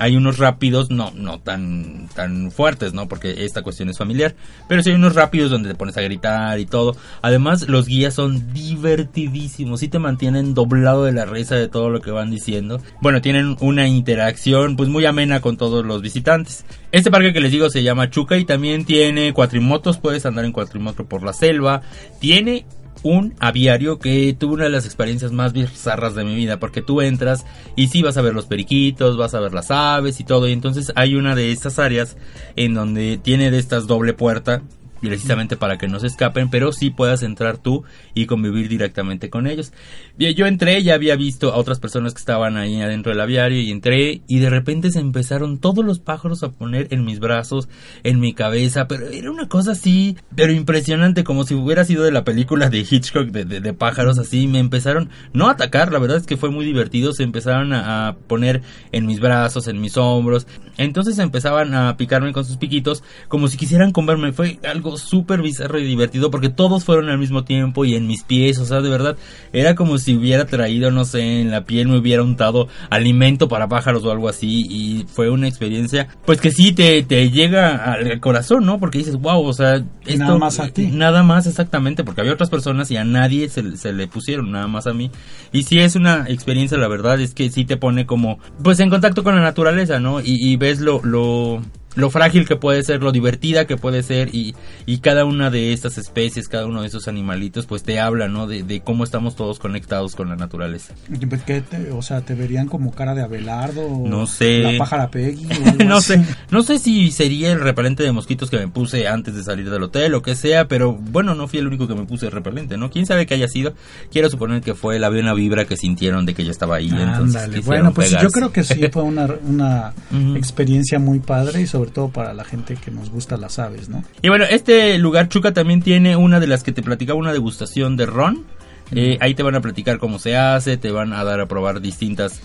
hay 0.02 0.16
unos 0.16 0.40
rápidos, 0.40 0.90
no, 0.90 1.12
no 1.16 1.40
tan, 1.40 2.10
tan 2.16 2.50
fuertes, 2.50 2.92
¿no? 2.92 3.08
Porque 3.08 3.46
esta 3.46 3.62
cuestión 3.62 3.88
es 3.88 4.00
familiar. 4.00 4.34
Pero 4.68 4.82
sí 4.82 4.90
hay 4.90 4.96
unos 4.96 5.14
rápidos 5.14 5.52
donde 5.52 5.70
te 5.70 5.76
pones 5.76 5.96
a 5.96 6.02
gritar 6.02 6.60
y 6.60 6.66
todo. 6.66 6.96
Además, 7.22 7.70
los 7.70 7.86
guías 7.86 8.16
son 8.16 8.52
divertidísimos. 8.52 9.84
Y 9.84 9.90
te 9.90 10.00
mantienen 10.00 10.56
doblado 10.56 11.04
de 11.04 11.12
la 11.12 11.26
risa 11.26 11.54
de 11.54 11.68
todo 11.68 11.92
lo 11.92 12.02
que 12.02 12.10
van 12.10 12.32
diciendo. 12.32 12.82
Bueno, 13.00 13.22
tienen 13.22 13.56
una 13.60 13.88
interacción 13.88 14.76
pues 14.76 14.90
muy 14.90 15.06
amena 15.06 15.40
con 15.40 15.56
todos 15.56 15.86
los 15.86 16.02
visitantes. 16.02 16.66
Este 16.92 17.12
parque 17.12 17.32
que 17.32 17.40
les 17.40 17.52
digo 17.52 17.70
se 17.70 17.84
llama 17.84 18.10
Chuca 18.10 18.38
y 18.38 18.46
también 18.46 18.86
tiene 18.86 19.34
cuatrimotos. 19.34 20.00
Puedes 20.00 20.26
andar 20.26 20.46
en 20.46 20.52
cuatrimoto 20.52 21.06
por 21.06 21.22
la 21.22 21.34
selva. 21.34 21.84
Tiene 22.20 22.66
un 23.04 23.34
aviario 23.40 24.00
que 24.00 24.36
tuvo 24.38 24.54
una 24.54 24.66
de 24.66 24.70
las 24.70 24.86
experiencias 24.86 25.32
más 25.32 25.54
bizarras 25.54 26.16
de 26.16 26.24
mi 26.24 26.36
vida, 26.36 26.60
porque 26.60 26.82
tú 26.82 27.02
entras 27.02 27.46
y 27.76 27.88
sí 27.88 28.02
vas 28.02 28.18
a 28.18 28.22
ver 28.22 28.34
los 28.34 28.46
periquitos, 28.46 29.18
vas 29.18 29.34
a 29.34 29.40
ver 29.40 29.54
las 29.54 29.72
aves 29.72 30.20
y 30.20 30.24
todo, 30.24 30.48
y 30.48 30.54
entonces 30.54 30.92
hay 30.96 31.16
una 31.16 31.36
de 31.36 31.52
estas 31.52 31.80
áreas 31.80 32.18
en 32.56 32.74
donde 32.74 33.18
tiene 33.18 33.52
de 33.52 33.60
estas 33.60 33.88
doble 33.88 34.14
puerta 34.14 34.62
precisamente 35.10 35.58
para 35.58 35.78
que 35.78 35.88
no 35.88 36.00
se 36.00 36.08
escapen, 36.08 36.50
pero 36.50 36.72
sí 36.72 36.90
puedas 36.90 37.24
entrar 37.24 37.58
tú 37.58 37.84
y 38.14 38.26
convivir 38.26 38.70
directamente 38.70 39.30
con 39.30 39.48
ellos. 39.48 39.74
Bien, 40.18 40.34
yo 40.34 40.46
entré, 40.46 40.82
ya 40.84 40.94
había 40.94 41.16
visto 41.16 41.54
a 41.54 41.58
otras 41.58 41.80
personas 41.80 42.14
que 42.14 42.20
estaban 42.20 42.58
ahí 42.58 42.82
adentro 42.82 43.12
del 43.12 43.22
aviario 43.22 43.60
y 43.60 43.72
entré 43.72 44.22
y 44.28 44.40
de 44.40 44.50
repente 44.50 44.92
se 44.92 45.00
empezaron 45.00 45.60
todos 45.60 45.84
los 45.84 46.00
pájaros 46.00 46.44
a 46.44 46.52
poner 46.52 46.88
en 46.92 47.04
mis 47.04 47.20
brazos, 47.20 47.68
en 48.04 48.20
mi 48.20 48.34
cabeza, 48.34 48.88
pero 48.88 49.08
era 49.08 49.32
una 49.32 49.48
cosa 49.48 49.72
así, 49.72 50.18
pero 50.36 50.54
impresionante, 50.54 51.24
como 51.24 51.44
si 51.44 51.56
hubiera 51.56 51.86
sido 51.86 52.04
de 52.04 52.12
la 52.12 52.24
película 52.24 52.70
de 52.70 52.80
Hitchcock 52.80 53.30
de, 53.30 53.74
pájaros 53.74 54.20
así, 54.20 54.48
me 54.48 54.60
empezaron 54.60 55.10
no 55.34 55.48
a 55.48 55.52
atacar, 55.52 55.92
la 55.92 56.00
verdad 56.00 56.18
es 56.18 56.28
que 56.28 56.38
fue 56.38 56.50
muy 56.50 56.66
divertido, 56.66 57.14
se 57.14 57.24
empezaron 57.24 57.74
a, 57.74 58.10
a 58.10 58.16
poner 58.16 58.62
en 58.92 59.06
mis 59.06 59.20
brazos, 59.20 59.68
en 59.68 59.82
mis 59.82 59.98
hombros, 59.98 60.46
entonces 60.78 61.18
empezaban 61.20 61.74
a 61.74 61.98
picarme 61.98 62.34
con 62.34 62.46
sus 62.46 62.58
piquitos 62.58 63.04
como 63.28 63.48
si 63.48 63.58
quisieran 63.58 63.92
comerme, 63.92 64.34
fue 64.34 64.60
algo 64.64 64.91
algo 64.92 64.98
súper 64.98 65.42
bizarro 65.42 65.80
y 65.80 65.86
divertido 65.86 66.30
porque 66.32 66.50
todos 66.50 66.84
fueron 66.84 67.10
al 67.10 67.18
mismo 67.18 67.44
tiempo 67.44 67.86
y 67.86 67.96
en 67.96 68.08
mis 68.08 68.24
pies, 68.24 68.60
o 68.60 68.66
sea, 68.66 68.82
de 68.82 68.90
verdad, 68.90 69.16
era 69.54 69.76
como 69.76 69.98
si 69.98 70.16
hubiera 70.16 70.46
traído, 70.46 70.92
no 70.92 71.06
sé, 71.06 71.42
en 71.42 71.52
la 71.52 71.64
piel 71.64 71.88
me 71.88 71.98
hubiera 71.98 72.24
untado 72.24 72.68
alimento 72.90 73.48
para 73.48 73.68
pájaros 73.68 74.04
o 74.04 74.12
algo 74.12 74.28
así 74.28 74.66
y 74.70 75.06
fue 75.08 75.30
una 75.30 75.48
experiencia, 75.48 76.08
pues 76.26 76.42
que 76.42 76.52
sí 76.52 76.74
te, 76.74 77.04
te 77.04 77.30
llega 77.32 77.76
al 77.76 78.20
corazón, 78.20 78.66
¿no? 78.66 78.80
Porque 78.80 78.98
dices, 78.98 79.16
wow, 79.16 79.42
o 79.44 79.54
sea, 79.54 79.84
nada 80.18 80.38
más 80.38 80.60
a 80.60 80.68
ti. 80.68 80.88
Nada 80.88 81.24
más, 81.24 81.48
exactamente, 81.48 82.04
porque 82.04 82.22
había 82.22 82.34
otras 82.34 82.50
personas 82.50 82.92
y 82.92 82.98
a 82.98 83.04
nadie 83.04 83.48
se, 83.50 83.78
se 83.78 83.94
le 83.94 84.08
pusieron, 84.08 84.52
nada 84.52 84.68
más 84.68 84.88
a 84.88 84.94
mí. 84.94 85.10
Y 85.54 85.64
sí 85.64 85.80
es 85.80 85.96
una 85.96 86.26
experiencia, 86.28 86.78
la 86.78 86.88
verdad, 86.88 87.20
es 87.22 87.34
que 87.34 87.50
sí 87.50 87.66
te 87.66 87.78
pone 87.78 88.06
como, 88.06 88.40
pues 88.64 88.80
en 88.80 88.90
contacto 88.90 89.24
con 89.24 89.36
la 89.36 89.42
naturaleza, 89.42 90.00
¿no? 90.00 90.20
Y, 90.20 90.52
y 90.52 90.58
ves 90.58 90.82
lo, 90.82 91.02
lo, 91.04 91.62
lo 91.96 92.10
frágil 92.10 92.48
que 92.48 92.56
puede 92.56 92.84
ser, 92.84 93.02
lo 93.02 93.12
divertida 93.12 93.66
que 93.68 93.78
puede 93.78 94.04
ser 94.04 94.34
y, 94.34 94.56
y 94.86 95.00
cada 95.00 95.26
una 95.26 95.50
de 95.50 95.74
estas 95.74 95.98
especies, 95.98 96.48
cada 96.48 96.66
uno 96.66 96.82
de 96.82 96.88
esos 96.88 97.08
animalitos, 97.08 97.66
pues 97.66 97.84
te 97.84 98.00
habla, 98.00 98.28
¿no? 98.28 98.48
De, 98.48 98.64
de 98.64 98.82
cómo 98.82 99.04
estamos 99.04 99.36
todos 99.36 99.60
conectados 99.60 100.16
con 100.16 100.30
la 100.30 100.36
naturaleza. 100.36 100.94
Pues, 101.30 101.42
¿Qué 101.44 101.62
te- 101.62 101.92
o 101.92 102.02
sea, 102.02 102.22
te 102.22 102.34
verían 102.36 102.68
como 102.68 102.92
cara 102.92 103.14
de 103.16 103.22
Abelardo. 103.24 103.88
No 104.06 104.28
sé. 104.28 104.60
La 104.60 104.78
pájara 104.78 105.10
Peggy. 105.10 105.48
o 105.80 105.84
no 105.86 105.98
así. 105.98 106.14
sé, 106.14 106.26
no 106.50 106.64
sé 106.64 106.80
si 106.80 107.12
sería 107.12 107.52
el 107.52 107.60
repelente 107.60 108.04
de 108.04 108.12
mosquitos 108.12 108.50
que 108.50 108.58
me 108.58 108.68
puse 108.68 109.08
antes 109.08 109.36
de 109.36 109.44
salir 109.44 109.70
del 109.70 109.84
hotel 109.84 110.14
o 110.14 110.22
que 110.22 110.36
sea, 110.36 110.68
pero 110.68 110.94
bueno, 110.94 111.36
no 111.36 111.48
fui 111.48 111.60
el 111.60 111.68
único 111.68 111.88
que 111.88 111.96
me 111.96 112.06
puse 112.06 112.30
repelente, 112.30 112.78
¿no? 112.78 112.90
¿Quién 112.90 113.06
sabe 113.06 113.26
qué 113.26 113.34
haya 113.34 113.48
sido? 113.48 113.74
Quiero 114.12 114.30
suponer 114.30 114.62
que 114.62 114.76
fue 114.76 115.00
la 115.00 115.10
buena 115.10 115.34
vibra 115.34 115.66
que 115.66 115.76
sintieron 115.78 116.26
de 116.26 116.34
que 116.34 116.46
yo 116.46 116.52
estaba 116.52 116.76
ahí, 116.78 116.90
entonces 116.90 117.66
bueno, 117.66 117.94
pues 117.94 118.12
yo 118.12 118.30
creo 118.30 118.52
que 118.52 118.64
sí 118.64 118.80
fue 118.92 119.02
una, 119.04 119.28
una 119.48 119.94
experiencia 120.36 121.00
muy 121.00 121.20
padre 121.20 121.62
y 121.62 121.68
sobre 121.68 121.81
todo 121.90 122.10
para 122.10 122.34
la 122.34 122.44
gente 122.44 122.76
que 122.76 122.92
nos 122.92 123.10
gusta 123.10 123.38
las 123.38 123.58
aves, 123.60 123.90
¿no? 123.90 124.04
Y 124.22 124.30
bueno, 124.30 124.46
este 124.50 124.98
lugar 125.00 125.30
Chuca 125.30 125.54
también 125.54 125.82
tiene 125.82 126.16
una 126.16 126.40
de 126.40 126.48
las 126.48 126.64
que 126.64 126.72
te 126.72 126.84
platicaba, 126.84 127.18
una 127.18 127.34
degustación 127.34 127.98
de 127.98 128.06
ron. 128.06 128.46
Eh, 128.94 129.18
ahí 129.22 129.34
te 129.34 129.44
van 129.44 129.56
a 129.56 129.62
platicar 129.62 129.98
cómo 130.00 130.20
se 130.20 130.36
hace, 130.36 130.78
te 130.78 130.92
van 130.92 131.14
a 131.14 131.24
dar 131.24 131.40
a 131.40 131.48
probar 131.48 131.82
distintas 131.82 132.42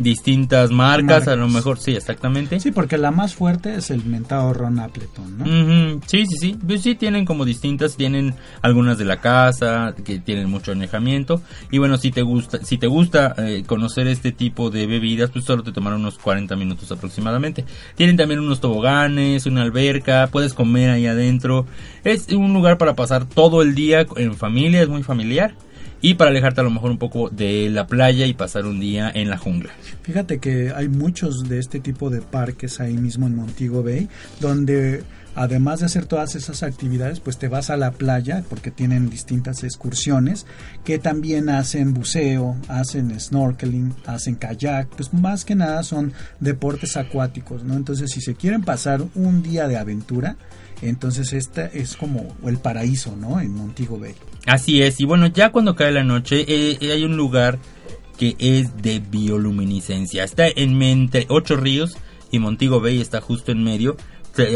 distintas 0.00 0.70
marcas, 0.70 1.28
a 1.28 1.36
lo 1.36 1.48
mejor, 1.48 1.78
sí, 1.78 1.94
exactamente. 1.94 2.58
Sí, 2.60 2.72
porque 2.72 2.98
la 2.98 3.10
más 3.10 3.34
fuerte 3.34 3.74
es 3.74 3.90
el 3.90 4.04
mentado 4.04 4.52
Ron 4.52 4.78
Appleton, 4.80 5.38
¿no? 5.38 5.44
Ujú, 5.44 6.00
Sí, 6.06 6.26
sí, 6.26 6.36
sí. 6.38 6.58
Pues 6.66 6.82
sí, 6.82 6.94
tienen 6.94 7.24
como 7.24 7.44
distintas, 7.44 7.96
tienen 7.96 8.34
algunas 8.62 8.98
de 8.98 9.04
la 9.04 9.20
casa, 9.20 9.94
que 10.04 10.18
tienen 10.18 10.50
mucho 10.50 10.72
anejamiento. 10.72 11.42
Y 11.70 11.78
bueno, 11.78 11.96
si 11.96 12.10
te 12.10 12.22
gusta, 12.22 12.64
si 12.64 12.78
te 12.78 12.86
gusta 12.86 13.34
eh, 13.38 13.64
conocer 13.66 14.06
este 14.08 14.32
tipo 14.32 14.70
de 14.70 14.86
bebidas, 14.86 15.30
pues 15.30 15.44
solo 15.44 15.62
te 15.62 15.72
tomarán 15.72 16.00
unos 16.00 16.18
40 16.18 16.56
minutos 16.56 16.90
aproximadamente. 16.90 17.64
Tienen 17.94 18.16
también 18.16 18.40
unos 18.40 18.60
toboganes, 18.60 19.46
una 19.46 19.62
alberca, 19.62 20.28
puedes 20.32 20.54
comer 20.54 20.90
ahí 20.90 21.06
adentro. 21.06 21.66
Es 22.04 22.28
un 22.28 22.52
lugar 22.52 22.78
para 22.78 22.94
pasar 22.94 23.26
todo 23.26 23.62
el 23.62 23.74
día 23.74 24.06
en 24.16 24.34
familia, 24.34 24.82
es 24.82 24.88
muy 24.88 25.02
familiar. 25.02 25.54
Y 26.02 26.14
para 26.14 26.30
alejarte 26.30 26.60
a 26.60 26.64
lo 26.64 26.70
mejor 26.70 26.90
un 26.90 26.98
poco 26.98 27.28
de 27.28 27.68
la 27.70 27.86
playa 27.86 28.26
y 28.26 28.32
pasar 28.32 28.66
un 28.66 28.80
día 28.80 29.10
en 29.14 29.28
la 29.28 29.36
jungla. 29.36 29.70
Fíjate 30.02 30.38
que 30.38 30.72
hay 30.74 30.88
muchos 30.88 31.48
de 31.48 31.58
este 31.58 31.80
tipo 31.80 32.08
de 32.08 32.22
parques 32.22 32.80
ahí 32.80 32.96
mismo 32.96 33.26
en 33.26 33.36
Montego 33.36 33.82
Bay, 33.82 34.08
donde 34.40 35.02
además 35.34 35.80
de 35.80 35.86
hacer 35.86 36.06
todas 36.06 36.34
esas 36.34 36.62
actividades, 36.62 37.20
pues 37.20 37.38
te 37.38 37.48
vas 37.48 37.70
a 37.70 37.76
la 37.76 37.92
playa, 37.92 38.44
porque 38.48 38.70
tienen 38.70 39.10
distintas 39.10 39.64
excursiones, 39.64 40.46
que 40.84 40.98
también 40.98 41.48
hacen 41.48 41.94
buceo, 41.94 42.56
hacen 42.68 43.18
snorkeling, 43.18 43.94
hacen 44.06 44.34
kayak, 44.34 44.88
pues 44.88 45.12
más 45.12 45.44
que 45.44 45.54
nada 45.54 45.82
son 45.82 46.12
deportes 46.40 46.96
acuáticos, 46.96 47.64
¿no? 47.64 47.74
Entonces, 47.74 48.10
si 48.10 48.20
se 48.20 48.34
quieren 48.34 48.62
pasar 48.62 49.02
un 49.14 49.42
día 49.42 49.68
de 49.68 49.76
aventura, 49.76 50.36
entonces 50.82 51.32
esta 51.32 51.66
es 51.66 51.96
como 51.96 52.34
el 52.46 52.58
paraíso, 52.58 53.16
¿no? 53.16 53.40
En 53.40 53.54
Montego 53.54 53.98
Bay. 53.98 54.14
Así 54.46 54.82
es, 54.82 55.00
y 55.00 55.04
bueno, 55.04 55.26
ya 55.26 55.52
cuando 55.52 55.74
cae 55.74 55.92
la 55.92 56.04
noche 56.04 56.40
eh, 56.48 56.78
eh, 56.80 56.92
hay 56.92 57.04
un 57.04 57.16
lugar 57.16 57.58
que 58.20 58.36
es 58.38 58.82
de 58.82 59.00
bioluminiscencia. 59.00 60.24
Está 60.24 60.46
en 60.46 60.82
entre 60.82 61.26
Ocho 61.30 61.56
Ríos 61.56 61.96
y 62.30 62.38
Montego 62.38 62.80
Bay 62.80 63.00
está 63.00 63.20
justo 63.20 63.50
en 63.50 63.64
medio. 63.64 63.96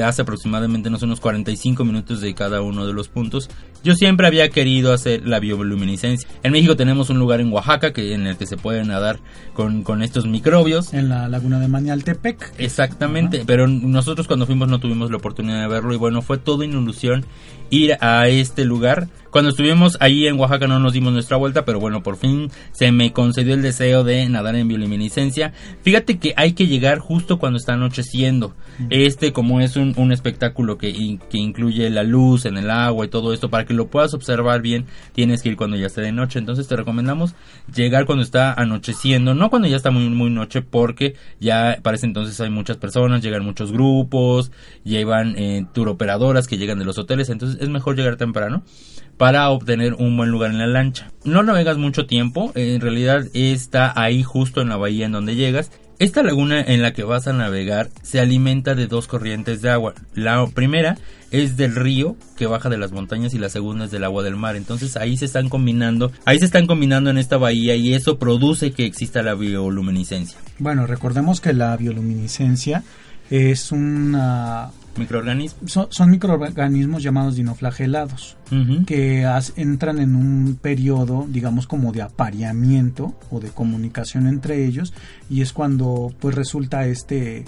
Hace 0.04 0.22
aproximadamente 0.22 0.90
no 0.90 0.98
sé, 0.98 1.04
unos 1.04 1.20
45 1.20 1.84
minutos 1.84 2.20
de 2.20 2.34
cada 2.34 2.62
uno 2.62 2.86
de 2.86 2.92
los 2.92 3.08
puntos. 3.08 3.50
Yo 3.84 3.94
siempre 3.94 4.26
había 4.26 4.48
querido 4.48 4.94
hacer 4.94 5.28
la 5.28 5.40
bioluminiscencia. 5.40 6.26
En 6.42 6.52
México 6.52 6.74
tenemos 6.74 7.10
un 7.10 7.18
lugar 7.18 7.42
en 7.42 7.52
Oaxaca 7.52 7.92
que 7.92 8.14
en 8.14 8.26
el 8.26 8.38
que 8.38 8.46
se 8.46 8.56
puede 8.56 8.82
nadar 8.82 9.20
con, 9.52 9.82
con 9.82 10.02
estos 10.02 10.24
microbios. 10.24 10.94
En 10.94 11.10
la 11.10 11.28
laguna 11.28 11.60
de 11.60 11.68
Manialtepec. 11.68 12.54
Exactamente, 12.56 13.42
pero 13.46 13.66
nosotros 13.68 14.26
cuando 14.26 14.46
fuimos 14.46 14.68
no 14.68 14.80
tuvimos 14.80 15.10
la 15.10 15.18
oportunidad 15.18 15.60
de 15.60 15.68
verlo 15.68 15.92
y 15.92 15.98
bueno, 15.98 16.22
fue 16.22 16.40
una 16.46 16.64
ilusión 16.64 17.26
ir 17.68 17.96
a 18.00 18.28
este 18.28 18.64
lugar. 18.64 19.08
Cuando 19.30 19.50
estuvimos 19.50 19.96
ahí 20.00 20.28
en 20.28 20.38
Oaxaca 20.38 20.68
no 20.68 20.78
nos 20.78 20.92
dimos 20.92 21.12
nuestra 21.12 21.36
vuelta, 21.36 21.64
pero 21.64 21.80
bueno, 21.80 22.02
por 22.02 22.16
fin 22.16 22.50
se 22.72 22.92
me 22.92 23.12
concedió 23.12 23.54
el 23.54 23.62
deseo 23.62 24.04
de 24.04 24.28
nadar 24.28 24.54
en 24.54 24.68
bioluminiscencia. 24.68 25.52
Fíjate 25.82 26.18
que 26.18 26.34
hay 26.36 26.52
que 26.52 26.68
llegar 26.68 27.00
justo 27.00 27.38
cuando 27.38 27.58
está 27.58 27.74
anocheciendo. 27.74 28.54
Este, 28.90 29.32
como 29.32 29.60
es 29.60 29.76
un, 29.76 29.92
un 29.96 30.12
espectáculo 30.12 30.78
que, 30.78 31.18
que 31.28 31.38
incluye 31.38 31.90
la 31.90 32.04
luz 32.04 32.46
en 32.46 32.56
el 32.56 32.70
agua 32.70 33.06
y 33.06 33.08
todo 33.08 33.32
esto, 33.32 33.50
para 33.50 33.64
que 33.64 33.73
lo 33.74 33.88
puedas 33.88 34.14
observar 34.14 34.62
bien, 34.62 34.86
tienes 35.12 35.42
que 35.42 35.50
ir 35.50 35.56
cuando 35.56 35.76
ya 35.76 35.86
esté 35.86 36.00
de 36.00 36.12
noche. 36.12 36.38
Entonces 36.38 36.66
te 36.66 36.76
recomendamos 36.76 37.34
llegar 37.74 38.06
cuando 38.06 38.24
está 38.24 38.52
anocheciendo, 38.54 39.34
no 39.34 39.50
cuando 39.50 39.68
ya 39.68 39.76
está 39.76 39.90
muy, 39.90 40.08
muy 40.08 40.30
noche, 40.30 40.62
porque 40.62 41.14
ya 41.40 41.78
parece 41.82 42.06
entonces 42.06 42.40
hay 42.40 42.50
muchas 42.50 42.76
personas, 42.76 43.22
llegan 43.22 43.44
muchos 43.44 43.72
grupos, 43.72 44.50
llevan 44.84 45.34
eh, 45.36 45.66
tour 45.72 45.88
operadoras 45.88 46.46
que 46.46 46.58
llegan 46.58 46.78
de 46.78 46.84
los 46.84 46.98
hoteles, 46.98 47.28
entonces 47.28 47.60
es 47.60 47.68
mejor 47.68 47.96
llegar 47.96 48.16
temprano 48.16 48.62
para 49.16 49.48
obtener 49.50 49.94
un 49.94 50.16
buen 50.16 50.30
lugar 50.30 50.50
en 50.50 50.58
la 50.58 50.66
lancha. 50.66 51.12
No 51.24 51.42
navegas 51.42 51.78
mucho 51.78 52.06
tiempo, 52.06 52.52
en 52.54 52.80
realidad 52.80 53.24
está 53.32 53.92
ahí 53.96 54.22
justo 54.22 54.60
en 54.60 54.68
la 54.68 54.76
bahía 54.76 55.06
en 55.06 55.12
donde 55.12 55.36
llegas. 55.36 55.70
Esta 56.00 56.24
laguna 56.24 56.60
en 56.60 56.82
la 56.82 56.92
que 56.92 57.04
vas 57.04 57.28
a 57.28 57.32
navegar 57.32 57.88
se 58.02 58.18
alimenta 58.18 58.74
de 58.74 58.88
dos 58.88 59.06
corrientes 59.06 59.62
de 59.62 59.70
agua. 59.70 59.94
La 60.14 60.44
primera 60.48 60.98
es 61.30 61.56
del 61.56 61.76
río 61.76 62.16
que 62.36 62.46
baja 62.46 62.68
de 62.68 62.78
las 62.78 62.90
montañas 62.90 63.32
y 63.32 63.38
la 63.38 63.48
segunda 63.48 63.84
es 63.84 63.92
del 63.92 64.02
agua 64.02 64.24
del 64.24 64.34
mar. 64.34 64.56
Entonces 64.56 64.96
ahí 64.96 65.16
se 65.16 65.24
están 65.24 65.48
combinando, 65.48 66.10
ahí 66.24 66.40
se 66.40 66.46
están 66.46 66.66
combinando 66.66 67.10
en 67.10 67.18
esta 67.18 67.36
bahía 67.36 67.76
y 67.76 67.94
eso 67.94 68.18
produce 68.18 68.72
que 68.72 68.86
exista 68.86 69.22
la 69.22 69.34
bioluminiscencia. 69.34 70.38
Bueno, 70.58 70.86
recordemos 70.86 71.40
que 71.40 71.52
la 71.52 71.76
bioluminiscencia 71.76 72.82
es 73.30 73.70
una 73.70 74.72
Microorganismos. 74.96 75.70
son, 75.72 75.86
son 75.90 76.10
microorganismos 76.10 77.02
llamados 77.02 77.36
dinoflagelados 77.36 78.36
que 78.86 79.24
as- 79.26 79.52
entran 79.56 79.98
en 79.98 80.14
un 80.14 80.56
periodo, 80.60 81.26
digamos, 81.28 81.66
como 81.66 81.90
de 81.92 82.02
apareamiento 82.02 83.14
o 83.30 83.40
de 83.40 83.50
comunicación 83.50 84.26
entre 84.26 84.64
ellos 84.64 84.92
y 85.28 85.40
es 85.42 85.52
cuando 85.52 86.12
pues 86.20 86.34
resulta 86.34 86.86
este 86.86 87.44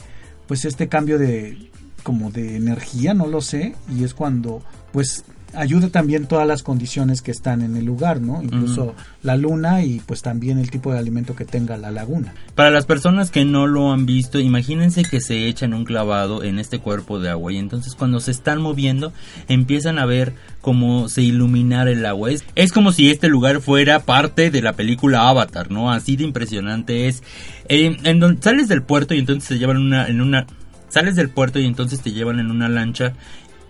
pues 0.49 0.65
este 0.65 0.89
cambio 0.89 1.19
de 1.19 1.71
como 2.03 2.31
de 2.31 2.57
energía, 2.57 3.15
no 3.15 3.27
lo 3.27 3.41
sé, 3.41 3.75
y 3.89 4.05
es 4.05 4.15
cuando 4.15 4.63
pues 4.93 5.25
ayuda 5.57 5.88
también 5.88 6.27
todas 6.27 6.47
las 6.47 6.62
condiciones 6.62 7.23
que 7.23 7.31
están 7.31 7.62
en 7.62 7.77
el 7.77 7.85
lugar, 7.85 8.21
¿no? 8.21 8.42
Incluso 8.42 8.95
la 9.23 9.37
luna 9.37 9.83
y 9.83 10.01
pues 10.01 10.23
también 10.23 10.59
el 10.59 10.71
tipo 10.71 10.92
de 10.92 10.99
alimento 10.99 11.35
que 11.35 11.45
tenga 11.45 11.77
la 11.77 11.90
laguna. 11.90 12.35
Para 12.55 12.71
las 12.71 12.87
personas 12.87 13.31
que 13.31 13.45
no 13.45 13.66
lo 13.66 13.92
han 13.92 14.07
visto, 14.07 14.38
imagínense 14.38 15.05
que 15.05 15.21
se 15.21 15.49
echan 15.49 15.75
un 15.75 15.85
clavado 15.85 16.42
en 16.42 16.59
este 16.59 16.79
cuerpo 16.79 17.19
de 17.19 17.31
agua 17.31 17.53
y 17.53 17.59
entonces 17.59 17.95
cuando 17.95 18.21
se 18.21 18.31
están 18.31 18.61
moviendo 18.61 19.12
empiezan 19.49 19.99
a 19.99 20.07
ver 20.07 20.35
cómo 20.61 21.09
se 21.09 21.23
iluminar 21.23 21.88
el 21.88 22.05
agua. 22.07 22.31
Es, 22.31 22.45
es 22.55 22.73
como 22.73 22.92
si 22.92 23.11
este 23.11 23.29
lugar 23.29 23.61
fuera 23.61 24.01
parte 24.01 24.51
de 24.51 24.62
la 24.62 24.75
película 24.75 25.29
Avatar, 25.29 25.71
¿no? 25.71 25.90
Así 25.92 26.16
de 26.16 26.25
impresionante 26.25 27.09
es. 27.09 27.23
Eh, 27.69 27.97
en 28.05 28.21
donde 28.21 28.42
sales 28.42 28.69
del 28.69 28.83
puerto 28.83 29.14
y 29.14 29.19
entonces 29.19 29.49
te 29.49 29.59
llevan 29.59 29.79
una, 29.79 30.07
en 30.07 30.21
una... 30.21 30.47
Sales 30.88 31.16
del 31.16 31.31
puerto 31.31 31.59
y 31.59 31.66
entonces 31.66 32.01
te 32.01 32.12
llevan 32.12 32.38
en 32.38 32.51
una 32.51 32.69
lancha 32.69 33.12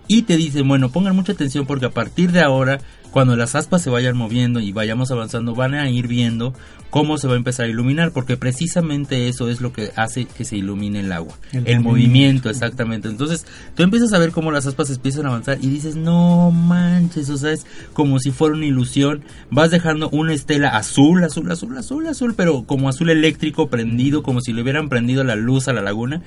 y 0.07 0.23
te 0.23 0.37
dicen, 0.37 0.67
bueno, 0.67 0.89
pongan 0.89 1.15
mucha 1.15 1.33
atención 1.33 1.65
porque 1.65 1.85
a 1.85 1.91
partir 1.91 2.31
de 2.31 2.41
ahora, 2.41 2.79
cuando 3.11 3.35
las 3.35 3.55
aspas 3.55 3.81
se 3.81 3.89
vayan 3.89 4.17
moviendo 4.17 4.59
y 4.59 4.71
vayamos 4.71 5.11
avanzando, 5.11 5.55
van 5.55 5.73
a 5.73 5.89
ir 5.89 6.07
viendo 6.07 6.53
cómo 6.89 7.17
se 7.17 7.27
va 7.27 7.33
a 7.33 7.37
empezar 7.37 7.65
a 7.65 7.69
iluminar, 7.69 8.11
porque 8.11 8.37
precisamente 8.37 9.27
eso 9.27 9.49
es 9.49 9.61
lo 9.61 9.73
que 9.73 9.91
hace 9.95 10.25
que 10.25 10.45
se 10.45 10.57
ilumine 10.57 11.01
el 11.01 11.11
agua. 11.11 11.33
El 11.51 11.59
El, 11.59 11.63
movimiento. 11.63 11.89
movimiento, 11.89 12.49
exactamente. 12.49 13.07
Entonces, 13.09 13.45
tú 13.75 13.83
empiezas 13.83 14.13
a 14.13 14.19
ver 14.19 14.31
cómo 14.31 14.51
las 14.51 14.65
aspas 14.67 14.89
empiezan 14.89 15.25
a 15.25 15.29
avanzar 15.29 15.57
y 15.61 15.67
dices, 15.67 15.95
no 15.95 16.51
manches, 16.51 17.29
o 17.29 17.37
sea, 17.37 17.51
es 17.51 17.65
como 17.93 18.19
si 18.19 18.31
fuera 18.31 18.55
una 18.55 18.65
ilusión. 18.65 19.23
Vas 19.51 19.71
dejando 19.71 20.09
una 20.09 20.33
estela 20.33 20.69
azul, 20.69 21.23
azul, 21.23 21.51
azul, 21.51 21.77
azul, 21.77 22.07
azul, 22.07 22.33
pero 22.35 22.63
como 22.63 22.89
azul 22.89 23.09
eléctrico 23.09 23.67
prendido, 23.67 24.23
como 24.23 24.41
si 24.41 24.53
le 24.53 24.61
hubieran 24.61 24.89
prendido 24.89 25.23
la 25.23 25.35
luz 25.35 25.67
a 25.67 25.73
la 25.73 25.81
laguna. 25.81 26.21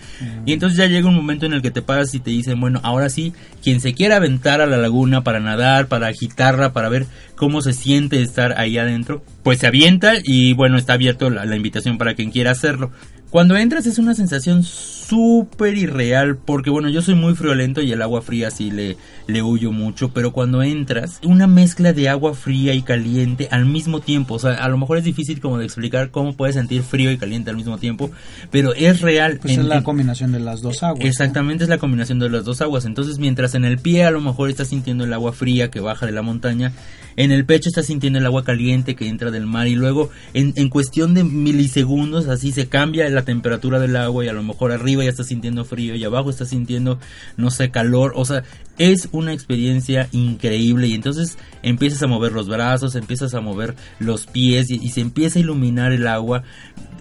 Y 0.47 0.53
entonces 0.53 0.79
ya 0.79 0.87
llega 0.87 1.09
un 1.09 1.15
momento 1.15 1.47
en 1.47 1.53
el 1.53 1.63
que 1.63 1.71
te 1.71 1.83
paras 1.83 2.15
y 2.15 2.21
te 2.21 2.31
dicen, 2.31 2.61
bueno, 2.61 2.81
ahora 2.83 3.09
sí, 3.09 3.33
quien 3.63 3.81
se 3.81 3.95
quiera 3.95 4.17
aventar 4.17 4.61
a 4.61 4.67
la 4.67 4.77
laguna 4.77 5.23
para 5.23 5.41
nadar, 5.41 5.89
para 5.89 6.09
agitarla, 6.09 6.73
para 6.73 6.80
ver 6.89 7.07
cómo 7.37 7.61
se 7.63 7.73
siente 7.73 8.23
estar 8.23 8.59
ahí 8.59 8.79
adentro, 8.79 9.23
pues 9.43 9.59
se 9.59 9.67
avienta 9.67 10.15
y 10.23 10.55
bueno, 10.55 10.77
está 10.77 10.95
abierto 10.95 11.31
la 11.31 11.57
invitación 11.57 11.99
para 11.99 12.15
quien 12.15 12.31
quiera 12.31 12.51
hacerlo. 12.51 12.91
Cuando 13.31 13.57
entras 13.57 13.87
es 13.87 13.99
una 13.99 14.15
sensación 14.15 14.65
súper 14.65 15.77
irreal 15.77 16.37
porque 16.37 16.71
bueno, 16.71 16.89
yo 16.89 17.01
soy 17.01 17.15
muy 17.15 17.35
friolento 17.35 17.81
y 17.81 17.93
el 17.93 18.03
agua 18.03 18.23
fría 18.23 18.51
sí 18.51 18.73
le, 18.73 18.97
le 19.29 19.43
huyo 19.43 19.71
mucho, 19.71 20.11
pero 20.11 20.33
cuando 20.33 20.63
entras, 20.63 21.21
una 21.25 21.47
mezcla 21.47 21.93
de 21.93 22.09
agua 22.09 22.35
fría 22.35 22.75
y 22.75 22.83
caliente 22.83 23.49
al 23.51 23.67
mismo 23.67 24.01
tiempo, 24.01 24.35
o 24.35 24.39
sea, 24.39 24.55
a 24.55 24.69
lo 24.69 24.79
mejor 24.79 24.99
es 24.99 25.05
difícil 25.05 25.41
como 25.41 25.59
de 25.59 25.65
explicar 25.65 26.11
cómo 26.11 26.35
puedes 26.35 26.57
sentir 26.57 26.83
frío 26.83 27.11
y 27.13 27.19
caliente 27.19 27.51
al 27.51 27.57
mismo 27.57 27.79
tiempo, 27.79 28.11
pero 28.51 28.75
es 28.75 29.01
real. 29.01 29.39
Pues 29.41 29.59
es 29.59 29.65
la 29.65 29.83
combinación 29.83 30.33
de 30.33 30.41
las 30.41 30.61
dos 30.61 30.83
aguas. 30.83 31.05
Exactamente, 31.05 31.65
es 31.65 31.71
la 31.71 31.79
combinación 31.79 32.19
de 32.19 32.31
las 32.31 32.45
dos 32.45 32.61
aguas, 32.61 32.85
entonces 32.85 33.19
mientras 33.19 33.55
en 33.55 33.65
el 33.65 33.79
pie 33.79 34.05
a 34.05 34.11
lo 34.11 34.21
mejor 34.21 34.51
estás 34.51 34.69
sintiendo 34.69 35.05
el 35.05 35.13
agua 35.13 35.33
fría 35.33 35.71
que 35.71 35.81
baja 35.81 36.07
de 36.07 36.13
la 36.13 36.23
montaña, 36.23 36.73
en 37.17 37.33
el 37.33 37.45
pecho 37.45 37.69
estás 37.69 37.87
sintiendo 37.87 38.19
el 38.19 38.27
agua 38.27 38.45
caliente 38.45 38.95
que 38.95 39.09
entra 39.09 39.31
del 39.31 39.47
mar 39.47 39.67
y 39.67 39.75
luego 39.75 40.11
en, 40.35 40.53
en 40.57 40.69
cuestión 40.69 41.15
de 41.15 41.25
milisegundos 41.25 42.29
así 42.29 42.53
se 42.53 42.69
cambia 42.69 43.09
la 43.11 43.20
temperatura 43.25 43.79
del 43.79 43.97
agua 43.97 44.25
y 44.25 44.29
a 44.29 44.33
lo 44.33 44.43
mejor 44.43 44.73
arriba 44.73 45.05
ya 45.05 45.11
estás 45.11 45.29
sintiendo 45.29 45.65
frío 45.65 45.95
y 45.95 46.05
abajo 46.05 46.31
estás 46.31 46.49
sintiendo 46.49 46.99
no 47.37 47.51
sé 47.51 47.71
calor, 47.71 48.13
o 48.17 48.25
sea, 48.25 48.43
es 48.79 49.09
una 49.13 49.33
experiencia 49.33 50.09
increíble 50.13 50.89
y 50.89 50.95
entonces 50.95 51.39
empiezas 51.63 52.03
a 52.03 52.07
mover 52.07 52.33
los 52.33 52.49
brazos, 52.49 52.95
empiezas 52.95 53.35
a 53.35 53.41
mover 53.41 53.75
los 53.99 54.27
pies 54.27 54.71
y, 54.71 54.89
se 54.91 55.01
empieza 55.01 55.39
a 55.39 55.43
iluminar 55.43 55.93
el 55.93 56.07
agua 56.07 56.43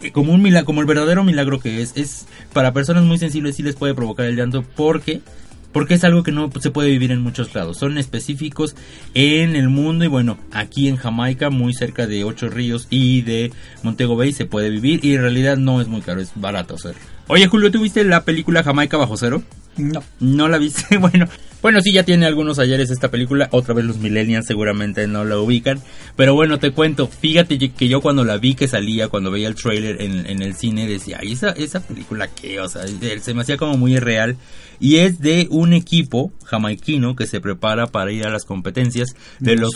eh, 0.01 0.11
como 0.11 0.33
un 0.33 0.41
milagro, 0.41 0.65
como 0.65 0.81
el 0.81 0.87
verdadero 0.87 1.23
milagro 1.23 1.59
que 1.59 1.81
es, 1.81 1.93
es 1.95 2.27
para 2.53 2.73
personas 2.73 3.03
muy 3.03 3.17
sensibles 3.17 3.55
sí 3.55 3.63
les 3.63 3.75
puede 3.75 3.93
provocar 3.93 4.25
el 4.25 4.35
llanto 4.35 4.63
porque 4.75 5.21
porque 5.71 5.95
es 5.95 6.03
algo 6.03 6.23
que 6.23 6.31
no 6.31 6.49
se 6.59 6.71
puede 6.71 6.89
vivir 6.89 7.11
en 7.11 7.21
muchos 7.21 7.53
lados. 7.53 7.77
Son 7.77 7.97
específicos 7.97 8.75
en 9.13 9.55
el 9.55 9.69
mundo 9.69 10.05
y 10.05 10.07
bueno, 10.07 10.37
aquí 10.51 10.87
en 10.87 10.95
Jamaica, 10.95 11.49
muy 11.49 11.73
cerca 11.73 12.07
de 12.07 12.23
Ocho 12.23 12.49
Ríos 12.49 12.87
y 12.89 13.21
de 13.21 13.51
Montego 13.83 14.15
Bay 14.15 14.31
se 14.31 14.45
puede 14.45 14.69
vivir 14.69 15.03
y 15.03 15.15
en 15.15 15.21
realidad 15.21 15.57
no 15.57 15.81
es 15.81 15.87
muy 15.87 16.01
caro, 16.01 16.21
es 16.21 16.31
barato 16.35 16.75
hacerlo. 16.75 17.01
Oye 17.27 17.47
Julio, 17.47 17.71
¿tuviste 17.71 18.03
la 18.03 18.23
película 18.23 18.63
Jamaica 18.63 18.97
bajo 18.97 19.17
cero? 19.17 19.43
No. 19.77 20.03
No 20.19 20.47
la 20.47 20.57
viste, 20.57 20.97
bueno, 20.99 21.27
bueno, 21.61 21.81
sí, 21.81 21.91
ya 21.91 22.03
tiene 22.03 22.25
algunos 22.25 22.57
ayeres 22.57 22.89
esta 22.89 23.11
película. 23.11 23.49
Otra 23.51 23.73
vez 23.73 23.83
los 23.83 23.97
millennials 23.97 24.45
seguramente 24.45 25.07
no 25.07 25.25
la 25.25 25.37
ubican. 25.37 25.81
Pero 26.15 26.33
bueno, 26.33 26.57
te 26.57 26.71
cuento. 26.71 27.07
Fíjate 27.07 27.57
que 27.57 27.87
yo 27.89 27.99
cuando 27.99 28.23
la 28.23 28.37
vi 28.37 28.55
que 28.55 28.69
salía, 28.69 29.09
cuando 29.09 29.29
veía 29.29 29.49
el 29.49 29.55
trailer 29.55 30.01
en, 30.01 30.41
el 30.41 30.55
cine, 30.55 30.87
decía, 30.87 31.19
esa, 31.21 31.49
esa 31.49 31.81
película 31.81 32.29
qué? 32.29 32.61
O 32.61 32.69
sea, 32.69 32.83
se 32.87 33.33
me 33.33 33.41
hacía 33.41 33.57
como 33.57 33.75
muy 33.75 33.97
real. 33.97 34.37
Y 34.79 34.97
es 34.97 35.19
de 35.19 35.47
un 35.49 35.73
equipo 35.73 36.31
jamaiquino 36.45 37.15
que 37.15 37.27
se 37.27 37.41
prepara 37.41 37.87
para 37.87 38.11
ir 38.11 38.25
a 38.25 38.29
las 38.29 38.45
competencias 38.45 39.15
de, 39.39 39.55
los, 39.55 39.71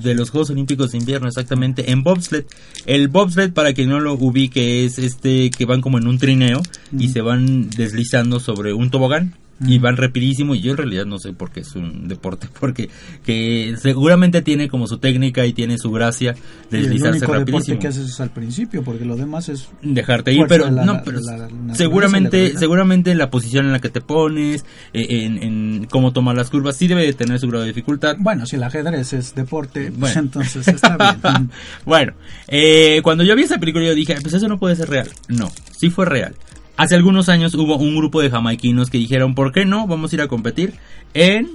de 0.00 0.14
los 0.14 0.30
Juegos 0.30 0.50
Olímpicos 0.50 0.92
de 0.92 0.98
Invierno, 0.98 1.28
exactamente, 1.28 1.90
en 1.90 2.02
bobsled. 2.02 2.44
El 2.86 3.08
bobsled, 3.08 3.52
para 3.52 3.72
quien 3.72 3.88
no 3.88 4.00
lo 4.00 4.14
ubique, 4.14 4.84
es 4.84 4.98
este 4.98 5.50
que 5.50 5.64
van 5.64 5.80
como 5.80 5.98
en 5.98 6.06
un 6.06 6.18
trineo 6.18 6.62
y 6.96 7.08
se 7.08 7.20
van 7.20 7.70
deslizando 7.70 8.40
sobre 8.40 8.72
un 8.72 8.90
tobogán 8.90 9.34
y 9.66 9.78
van 9.78 9.96
rapidísimo 9.96 10.54
y 10.54 10.60
yo 10.60 10.72
en 10.72 10.76
realidad 10.76 11.06
no 11.06 11.18
sé 11.18 11.32
por 11.32 11.50
qué 11.50 11.60
es 11.60 11.74
un 11.74 12.08
deporte 12.08 12.48
porque 12.60 12.88
que 13.24 13.74
seguramente 13.78 14.42
tiene 14.42 14.68
como 14.68 14.86
su 14.86 14.98
técnica 14.98 15.46
y 15.46 15.52
tiene 15.52 15.78
su 15.78 15.90
gracia 15.90 16.34
de 16.70 16.78
deslizarse 16.78 17.24
el 17.24 17.30
rapidísimo. 17.30 17.78
que 17.78 17.88
haces 17.88 18.08
es 18.08 18.20
al 18.20 18.30
principio 18.30 18.82
porque 18.82 19.04
lo 19.04 19.16
demás 19.16 19.48
es 19.48 19.68
dejarte 19.82 20.32
ir 20.32 20.44
pero 20.48 20.70
no 20.70 21.02
pero 21.04 21.20
seguramente 21.72 22.56
seguramente 22.56 23.14
la 23.14 23.30
posición 23.30 23.66
en 23.66 23.72
la 23.72 23.80
que 23.80 23.90
te 23.90 24.00
pones 24.00 24.64
eh, 24.92 25.24
en, 25.24 25.86
cómo 25.90 26.12
tomar 26.12 26.36
las 26.36 26.50
curvas 26.50 26.76
sí 26.76 26.88
debe 26.88 27.04
de 27.04 27.12
tener 27.12 27.38
su 27.38 27.48
grado 27.48 27.62
de 27.62 27.68
dificultad. 27.68 28.16
Bueno 28.18 28.46
si 28.46 28.56
el 28.56 28.62
ajedrez 28.62 29.12
es 29.12 29.34
deporte 29.34 29.92
pues 29.98 30.16
entonces 30.16 30.66
está 30.66 30.96
bien. 31.22 31.50
Bueno 31.84 32.12
eh, 32.48 33.00
cuando 33.02 33.24
yo 33.24 33.36
vi 33.36 33.42
esa 33.42 33.58
película 33.58 33.84
yo 33.84 33.94
dije 33.94 34.16
pues 34.20 34.34
eso 34.34 34.48
no 34.48 34.58
puede 34.58 34.76
ser 34.76 34.88
real 34.88 35.08
no 35.28 35.50
sí 35.76 35.90
fue 35.90 36.06
real 36.06 36.34
Hace 36.76 36.94
algunos 36.94 37.28
años 37.28 37.54
hubo 37.54 37.76
un 37.76 37.96
grupo 37.96 38.22
de 38.22 38.30
jamaiquinos 38.30 38.88
que 38.90 38.98
dijeron, 38.98 39.34
¿por 39.34 39.52
qué 39.52 39.64
no? 39.64 39.86
Vamos 39.86 40.12
a 40.12 40.16
ir 40.16 40.22
a 40.22 40.28
competir 40.28 40.74
en, 41.14 41.50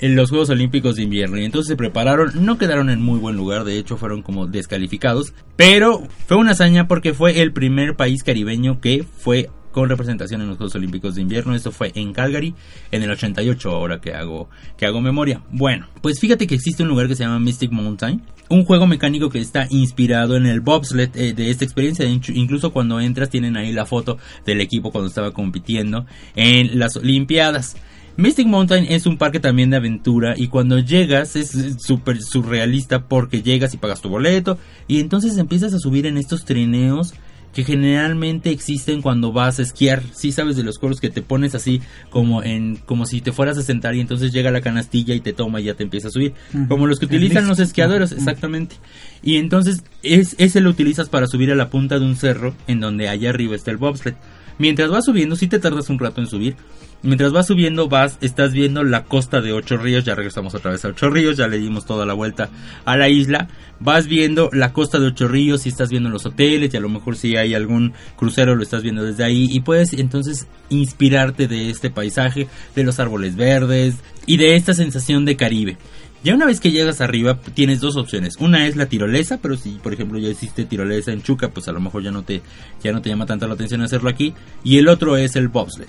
los 0.00 0.30
Juegos 0.30 0.50
Olímpicos 0.50 0.96
de 0.96 1.02
Invierno. 1.02 1.38
Y 1.38 1.44
entonces 1.44 1.68
se 1.68 1.76
prepararon, 1.76 2.44
no 2.44 2.58
quedaron 2.58 2.90
en 2.90 3.00
muy 3.00 3.18
buen 3.18 3.36
lugar, 3.36 3.64
de 3.64 3.78
hecho 3.78 3.96
fueron 3.96 4.22
como 4.22 4.46
descalificados. 4.46 5.32
Pero 5.56 6.02
fue 6.26 6.36
una 6.36 6.52
hazaña 6.52 6.86
porque 6.86 7.14
fue 7.14 7.40
el 7.40 7.52
primer 7.52 7.96
país 7.96 8.22
caribeño 8.22 8.80
que 8.80 9.04
fue 9.04 9.50
con 9.72 9.88
representación 9.88 10.40
en 10.40 10.48
los 10.48 10.56
Juegos 10.56 10.74
Olímpicos 10.74 11.14
de 11.14 11.22
Invierno. 11.22 11.54
Esto 11.54 11.72
fue 11.72 11.92
en 11.94 12.12
Calgary 12.12 12.54
en 12.90 13.02
el 13.02 13.10
88, 13.10 13.70
ahora 13.70 14.00
que 14.00 14.14
hago, 14.14 14.48
que 14.76 14.86
hago 14.86 15.00
memoria. 15.00 15.42
Bueno, 15.50 15.86
pues 16.02 16.20
fíjate 16.20 16.46
que 16.46 16.54
existe 16.54 16.82
un 16.82 16.88
lugar 16.88 17.08
que 17.08 17.14
se 17.14 17.24
llama 17.24 17.38
Mystic 17.38 17.70
Mountain, 17.70 18.22
un 18.48 18.64
juego 18.64 18.86
mecánico 18.86 19.30
que 19.30 19.40
está 19.40 19.66
inspirado 19.70 20.36
en 20.36 20.46
el 20.46 20.60
bobsled 20.60 21.10
eh, 21.14 21.32
de 21.32 21.50
esta 21.50 21.64
experiencia. 21.64 22.06
Incluso 22.06 22.72
cuando 22.72 23.00
entras 23.00 23.30
tienen 23.30 23.56
ahí 23.56 23.72
la 23.72 23.86
foto 23.86 24.18
del 24.46 24.60
equipo 24.60 24.90
cuando 24.90 25.08
estaba 25.08 25.32
compitiendo 25.32 26.06
en 26.34 26.78
las 26.78 26.96
Olimpiadas. 26.96 27.76
Mystic 28.18 28.48
Mountain 28.48 28.86
es 28.88 29.06
un 29.06 29.16
parque 29.16 29.38
también 29.38 29.70
de 29.70 29.76
aventura 29.76 30.34
y 30.36 30.48
cuando 30.48 30.80
llegas 30.80 31.36
es 31.36 31.52
súper 31.78 32.20
surrealista 32.20 33.06
porque 33.06 33.42
llegas 33.42 33.74
y 33.74 33.76
pagas 33.76 34.00
tu 34.00 34.08
boleto 34.08 34.58
y 34.88 34.98
entonces 34.98 35.38
empiezas 35.38 35.72
a 35.72 35.78
subir 35.78 36.04
en 36.04 36.18
estos 36.18 36.44
trineos 36.44 37.14
que 37.52 37.64
generalmente 37.64 38.50
existen 38.50 39.02
cuando 39.02 39.32
vas 39.32 39.58
a 39.58 39.62
esquiar. 39.62 40.02
Si 40.12 40.32
sabes 40.32 40.56
de 40.56 40.62
los 40.62 40.78
coros 40.78 41.00
que 41.00 41.10
te 41.10 41.22
pones 41.22 41.54
así 41.54 41.80
como 42.10 42.42
en 42.42 42.76
como 42.76 43.06
si 43.06 43.20
te 43.20 43.32
fueras 43.32 43.58
a 43.58 43.62
sentar 43.62 43.94
y 43.94 44.00
entonces 44.00 44.32
llega 44.32 44.50
la 44.50 44.60
canastilla 44.60 45.14
y 45.14 45.20
te 45.20 45.32
toma 45.32 45.60
y 45.60 45.64
ya 45.64 45.74
te 45.74 45.82
empieza 45.82 46.08
a 46.08 46.10
subir. 46.10 46.34
Como 46.68 46.86
los 46.86 46.98
que 46.98 47.06
utilizan 47.06 47.48
los 47.48 47.58
esquiadores, 47.58 48.12
exactamente. 48.12 48.76
Y 49.22 49.36
entonces 49.36 49.82
es, 50.02 50.34
ese 50.38 50.60
lo 50.60 50.70
utilizas 50.70 51.08
para 51.08 51.26
subir 51.26 51.50
a 51.50 51.54
la 51.54 51.70
punta 51.70 51.98
de 51.98 52.04
un 52.04 52.16
cerro 52.16 52.54
en 52.66 52.80
donde 52.80 53.08
allá 53.08 53.30
arriba 53.30 53.56
está 53.56 53.70
el 53.70 53.76
bobsled. 53.76 54.14
Mientras 54.58 54.90
vas 54.90 55.04
subiendo, 55.04 55.36
si 55.36 55.46
te 55.46 55.58
tardas 55.58 55.88
un 55.90 55.98
rato 55.98 56.20
en 56.20 56.26
subir, 56.26 56.56
Mientras 57.00 57.30
vas 57.30 57.46
subiendo, 57.46 57.88
vas, 57.88 58.18
estás 58.20 58.52
viendo 58.52 58.82
la 58.82 59.04
costa 59.04 59.40
de 59.40 59.52
Ocho 59.52 59.76
Ríos, 59.76 60.04
ya 60.04 60.16
regresamos 60.16 60.56
otra 60.56 60.72
vez 60.72 60.84
a 60.84 60.88
Ocho 60.88 61.08
Ríos, 61.08 61.36
ya 61.36 61.46
le 61.46 61.58
dimos 61.58 61.86
toda 61.86 62.04
la 62.04 62.12
vuelta 62.12 62.50
a 62.84 62.96
la 62.96 63.08
isla. 63.08 63.46
Vas 63.78 64.08
viendo 64.08 64.50
la 64.52 64.72
costa 64.72 64.98
de 64.98 65.06
Ocho 65.06 65.28
Ríos 65.28 65.64
y 65.64 65.68
estás 65.68 65.90
viendo 65.90 66.08
los 66.08 66.26
hoteles 66.26 66.74
y 66.74 66.76
a 66.76 66.80
lo 66.80 66.88
mejor 66.88 67.14
si 67.14 67.36
hay 67.36 67.54
algún 67.54 67.92
crucero 68.16 68.56
lo 68.56 68.64
estás 68.64 68.82
viendo 68.82 69.04
desde 69.04 69.22
ahí 69.22 69.46
y 69.48 69.60
puedes 69.60 69.92
entonces 69.92 70.48
inspirarte 70.70 71.46
de 71.46 71.70
este 71.70 71.88
paisaje, 71.88 72.48
de 72.74 72.82
los 72.82 72.98
árboles 72.98 73.36
verdes 73.36 73.94
y 74.26 74.36
de 74.36 74.56
esta 74.56 74.74
sensación 74.74 75.24
de 75.24 75.36
Caribe. 75.36 75.76
Ya 76.24 76.34
una 76.34 76.46
vez 76.46 76.60
que 76.60 76.72
llegas 76.72 77.00
arriba 77.00 77.38
tienes 77.54 77.80
dos 77.80 77.96
opciones. 77.96 78.36
Una 78.38 78.66
es 78.66 78.76
la 78.76 78.86
tirolesa, 78.86 79.38
pero 79.38 79.56
si 79.56 79.70
por 79.82 79.92
ejemplo 79.92 80.18
ya 80.18 80.28
hiciste 80.28 80.64
tirolesa 80.64 81.12
en 81.12 81.22
Chuca, 81.22 81.50
pues 81.50 81.68
a 81.68 81.72
lo 81.72 81.80
mejor 81.80 82.02
ya 82.02 82.10
no 82.10 82.22
te 82.22 82.42
ya 82.82 82.92
no 82.92 83.00
te 83.00 83.08
llama 83.08 83.26
tanto 83.26 83.46
la 83.46 83.54
atención 83.54 83.82
hacerlo 83.82 84.10
aquí. 84.10 84.34
Y 84.64 84.78
el 84.78 84.88
otro 84.88 85.16
es 85.16 85.36
el 85.36 85.48
bobsled. 85.48 85.86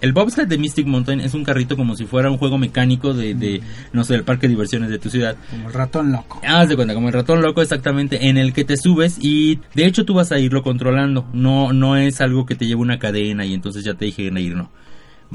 El 0.00 0.12
bobsled 0.14 0.48
de 0.48 0.56
Mystic 0.56 0.86
Mountain 0.86 1.20
es 1.20 1.34
un 1.34 1.44
carrito 1.44 1.76
como 1.76 1.94
si 1.94 2.06
fuera 2.06 2.30
un 2.30 2.38
juego 2.38 2.56
mecánico 2.56 3.12
de, 3.12 3.34
de 3.34 3.60
no 3.92 4.02
sé, 4.02 4.14
del 4.14 4.24
parque 4.24 4.46
de 4.48 4.54
diversiones 4.54 4.88
de 4.88 4.98
tu 4.98 5.10
ciudad. 5.10 5.36
Como 5.50 5.68
el 5.68 5.74
ratón 5.74 6.10
loco. 6.10 6.40
Haz 6.42 6.70
de 6.70 6.76
cuenta, 6.76 6.94
como 6.94 7.08
el 7.08 7.12
ratón 7.12 7.42
loco 7.42 7.60
exactamente, 7.60 8.28
en 8.28 8.38
el 8.38 8.54
que 8.54 8.64
te 8.64 8.78
subes 8.78 9.18
y 9.20 9.60
de 9.74 9.84
hecho 9.84 10.06
tú 10.06 10.14
vas 10.14 10.32
a 10.32 10.38
irlo 10.38 10.62
controlando. 10.62 11.26
No, 11.34 11.74
no 11.74 11.96
es 11.96 12.22
algo 12.22 12.46
que 12.46 12.54
te 12.54 12.66
lleve 12.66 12.80
una 12.80 12.98
cadena 12.98 13.44
y 13.44 13.52
entonces 13.52 13.84
ya 13.84 13.94
te 13.94 14.06
dije 14.06 14.22
ir, 14.22 14.32
no 14.32 14.70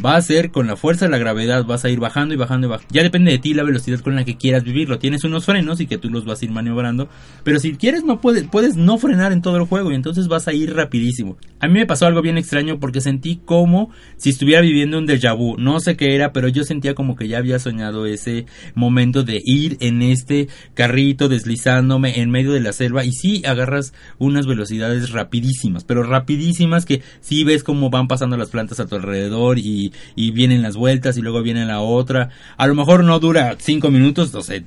va 0.03 0.15
a 0.15 0.21
ser 0.21 0.51
con 0.51 0.67
la 0.67 0.75
fuerza 0.75 1.05
de 1.05 1.11
la 1.11 1.17
gravedad, 1.17 1.65
vas 1.65 1.85
a 1.85 1.89
ir 1.89 1.99
bajando 1.99 2.33
y 2.33 2.37
bajando 2.37 2.67
y 2.67 2.69
bajando. 2.69 2.93
Ya 2.93 3.03
depende 3.03 3.31
de 3.31 3.39
ti 3.39 3.53
la 3.53 3.63
velocidad 3.63 3.99
con 3.99 4.15
la 4.15 4.25
que 4.25 4.37
quieras 4.37 4.63
vivirlo. 4.63 4.99
Tienes 4.99 5.23
unos 5.23 5.45
frenos 5.45 5.79
y 5.79 5.87
que 5.87 5.97
tú 5.97 6.09
los 6.09 6.25
vas 6.25 6.41
a 6.41 6.45
ir 6.45 6.51
maniobrando, 6.51 7.09
pero 7.43 7.59
si 7.59 7.75
quieres 7.75 8.03
no 8.03 8.19
puedes, 8.21 8.43
puedes 8.43 8.75
no 8.75 8.97
frenar 8.97 9.31
en 9.31 9.41
todo 9.41 9.57
el 9.57 9.63
juego 9.63 9.91
y 9.91 9.95
entonces 9.95 10.27
vas 10.27 10.47
a 10.47 10.53
ir 10.53 10.75
rapidísimo. 10.75 11.37
A 11.59 11.67
mí 11.67 11.73
me 11.73 11.85
pasó 11.85 12.05
algo 12.05 12.21
bien 12.21 12.37
extraño 12.37 12.79
porque 12.79 13.01
sentí 13.01 13.37
como 13.43 13.89
si 14.17 14.29
estuviera 14.29 14.61
viviendo 14.61 14.97
un 14.97 15.07
déjà 15.07 15.35
vu. 15.35 15.57
No 15.57 15.79
sé 15.79 15.95
qué 15.95 16.15
era, 16.15 16.33
pero 16.33 16.47
yo 16.47 16.63
sentía 16.63 16.93
como 16.93 17.15
que 17.15 17.27
ya 17.27 17.37
había 17.37 17.59
soñado 17.59 18.05
ese 18.05 18.45
momento 18.75 19.23
de 19.23 19.41
ir 19.43 19.77
en 19.79 20.01
este 20.01 20.47
carrito 20.73 21.29
deslizándome 21.29 22.19
en 22.19 22.29
medio 22.29 22.51
de 22.51 22.59
la 22.59 22.73
selva 22.73 23.05
y 23.05 23.11
sí 23.11 23.43
agarras 23.45 23.93
unas 24.17 24.45
velocidades 24.45 25.11
rapidísimas, 25.11 25.83
pero 25.83 26.03
rapidísimas 26.03 26.85
que 26.85 27.01
sí 27.21 27.43
ves 27.43 27.63
cómo 27.63 27.89
van 27.89 28.07
pasando 28.07 28.37
las 28.37 28.49
plantas 28.49 28.79
a 28.79 28.87
tu 28.87 28.95
alrededor 28.95 29.57
y 29.59 29.84
y, 30.15 30.31
vienen 30.31 30.61
las 30.61 30.75
vueltas 30.75 31.17
y 31.17 31.21
luego 31.21 31.41
viene 31.41 31.65
la 31.65 31.81
otra. 31.81 32.29
A 32.57 32.67
lo 32.67 32.75
mejor 32.75 33.03
no 33.03 33.19
dura 33.19 33.55
cinco 33.59 33.91
minutos, 33.91 34.33
no 34.33 34.41
sé, 34.41 34.63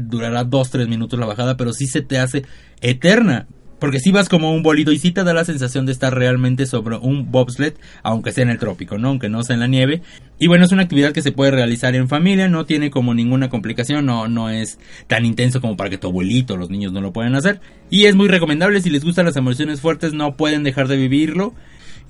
durará 0.00 0.44
dos, 0.44 0.70
tres 0.70 0.88
minutos 0.88 1.18
la 1.18 1.26
bajada, 1.26 1.56
pero 1.56 1.72
sí 1.72 1.86
se 1.86 2.02
te 2.02 2.18
hace 2.18 2.44
eterna. 2.80 3.46
Porque 3.78 4.00
si 4.00 4.10
vas 4.10 4.28
como 4.28 4.52
un 4.52 4.62
bolito 4.62 4.90
y 4.90 4.98
sí 4.98 5.12
te 5.12 5.22
da 5.22 5.32
la 5.32 5.44
sensación 5.44 5.86
de 5.86 5.92
estar 5.92 6.14
realmente 6.14 6.66
sobre 6.66 6.96
un 6.96 7.30
bobsled, 7.30 7.74
aunque 8.02 8.32
sea 8.32 8.42
en 8.42 8.50
el 8.50 8.58
trópico, 8.58 8.98
¿no? 8.98 9.08
Aunque 9.08 9.28
no 9.28 9.42
sea 9.44 9.54
en 9.54 9.60
la 9.60 9.68
nieve. 9.68 10.02
Y 10.38 10.48
bueno, 10.48 10.64
es 10.64 10.72
una 10.72 10.82
actividad 10.82 11.12
que 11.12 11.22
se 11.22 11.30
puede 11.30 11.52
realizar 11.52 11.94
en 11.94 12.08
familia, 12.08 12.48
no 12.48 12.66
tiene 12.66 12.90
como 12.90 13.14
ninguna 13.14 13.48
complicación, 13.48 14.06
no, 14.06 14.26
no 14.26 14.50
es 14.50 14.78
tan 15.06 15.24
intenso 15.24 15.60
como 15.60 15.76
para 15.76 15.90
que 15.90 15.98
tu 15.98 16.08
abuelito, 16.08 16.56
los 16.56 16.70
niños 16.70 16.92
no 16.92 17.00
lo 17.00 17.12
puedan 17.12 17.36
hacer. 17.36 17.60
Y 17.88 18.06
es 18.06 18.16
muy 18.16 18.28
recomendable, 18.28 18.80
si 18.80 18.90
les 18.90 19.04
gustan 19.04 19.26
las 19.26 19.36
emociones 19.36 19.80
fuertes, 19.80 20.12
no 20.12 20.36
pueden 20.36 20.64
dejar 20.64 20.88
de 20.88 20.96
vivirlo. 20.96 21.54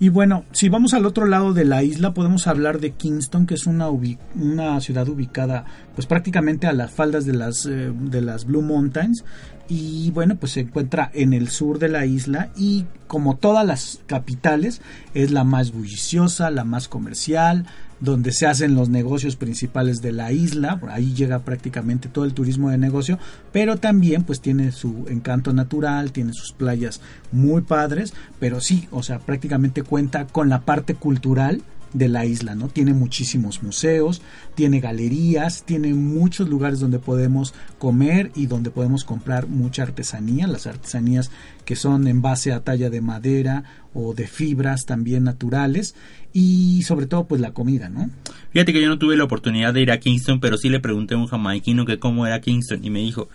Y 0.01 0.11
bueno, 0.11 0.45
si 0.53 0.69
vamos 0.69 0.95
al 0.95 1.07
otro 1.07 1.27
lado 1.27 1.53
de 1.53 1.65
la 1.65 1.83
isla, 1.83 2.15
podemos 2.15 2.47
hablar 2.47 2.79
de 2.79 2.93
Kingston, 2.93 3.47
que 3.47 3.55
es 3.55 3.67
una, 3.67 3.89
una 3.91 4.81
ciudad 4.81 5.09
ubicada 5.09 5.65
pues 5.99 6.07
prácticamente 6.07 6.69
a 6.69 6.73
las 6.73 6.93
faldas 6.93 7.27
de 7.27 7.33
las, 7.33 7.67
eh, 7.67 7.91
de 7.93 8.23
las 8.23 8.45
Blue 8.45 8.63
Mountains. 8.63 9.25
Y 9.69 10.13
bueno, 10.13 10.37
pues 10.37 10.53
se 10.53 10.61
encuentra 10.61 11.11
en 11.13 11.33
el 11.33 11.49
sur 11.49 11.81
de 11.81 11.89
la 11.89 12.07
isla 12.07 12.51
y 12.57 12.85
como 13.09 13.35
todas 13.37 13.67
las 13.67 13.99
capitales 14.07 14.81
es 15.15 15.33
la 15.33 15.43
más 15.43 15.73
bulliciosa, 15.73 16.53
la 16.53 16.63
más 16.63 16.87
comercial, 16.87 17.67
donde 17.99 18.31
se 18.31 18.47
hacen 18.47 18.77
los 18.77 18.89
negocios 18.89 19.35
principales 19.35 20.01
de 20.01 20.13
la 20.13 20.31
isla, 20.31 20.79
por 20.79 20.91
ahí 20.91 21.15
llega 21.15 21.41
prácticamente 21.41 22.09
todo 22.09 22.25
el 22.25 22.33
turismo 22.33 22.71
de 22.71 22.79
negocio, 22.79 23.19
pero 23.51 23.79
también 23.79 24.23
pues 24.23 24.41
tiene 24.41 24.71
su 24.71 25.05
encanto 25.09 25.53
natural, 25.53 26.13
tiene 26.13 26.33
sus 26.33 26.53
playas 26.53 27.01
muy 27.33 27.63
padres, 27.63 28.15
pero 28.39 28.61
sí, 28.61 28.87
o 28.93 29.03
sea, 29.03 29.19
prácticamente 29.19 29.83
cuenta 29.83 30.29
con 30.29 30.49
la 30.49 30.61
parte 30.61 30.95
cultural 30.95 31.61
de 31.93 32.09
la 32.09 32.27
isla, 32.27 32.55
¿no? 32.55 32.69
Tiene 32.69 32.93
muchísimos 32.93 33.63
museos, 33.63 34.23
tiene 34.55 34.81
galerías, 34.81 35.65
tiene 35.65 35.95
muchos 35.95 36.49
lugares 36.49 36.81
donde 36.81 36.99
podemos 36.99 37.55
comer 37.79 38.31
y 38.35 38.47
donde 38.47 38.71
podemos 38.71 39.05
comprar 39.05 39.49
mucha 39.49 39.83
artesanía, 39.83 40.47
las 40.47 40.67
artesanías 40.67 41.31
que 41.65 41.77
son 41.77 42.07
en 42.07 42.23
base 42.23 42.53
a 42.53 42.61
talla 42.61 42.91
de 42.91 43.01
madera 43.01 43.65
o 43.95 44.15
de 44.15 44.27
fibras 44.27 44.87
también 44.87 45.25
naturales 45.25 45.95
y 46.33 46.83
sobre 46.83 47.07
todo 47.07 47.27
pues 47.27 47.41
la 47.41 47.53
comida, 47.53 47.89
¿no? 47.89 48.11
Fíjate 48.53 48.73
que 48.73 48.83
yo 48.83 48.89
no 48.89 48.99
tuve 48.99 49.17
la 49.17 49.25
oportunidad 49.25 49.75
de 49.75 49.83
ir 49.83 49.91
a 49.91 49.99
Kingston, 49.99 50.41
pero 50.41 50.57
sí 50.57 50.69
le 50.69 50.81
pregunté 50.81 51.15
a 51.15 51.19
un 51.19 51.27
jamaiquino 51.27 51.85
que 51.85 51.99
cómo 51.99 52.27
era 52.27 52.41
Kingston 52.41 52.85
y 52.85 52.91
me 52.91 53.01
dijo, 53.01 53.29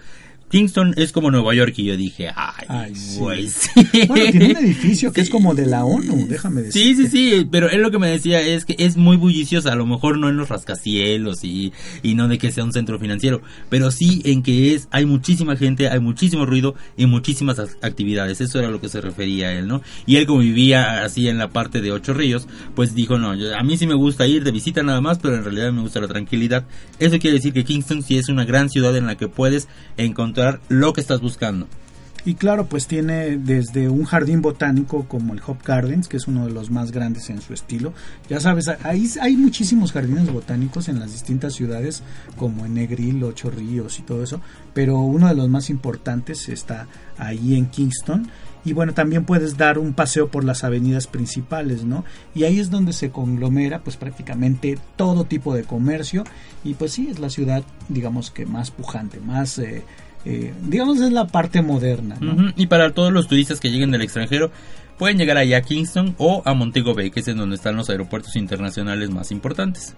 Kingston 0.54 0.94
es 0.98 1.12
como 1.12 1.32
Nueva 1.32 1.56
York 1.56 1.74
y 1.78 1.86
yo 1.86 1.98
dije, 1.98 2.30
ay, 2.36 2.94
güey. 3.18 3.48
Sí. 3.50 3.72
Bueno, 4.08 4.30
tiene 4.30 4.52
un 4.52 4.58
edificio 4.58 5.12
que 5.12 5.22
es 5.22 5.32
como 5.32 5.56
de 5.56 5.66
la 5.66 5.84
ONU, 5.84 6.28
déjame 6.28 6.62
decir. 6.62 6.96
Sí, 6.96 6.96
sí, 6.96 7.08
sí, 7.08 7.48
pero 7.50 7.72
él 7.72 7.82
lo 7.82 7.90
que 7.90 7.98
me 7.98 8.08
decía 8.08 8.40
es 8.40 8.64
que 8.64 8.76
es 8.78 8.96
muy 8.96 9.18
bulliciosa, 9.18 9.72
a 9.72 9.76
lo 9.76 9.88
mejor 9.88 10.20
no 10.20 10.30
en 10.30 10.38
los 10.38 10.50
rascacielos 10.50 11.44
y, 11.44 11.74
y 12.04 12.14
no 12.14 12.28
de 12.28 12.38
que 12.38 12.52
sea 12.52 12.64
un 12.64 12.72
centro 12.72 13.00
financiero, 13.00 13.42
pero 13.72 13.90
sí 13.90 14.22
en 14.26 14.44
que 14.44 14.76
es, 14.76 14.88
hay 14.92 15.08
muchísima 15.08 15.56
gente, 15.56 15.88
hay 15.90 16.00
muchísimo 16.00 16.46
ruido 16.46 16.76
y 16.98 17.08
muchísimas 17.08 17.58
actividades, 17.82 18.40
eso 18.40 18.60
era 18.60 18.70
lo 18.70 18.80
que 18.80 18.90
se 18.90 19.02
refería 19.02 19.48
a 19.48 19.54
él, 19.54 19.68
¿no? 19.68 19.82
Y 20.06 20.18
él 20.18 20.28
como 20.28 20.42
vivía 20.42 21.04
así 21.04 21.30
en 21.30 21.40
la 21.40 21.50
parte 21.50 21.82
de 21.82 21.92
Ocho 21.92 22.14
Ríos, 22.14 22.48
pues 22.76 22.94
dijo, 22.94 23.18
no, 23.18 23.32
a 23.32 23.64
mí 23.64 23.76
sí 23.76 23.88
me 23.88 23.96
gusta 23.96 24.28
ir 24.28 24.44
de 24.44 24.52
visita 24.52 24.84
nada 24.84 25.02
más, 25.02 25.18
pero 25.18 25.36
en 25.36 25.44
realidad 25.44 25.74
me 25.74 25.82
gusta 25.82 26.00
la 26.00 26.08
tranquilidad. 26.08 26.68
Eso 27.00 27.18
quiere 27.18 27.38
decir 27.38 27.54
que 27.54 27.64
Kingston 27.64 28.04
sí 28.04 28.20
es 28.20 28.30
una 28.30 28.46
gran 28.46 28.70
ciudad 28.70 28.96
en 28.96 29.08
la 29.08 29.18
que 29.18 29.28
puedes 29.28 29.68
encontrar 29.98 30.43
lo 30.70 30.94
que 30.94 31.02
estás 31.02 31.22
buscando. 31.22 31.68
Y 32.26 32.36
claro, 32.36 32.68
pues 32.68 32.88
tiene 32.88 33.38
desde 33.38 33.90
un 33.90 34.06
jardín 34.06 34.42
botánico 34.42 35.06
como 35.10 35.34
el 35.34 35.42
Hop 35.46 35.58
Gardens, 35.66 36.08
que 36.08 36.16
es 36.16 36.26
uno 36.26 36.46
de 36.46 36.54
los 36.54 36.72
más 36.72 36.92
grandes 36.92 37.30
en 37.30 37.42
su 37.42 37.54
estilo. 37.54 37.92
Ya 38.30 38.40
sabes, 38.40 38.70
ahí 38.84 39.10
hay 39.20 39.36
muchísimos 39.36 39.92
jardines 39.92 40.32
botánicos 40.32 40.88
en 40.88 41.00
las 41.00 41.12
distintas 41.12 41.54
ciudades, 41.54 42.02
como 42.38 42.66
en 42.66 42.76
Negril, 42.76 43.22
Ocho 43.26 43.52
Ríos 43.52 44.00
y 44.00 44.04
todo 44.04 44.24
eso, 44.24 44.40
pero 44.74 45.00
uno 45.00 45.28
de 45.28 45.36
los 45.36 45.50
más 45.50 45.70
importantes 45.70 46.48
está 46.48 46.88
ahí 47.18 47.56
en 47.56 47.66
Kingston. 47.66 48.30
Y 48.64 48.72
bueno, 48.72 48.94
también 48.94 49.26
puedes 49.26 49.58
dar 49.58 49.78
un 49.78 49.92
paseo 49.92 50.30
por 50.30 50.46
las 50.46 50.64
avenidas 50.64 51.08
principales, 51.08 51.84
¿no? 51.84 52.06
Y 52.34 52.46
ahí 52.46 52.62
es 52.62 52.70
donde 52.70 52.94
se 52.94 53.12
conglomera 53.12 53.84
pues 53.84 53.98
prácticamente 53.98 54.80
todo 54.96 55.26
tipo 55.26 55.54
de 55.54 55.66
comercio 55.66 56.24
y 56.64 56.76
pues 56.76 56.94
sí, 56.94 57.10
es 57.12 57.20
la 57.20 57.30
ciudad 57.30 57.66
digamos 57.90 58.32
que 58.32 58.46
más 58.46 58.72
pujante, 58.72 59.20
más... 59.20 59.60
Eh, 59.60 59.84
eh, 60.26 60.54
digamos 60.64 61.00
es 61.02 61.12
la 61.12 61.28
parte 61.28 61.62
moderna. 61.62 62.18
Y 62.56 62.68
para 62.68 62.94
todos 62.94 63.12
los 63.12 63.28
turistas 63.28 63.60
que 63.60 63.70
lleguen 63.70 63.92
del 63.92 64.02
extranjero, 64.02 64.52
pueden 64.98 65.18
llegar 65.18 65.38
allá 65.38 65.58
a 65.58 65.62
Kingston 65.62 66.16
o 66.18 66.42
a 66.46 66.54
Montego 66.54 66.94
Bay, 66.94 67.12
que 67.12 67.20
es 67.20 67.28
en 67.28 67.38
donde 67.38 67.56
están 67.56 67.76
los 67.76 67.90
aeropuertos 67.90 68.36
internacionales 68.36 69.10
más 69.10 69.32
importantes. 69.32 69.96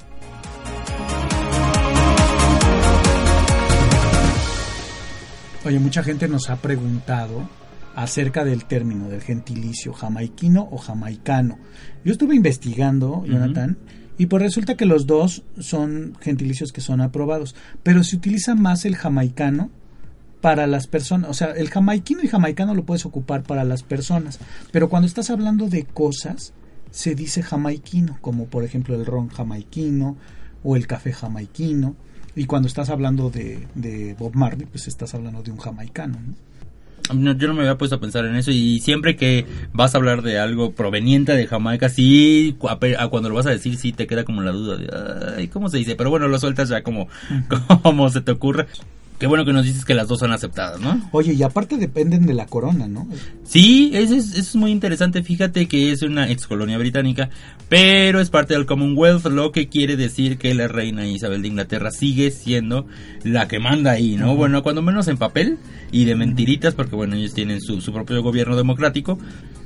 Oye, 5.66 5.80
mucha 5.80 6.04
gente 6.04 6.28
nos 6.28 6.50
ha 6.50 6.58
preguntado 6.58 7.50
acerca 7.96 8.44
del 8.44 8.66
término 8.66 9.10
del 9.10 9.22
gentilicio 9.22 9.94
jamaiquino 9.94 10.68
o 10.72 10.78
jamaicano. 10.78 11.58
Yo 12.04 12.12
estuve 12.12 12.36
investigando, 12.36 13.26
Jonathan, 13.26 13.78
y 14.18 14.28
pues 14.28 14.44
resulta 14.44 14.76
que 14.76 14.86
los 14.86 15.08
dos 15.08 15.44
son 15.60 16.16
gentilicios 16.22 16.72
que 16.72 16.82
son 16.82 17.02
aprobados, 17.02 17.56
pero 17.84 18.04
se 18.04 18.16
utiliza 18.16 18.54
más 18.54 18.86
el 18.86 18.96
jamaicano 18.96 19.72
para 20.46 20.68
las 20.68 20.86
personas, 20.86 21.28
o 21.28 21.34
sea, 21.34 21.54
el 21.54 21.72
jamaiquino 21.72 22.22
y 22.22 22.28
jamaicano 22.28 22.76
lo 22.76 22.84
puedes 22.84 23.08
ocupar 23.08 23.42
para 23.42 23.64
las 23.64 23.82
personas, 23.82 24.40
pero 24.72 24.90
cuando 24.90 25.08
estás 25.08 25.32
hablando 25.32 25.70
de 25.70 25.86
cosas, 25.86 26.54
se 26.92 27.16
dice 27.16 27.42
jamaiquino, 27.42 28.20
como 28.22 28.46
por 28.46 28.64
ejemplo 28.64 28.94
el 28.94 29.08
ron 29.08 29.30
jamaiquino 29.30 30.18
o 30.64 30.76
el 30.76 30.86
café 30.86 31.14
jamaiquino, 31.14 31.96
y 32.36 32.46
cuando 32.46 32.68
estás 32.68 32.92
hablando 32.92 33.32
de, 33.32 33.68
de 33.74 34.14
Bob 34.20 34.36
Marley, 34.36 34.68
pues 34.68 34.88
estás 34.88 35.16
hablando 35.16 35.42
de 35.42 35.50
un 35.50 35.58
jamaicano, 35.58 36.20
yo 37.10 37.48
no 37.48 37.56
me 37.56 37.62
había 37.62 37.80
puesto 37.80 37.96
a 37.96 38.00
pensar 38.00 38.26
en 38.26 38.36
eso 38.36 38.52
y 38.52 38.80
siempre 38.82 39.16
que 39.16 39.48
vas 39.74 39.96
a 39.96 39.98
hablar 39.98 40.22
de 40.22 40.38
algo 40.38 40.74
proveniente 40.74 41.32
de 41.32 41.48
Jamaica, 41.48 41.90
sí, 41.90 42.56
cuando 42.60 43.30
lo 43.30 43.36
vas 43.36 43.48
a 43.48 43.52
decir, 43.52 43.78
sí 43.78 43.94
te 43.94 44.06
queda 44.06 44.26
como 44.26 44.44
la 44.44 44.52
duda 44.52 44.78
de, 44.78 45.36
ay, 45.38 45.48
¿cómo 45.48 45.70
se 45.70 45.80
dice? 45.80 45.96
Pero 45.96 46.12
bueno, 46.12 46.28
lo 46.28 46.38
sueltas 46.38 46.70
ya 46.70 46.84
como, 46.84 47.08
como 47.82 48.12
se 48.12 48.22
te 48.22 48.32
ocurre. 48.32 48.68
Qué 49.20 49.28
bueno 49.28 49.46
que 49.46 49.54
nos 49.54 49.64
dices 49.64 49.86
que 49.86 49.94
las 49.94 50.10
dos 50.10 50.20
son 50.20 50.34
aceptadas, 50.34 50.82
¿no? 50.82 51.10
Oye, 51.12 51.34
y 51.34 51.44
aparte 51.44 51.78
dependen 51.78 52.26
de 52.26 52.34
la 52.34 52.48
corona, 52.48 52.88
¿no? 52.88 53.08
Sí, 53.46 53.92
eso 53.94 54.14
es, 54.16 54.56
muy 54.56 54.72
interesante. 54.72 55.24
Fíjate 55.24 55.68
que 55.68 55.92
es 55.92 56.02
una 56.02 56.30
ex 56.30 56.48
colonia 56.48 56.78
británica, 56.78 57.30
pero 57.70 58.20
es 58.20 58.30
parte 58.30 58.56
del 58.56 58.66
Commonwealth, 58.66 59.26
lo 59.28 59.54
que 59.54 59.70
quiere 59.70 59.96
decir 59.96 60.38
que 60.38 60.54
la 60.54 60.68
reina 60.68 61.08
Isabel 61.08 61.42
de 61.42 61.48
Inglaterra 61.48 61.92
sigue 61.92 62.30
siendo 62.32 62.88
la 63.24 63.48
que 63.48 63.60
manda 63.60 63.92
ahí, 63.92 64.18
¿no? 64.18 64.36
Bueno, 64.36 64.64
cuando 64.64 64.82
menos 64.82 65.08
en 65.08 65.18
papel 65.18 65.60
y 65.92 66.04
de 66.04 66.16
mentiritas, 66.16 66.74
porque 66.74 66.98
bueno, 66.98 67.16
ellos 67.16 67.34
tienen 67.34 67.62
su, 67.62 67.80
su 67.80 67.94
propio 67.94 68.22
gobierno 68.22 68.58
democrático, 68.58 69.18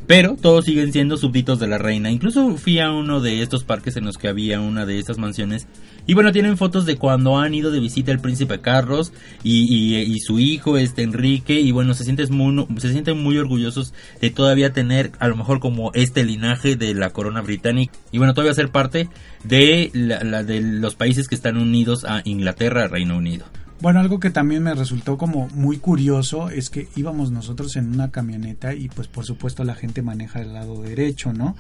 pero 0.10 0.36
todos 0.42 0.66
siguen 0.66 0.92
siendo 0.92 1.18
súbditos 1.18 1.60
de 1.60 1.68
la 1.68 1.78
reina. 1.78 2.10
Incluso 2.10 2.58
fui 2.58 2.80
a 2.80 2.92
uno 2.92 3.22
de 3.22 3.44
estos 3.44 3.64
parques 3.64 3.96
en 3.96 4.06
los 4.06 4.18
que 4.18 4.28
había 4.28 4.60
una 4.60 4.88
de 4.88 4.98
estas 4.98 5.20
mansiones. 5.20 5.68
Y 6.08 6.16
bueno, 6.16 6.32
tienen 6.32 6.58
fotos 6.58 6.88
de 6.88 6.96
cuando 6.96 7.38
han 7.38 7.54
ido 7.54 7.70
de 7.70 7.80
visita 7.80 8.12
el 8.12 8.18
príncipe 8.18 8.60
Carlos 8.60 9.14
y, 9.44 10.20
su 10.22 10.40
hijo, 10.40 10.80
este 10.80 11.04
Enrique. 11.04 11.60
Y 11.60 11.72
bueno, 11.72 11.94
se 11.94 12.06
sienten, 12.06 12.26
muy, 12.36 12.66
se 12.80 12.92
sienten 12.92 13.22
muy 13.22 13.38
orgullosos 13.38 13.94
de 14.20 14.32
todavía 14.32 14.74
tener 14.74 15.12
a 15.20 15.28
lo 15.28 15.36
mejor 15.36 15.60
como 15.60 15.92
este 15.94 16.24
linaje 16.24 16.76
de 16.76 16.96
la 16.96 17.12
corona 17.12 17.42
británica. 17.42 17.94
Y 18.12 18.18
bueno, 18.18 18.34
todavía 18.34 18.56
ser 18.56 18.70
parte 18.70 19.10
de, 19.44 19.92
la, 19.94 20.42
de 20.42 20.60
los 20.60 20.96
países 20.96 21.28
que 21.28 21.36
están 21.36 21.56
unidos 21.56 22.04
a 22.04 22.24
Inglaterra, 22.26 22.88
Reino 22.88 23.16
Unido. 23.16 23.46
Bueno, 23.82 24.02
algo 24.02 24.20
que 24.20 24.30
también 24.30 24.64
me 24.64 24.74
resultó 24.76 25.18
como 25.18 25.48
muy 25.54 25.78
curioso 25.78 26.50
es 26.50 26.70
que 26.70 26.90
íbamos 26.98 27.32
nosotros 27.32 27.78
en 27.78 27.94
una 27.94 28.12
camioneta 28.12 28.74
y 28.74 28.90
pues 28.90 29.08
por 29.08 29.26
supuesto 29.26 29.64
la 29.64 29.76
gente 29.76 30.02
maneja 30.02 30.42
el 30.42 30.54
lado 30.54 30.82
derecho, 30.82 31.32
¿no? 31.32 31.56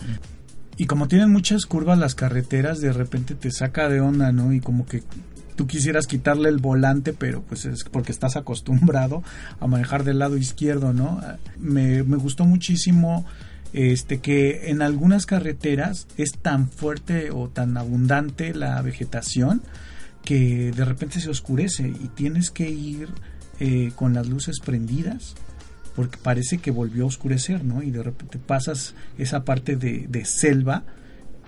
Y 0.75 0.85
como 0.85 1.07
tienen 1.07 1.31
muchas 1.31 1.65
curvas 1.65 1.97
las 1.97 2.15
carreteras, 2.15 2.81
de 2.81 2.91
repente 2.91 3.35
te 3.35 3.51
saca 3.51 3.87
de 3.87 4.01
onda, 4.01 4.33
¿no? 4.33 4.53
Y 4.53 4.59
como 4.59 4.85
que 4.85 5.03
tú 5.55 5.65
quisieras 5.65 6.07
quitarle 6.07 6.49
el 6.49 6.57
volante, 6.57 7.13
pero 7.13 7.41
pues 7.41 7.63
es 7.65 7.85
porque 7.85 8.11
estás 8.11 8.35
acostumbrado 8.35 9.23
a 9.61 9.67
manejar 9.67 10.03
del 10.03 10.19
lado 10.19 10.35
izquierdo, 10.35 10.91
¿no? 10.91 11.21
Me, 11.57 12.03
me 12.03 12.17
gustó 12.17 12.43
muchísimo 12.45 13.25
este 13.71 14.19
que 14.19 14.71
en 14.71 14.81
algunas 14.81 15.25
carreteras 15.25 16.07
es 16.17 16.31
tan 16.31 16.69
fuerte 16.69 17.31
o 17.31 17.47
tan 17.47 17.77
abundante 17.77 18.53
la 18.53 18.81
vegetación 18.81 19.61
que 20.29 20.71
de 20.71 20.85
repente 20.85 21.19
se 21.19 21.31
oscurece 21.31 21.87
y 21.87 22.07
tienes 22.09 22.51
que 22.51 22.69
ir 22.69 23.09
eh, 23.59 23.91
con 23.95 24.13
las 24.13 24.27
luces 24.27 24.59
prendidas 24.59 25.33
porque 25.95 26.19
parece 26.21 26.59
que 26.59 26.69
volvió 26.69 27.05
a 27.05 27.07
oscurecer, 27.07 27.65
¿no? 27.65 27.81
Y 27.81 27.89
de 27.89 28.03
repente 28.03 28.37
pasas 28.37 28.93
esa 29.17 29.43
parte 29.43 29.75
de, 29.75 30.25
selva 30.25 30.83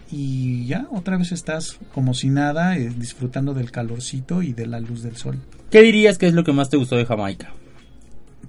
y 0.10 0.66
ya 0.66 0.88
otra 0.90 1.16
vez 1.18 1.32
estás 1.32 1.78
como 1.94 2.16
si 2.16 2.30
nada, 2.32 2.76
eh, 2.76 2.90
disfrutando 2.98 3.54
del 3.54 3.70
calorcito 3.70 4.42
y 4.42 4.54
de 4.54 4.66
la 4.66 4.80
luz 4.80 5.04
del 5.04 5.16
sol. 5.16 5.38
¿Qué 5.70 5.84
dirías 5.84 6.18
que 6.18 6.26
es 6.26 6.34
lo 6.34 6.44
que 6.44 6.52
más 6.52 6.72
te 6.72 6.78
gustó 6.78 6.96
de 6.96 7.06
Jamaica? 7.06 7.54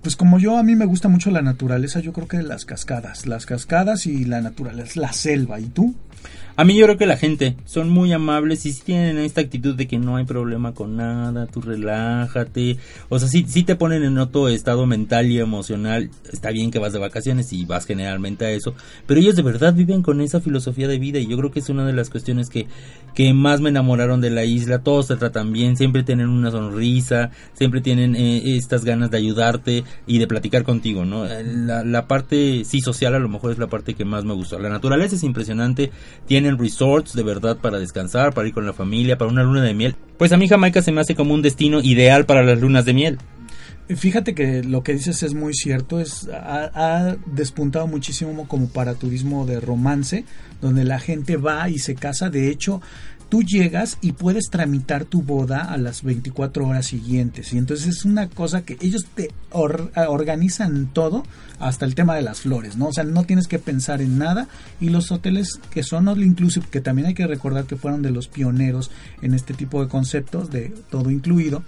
Pues 0.01 0.17
como 0.17 0.39
yo, 0.39 0.57
a 0.57 0.63
mí 0.63 0.77
me 0.77 0.87
gusta 0.87 1.09
mucho 1.09 1.31
la 1.31 1.43
naturaleza, 1.43 2.01
yo 2.01 2.15
creo 2.15 2.27
que 2.27 2.43
las 2.43 2.65
cascadas, 2.65 3.27
las 3.27 3.45
cascadas 3.45 4.07
y 4.07 4.25
la 4.25 4.41
naturaleza, 4.41 4.99
la 4.99 5.13
selva. 5.13 5.61
¿Y 5.61 5.67
tú? 5.67 5.95
A 6.55 6.65
mí 6.65 6.77
yo 6.77 6.85
creo 6.85 6.99
que 6.99 7.07
la 7.07 7.17
gente 7.17 7.57
son 7.65 7.89
muy 7.89 8.13
amables 8.13 8.67
y 8.67 8.73
sí 8.73 8.83
tienen 8.85 9.17
esta 9.19 9.41
actitud 9.41 9.75
de 9.75 9.87
que 9.87 9.99
no 9.99 10.17
hay 10.17 10.25
problema 10.25 10.75
con 10.75 10.97
nada, 10.97 11.47
tú 11.47 11.63
relájate. 11.63 12.77
O 13.09 13.19
sea, 13.19 13.29
sí, 13.29 13.47
sí 13.49 13.63
te 13.63 13.75
ponen 13.75 14.03
en 14.03 14.19
otro 14.19 14.49
estado 14.49 14.87
mental 14.87 15.31
y 15.31 15.39
emocional. 15.39 16.11
Está 16.31 16.51
bien 16.51 16.71
que 16.71 16.79
vas 16.79 16.93
de 16.93 16.99
vacaciones 16.99 17.53
y 17.55 17.65
vas 17.65 17.87
generalmente 17.87 18.45
a 18.45 18.51
eso, 18.51 18.75
pero 19.07 19.21
ellos 19.21 19.35
de 19.35 19.43
verdad 19.43 19.73
viven 19.73 20.03
con 20.03 20.21
esa 20.21 20.41
filosofía 20.41 20.89
de 20.89 20.99
vida 20.99 21.19
y 21.19 21.27
yo 21.27 21.39
creo 21.39 21.51
que 21.51 21.61
es 21.61 21.69
una 21.71 21.87
de 21.87 21.95
las 21.95 22.11
cuestiones 22.11 22.51
que, 22.51 22.67
que 23.15 23.33
más 23.33 23.61
me 23.61 23.71
enamoraron 23.71 24.21
de 24.21 24.31
la 24.31 24.45
isla. 24.45 24.81
Todos 24.81 25.09
te 25.09 25.17
tratan 25.17 25.53
bien, 25.53 25.77
siempre 25.77 26.03
tienen 26.03 26.29
una 26.29 26.51
sonrisa, 26.51 27.31
siempre 27.55 27.81
tienen 27.81 28.15
eh, 28.15 28.57
estas 28.57 28.85
ganas 28.85 29.11
de 29.11 29.17
ayudarte 29.17 29.85
y 30.07 30.19
de 30.19 30.27
platicar 30.27 30.65
contigo, 30.65 31.07
¿no? 31.07 31.25
La, 31.25 31.83
la 31.83 32.07
parte, 32.07 32.65
sí, 32.65 32.81
social 32.81 33.15
a 33.15 33.19
lo 33.19 33.29
mejor 33.29 33.53
es 33.53 33.59
la 33.59 33.69
parte 33.69 33.95
que 33.95 34.05
más 34.05 34.25
me 34.25 34.35
gustó. 34.35 34.59
La 34.59 34.69
naturaleza 34.69 35.17
es 35.17 35.23
impresionante, 35.23 35.91
tienen 36.43 36.59
resorts 36.59 37.15
de 37.15 37.23
verdad 37.23 37.57
para 37.59 37.79
descansar, 37.79 38.35
para 38.35 38.49
ir 38.49 38.55
con 38.55 38.67
la 38.67 38.73
familia, 38.73 39.17
para 39.17 39.31
una 39.31 39.45
luna 39.45 39.63
de 39.63 39.75
miel. 39.75 39.97
Pues 40.19 40.33
a 40.33 40.37
mí 40.37 40.49
Jamaica 40.49 40.83
se 40.83 40.91
me 40.91 41.01
hace 41.01 41.15
como 41.15 41.35
un 41.35 41.43
destino 41.43 41.81
ideal 41.81 42.27
para 42.27 42.43
las 42.43 42.61
lunas 42.61 42.85
de 42.85 42.95
miel. 42.95 43.19
Fíjate 43.89 44.35
que 44.35 44.63
lo 44.63 44.83
que 44.83 44.95
dices 44.95 45.23
es 45.23 45.35
muy 45.35 45.55
cierto, 45.55 46.01
es 46.01 46.29
ha, 46.29 46.71
ha, 46.75 47.17
despuntado 47.27 47.87
muchísimo 47.87 48.49
como 48.49 48.69
para 48.69 48.95
turismo 48.95 49.45
de 49.45 49.61
romance, 49.61 50.25
donde 50.61 50.85
la 50.85 50.99
gente 50.99 51.37
va 51.37 51.69
y 51.69 51.79
se 51.79 51.95
casa. 51.95 52.31
De 52.31 52.49
hecho, 52.49 52.81
tú 53.33 53.43
llegas 53.43 53.97
y 54.03 54.13
puedes 54.13 54.51
tramitar 54.51 55.07
tu 55.07 55.23
boda 55.23 55.63
a 55.63 55.79
las 55.79 56.03
24 56.03 56.67
horas 56.67 56.85
siguientes. 56.85 57.55
Y 57.55 57.57
entonces 57.57 57.87
es 57.87 58.05
una 58.05 58.29
cosa 58.29 58.61
que 58.61 58.77
ellos 58.83 59.07
te 59.15 59.31
or 59.49 59.91
organizan 60.07 60.93
todo, 60.93 61.25
hasta 61.59 61.87
el 61.87 61.95
tema 61.95 62.15
de 62.15 62.21
las 62.21 62.43
flores, 62.43 62.77
¿no? 62.77 62.89
O 62.89 62.93
sea, 62.93 63.05
no 63.05 63.25
tienes 63.25 63.49
que 63.49 63.59
pensar 63.59 64.03
en 64.03 64.19
nada. 64.19 64.49
Y 64.83 64.91
los 64.91 65.11
hoteles 65.13 65.59
que 65.71 65.83
son 65.83 66.09
all 66.09 66.23
inclusive, 66.23 66.67
que 66.71 66.83
también 66.83 67.09
hay 67.09 67.15
que 67.15 67.27
recordar 67.27 67.65
que 67.65 67.77
fueron 67.77 68.03
de 68.03 68.11
los 68.11 68.29
pioneros 68.29 68.91
en 69.23 69.33
este 69.33 69.55
tipo 69.55 69.83
de 69.83 69.89
conceptos, 69.89 70.51
de 70.51 70.75
todo 70.91 71.11
incluido 71.11 71.63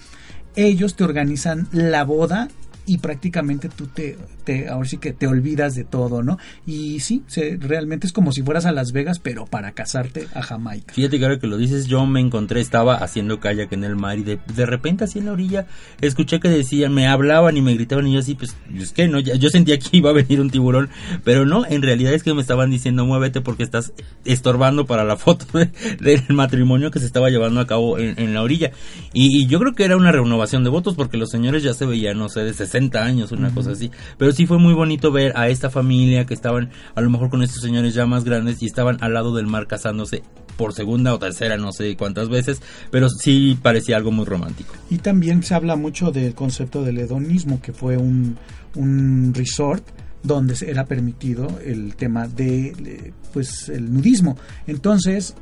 ellos 0.56 0.94
te 0.94 1.02
organizan 1.02 1.66
la 1.72 2.04
boda 2.04 2.48
y 2.87 2.99
prácticamente 2.99 3.68
tú 3.68 3.87
te, 3.87 4.18
te, 4.45 4.68
ahora 4.68 4.87
sí 4.87 4.99
que 4.99 5.12
te 5.12 5.26
olvidas 5.26 5.74
de 5.74 5.85
todo, 5.85 6.22
¿no? 6.22 6.39
Y 6.66 7.01
sí, 7.01 7.22
se, 7.26 7.57
realmente 7.61 8.07
es 8.07 8.12
como 8.12 8.32
si 8.32 8.43
fueras 8.43 8.66
a 8.66 8.72
Las 8.72 8.93
Vegas, 8.93 9.18
pero 9.18 9.47
para 9.47 9.72
casarte 9.72 10.28
a 10.35 10.43
Jamaica. 10.43 10.93
Fíjate 10.93 11.18
que 11.18 11.24
ahora 11.24 11.39
que 11.39 11.47
lo 11.47 11.57
dices, 11.57 11.87
yo 11.87 12.05
me 12.05 12.20
encontré, 12.20 12.61
estaba 12.61 12.97
haciendo 12.97 13.41
kayak 13.41 13.72
en 13.72 13.85
el 13.85 13.97
mar 13.97 14.18
y 14.18 14.22
de, 14.22 14.39
de 14.55 14.66
repente 14.66 15.05
así 15.05 15.18
en 15.18 15.26
la 15.26 15.32
orilla 15.32 15.66
escuché 16.01 16.41
que 16.41 16.49
decían, 16.49 16.93
me 16.93 17.07
hablaban 17.07 17.57
y 17.57 17.62
me 17.62 17.74
gritaban 17.74 18.07
y 18.07 18.12
yo 18.12 18.20
así, 18.20 18.35
pues, 18.35 18.57
es 18.74 18.93
que 18.93 19.09
no, 19.09 19.18
yo 19.20 19.49
sentía 19.49 19.78
que 19.78 19.89
iba 19.97 20.11
a 20.11 20.14
venir 20.14 20.41
un 20.41 20.51
tiburón, 20.51 20.91
pero 21.24 21.47
no, 21.47 21.64
en 21.66 21.82
realidad 21.82 22.12
es 22.12 22.22
que 22.22 22.35
me 22.35 22.43
estaban 22.43 22.70
diciendo, 22.70 23.07
muévete 23.07 23.41
porque 23.41 23.62
estás 23.62 23.93
estorbando 24.24 24.85
para 24.85 25.05
la 25.05 25.16
foto 25.24 25.47
de, 25.59 25.70
del 26.01 26.22
matrimonio 26.35 26.91
que 26.91 26.99
se 26.99 27.07
estaba 27.07 27.30
llevando 27.30 27.61
a 27.61 27.66
cabo 27.66 27.99
en, 27.99 28.18
en 28.18 28.35
la 28.35 28.43
orilla. 28.43 28.72
Y, 29.12 29.43
y, 29.43 29.47
yo 29.47 29.59
creo 29.59 29.74
que 29.74 29.85
era 29.85 29.97
una 29.97 30.12
renovación 30.12 30.64
de 30.64 30.70
votos 30.70 30.95
porque 30.97 31.16
los 31.16 31.30
señores 31.30 31.62
ya 31.62 31.72
se 31.72 31.87
veían, 31.87 32.18
no 32.18 32.28
sé, 32.28 32.41
de 32.41 32.53
60 32.53 32.74
años, 32.75 33.33
una 33.33 33.49
uh 33.49 33.51
-huh. 33.51 33.55
cosa 33.55 33.72
así. 33.72 33.91
Pero 34.18 34.33
sí 34.33 34.47
fue 34.47 34.59
muy 34.59 34.75
bonito 34.75 35.12
ver 35.12 35.33
a 35.37 35.49
esta 35.49 35.70
familia 35.70 36.27
que 36.27 36.35
estaban 36.35 36.70
a 36.95 37.01
lo 37.01 37.11
mejor 37.11 37.31
con 37.31 37.43
estos 37.43 37.62
señores 37.62 37.95
ya 37.95 38.07
más 38.07 38.25
grandes 38.25 38.62
y 38.62 38.66
estaban 38.66 38.99
al 39.01 39.14
lado 39.14 39.35
del 39.35 39.47
mar 39.47 39.66
casándose 39.66 40.22
por 40.57 40.72
segunda 40.72 41.14
o 41.14 41.18
tercera, 41.18 41.57
no 41.57 41.72
sé 41.72 41.97
cuántas 41.97 42.29
veces, 42.29 42.61
pero 42.91 43.09
sí 43.09 43.59
parecía 43.61 43.97
algo 43.97 44.12
muy 44.12 44.25
romántico. 44.25 44.75
Y 44.91 44.99
también 44.99 45.43
se 45.43 45.55
habla 45.55 45.77
mucho 45.77 46.11
del 46.11 46.35
concepto 46.35 46.83
del 46.83 46.99
hedonismo, 46.99 47.61
que 47.61 47.72
fue 47.72 47.97
un, 47.97 48.37
un 48.77 49.33
resort 49.35 49.85
donde 50.22 50.57
era 50.66 50.87
permitido 50.87 51.59
el 51.64 51.97
tema 51.97 52.27
de 52.27 53.12
pues 53.33 53.68
el 53.68 53.93
nudismo. 53.93 54.37
Entonces, 54.66 55.35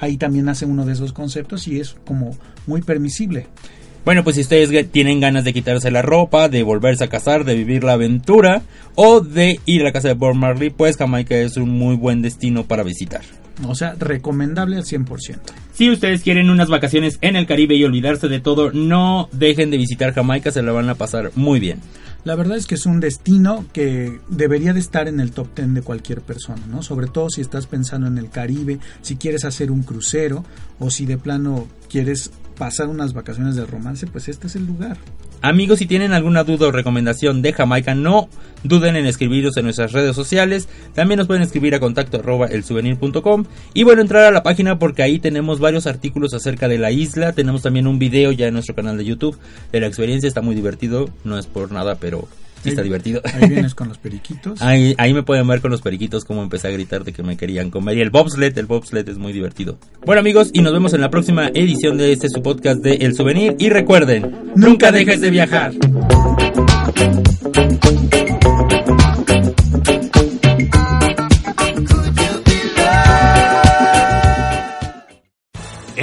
ahí 0.00 0.16
también 0.16 0.46
nace 0.46 0.64
uno 0.64 0.84
de 0.84 0.94
esos 0.94 1.12
conceptos 1.12 1.68
y 1.68 1.80
es 1.80 1.96
como 2.04 2.36
muy 2.66 2.82
permisible. 2.82 3.46
Bueno, 4.04 4.24
pues 4.24 4.34
si 4.34 4.42
ustedes 4.42 4.90
tienen 4.90 5.20
ganas 5.20 5.44
de 5.44 5.52
quitarse 5.52 5.92
la 5.92 6.02
ropa, 6.02 6.48
de 6.48 6.64
volverse 6.64 7.04
a 7.04 7.08
casar, 7.08 7.44
de 7.44 7.54
vivir 7.54 7.84
la 7.84 7.92
aventura 7.92 8.62
o 8.96 9.20
de 9.20 9.60
ir 9.64 9.82
a 9.82 9.84
la 9.84 9.92
casa 9.92 10.08
de 10.08 10.14
Bob 10.14 10.34
Marley, 10.34 10.70
pues 10.70 10.96
Jamaica 10.96 11.36
es 11.36 11.56
un 11.56 11.70
muy 11.70 11.94
buen 11.94 12.20
destino 12.20 12.64
para 12.64 12.82
visitar. 12.82 13.22
O 13.66 13.76
sea, 13.76 13.94
recomendable 13.98 14.76
al 14.76 14.84
100%. 14.84 15.38
Si 15.82 15.90
ustedes 15.90 16.22
quieren 16.22 16.48
unas 16.48 16.68
vacaciones 16.68 17.18
en 17.22 17.34
el 17.34 17.44
Caribe 17.44 17.74
y 17.74 17.82
olvidarse 17.82 18.28
de 18.28 18.38
todo, 18.38 18.70
no 18.70 19.28
dejen 19.32 19.72
de 19.72 19.78
visitar 19.78 20.14
Jamaica, 20.14 20.52
se 20.52 20.62
la 20.62 20.70
van 20.70 20.88
a 20.88 20.94
pasar 20.94 21.32
muy 21.34 21.58
bien. 21.58 21.80
La 22.22 22.36
verdad 22.36 22.56
es 22.56 22.66
que 22.66 22.76
es 22.76 22.86
un 22.86 23.00
destino 23.00 23.64
que 23.72 24.20
debería 24.28 24.72
de 24.74 24.78
estar 24.78 25.08
en 25.08 25.18
el 25.18 25.32
top 25.32 25.48
10 25.56 25.74
de 25.74 25.82
cualquier 25.82 26.20
persona, 26.20 26.62
¿no? 26.68 26.84
Sobre 26.84 27.08
todo 27.08 27.30
si 27.30 27.40
estás 27.40 27.66
pensando 27.66 28.06
en 28.06 28.16
el 28.16 28.30
Caribe, 28.30 28.78
si 29.00 29.16
quieres 29.16 29.44
hacer 29.44 29.72
un 29.72 29.82
crucero 29.82 30.44
o 30.78 30.88
si 30.88 31.04
de 31.04 31.18
plano 31.18 31.66
quieres 31.90 32.30
pasar 32.56 32.86
unas 32.86 33.12
vacaciones 33.12 33.56
de 33.56 33.66
romance, 33.66 34.06
pues 34.06 34.28
este 34.28 34.46
es 34.46 34.54
el 34.54 34.66
lugar. 34.66 34.98
Amigos, 35.44 35.80
si 35.80 35.86
tienen 35.86 36.12
alguna 36.12 36.44
duda 36.44 36.68
o 36.68 36.70
recomendación 36.70 37.42
de 37.42 37.52
Jamaica, 37.52 37.96
no 37.96 38.28
duden 38.62 38.94
en 38.94 39.06
escribiros 39.06 39.56
en 39.56 39.64
nuestras 39.64 39.90
redes 39.90 40.14
sociales. 40.14 40.68
También 40.94 41.18
nos 41.18 41.26
pueden 41.26 41.42
escribir 41.42 41.74
a 41.74 41.80
contacto 41.80 42.18
arroba 42.18 42.46
elsouvenir.com. 42.46 43.46
Y 43.74 43.82
bueno, 43.82 44.02
entrar 44.02 44.22
a 44.22 44.30
la 44.30 44.44
página 44.44 44.78
porque 44.78 45.02
ahí 45.02 45.18
tenemos 45.18 45.58
varios 45.58 45.71
artículos 45.86 46.34
acerca 46.34 46.68
de 46.68 46.78
la 46.78 46.90
isla. 46.90 47.32
Tenemos 47.32 47.62
también 47.62 47.86
un 47.86 47.98
video 47.98 48.32
ya 48.32 48.46
en 48.46 48.54
nuestro 48.54 48.74
canal 48.74 48.96
de 48.96 49.04
YouTube 49.04 49.38
de 49.70 49.80
la 49.80 49.86
experiencia. 49.86 50.28
Está 50.28 50.42
muy 50.42 50.54
divertido, 50.54 51.10
no 51.24 51.38
es 51.38 51.46
por 51.46 51.72
nada, 51.72 51.96
pero 51.96 52.28
sí 52.62 52.70
está 52.70 52.82
divertido. 52.82 53.20
Ahí 53.24 53.48
vienes 53.48 53.74
con 53.74 53.88
los 53.88 53.98
periquitos. 53.98 54.60
ahí, 54.62 54.94
ahí, 54.98 55.14
me 55.14 55.22
pueden 55.22 55.46
ver 55.46 55.60
con 55.60 55.70
los 55.70 55.82
periquitos 55.82 56.24
como 56.24 56.42
empecé 56.42 56.68
a 56.68 56.70
gritar 56.70 57.04
de 57.04 57.12
que 57.12 57.22
me 57.22 57.36
querían 57.36 57.70
comer. 57.70 57.96
Y 57.96 58.00
el 58.00 58.10
bobsled, 58.10 58.56
el 58.56 58.66
bobsled 58.66 59.08
es 59.08 59.18
muy 59.18 59.32
divertido. 59.32 59.78
Bueno 60.04 60.20
amigos, 60.20 60.50
y 60.52 60.62
nos 60.62 60.72
vemos 60.72 60.92
en 60.94 61.00
la 61.00 61.10
próxima 61.10 61.48
edición 61.48 61.96
de 61.98 62.12
este 62.12 62.28
su 62.28 62.42
podcast 62.42 62.80
de 62.82 62.94
El 62.94 63.14
Souvenir. 63.14 63.56
Y 63.58 63.68
recuerden, 63.68 64.52
nunca 64.54 64.92
dejes 64.92 65.20
de 65.20 65.30
viajar. 65.30 65.72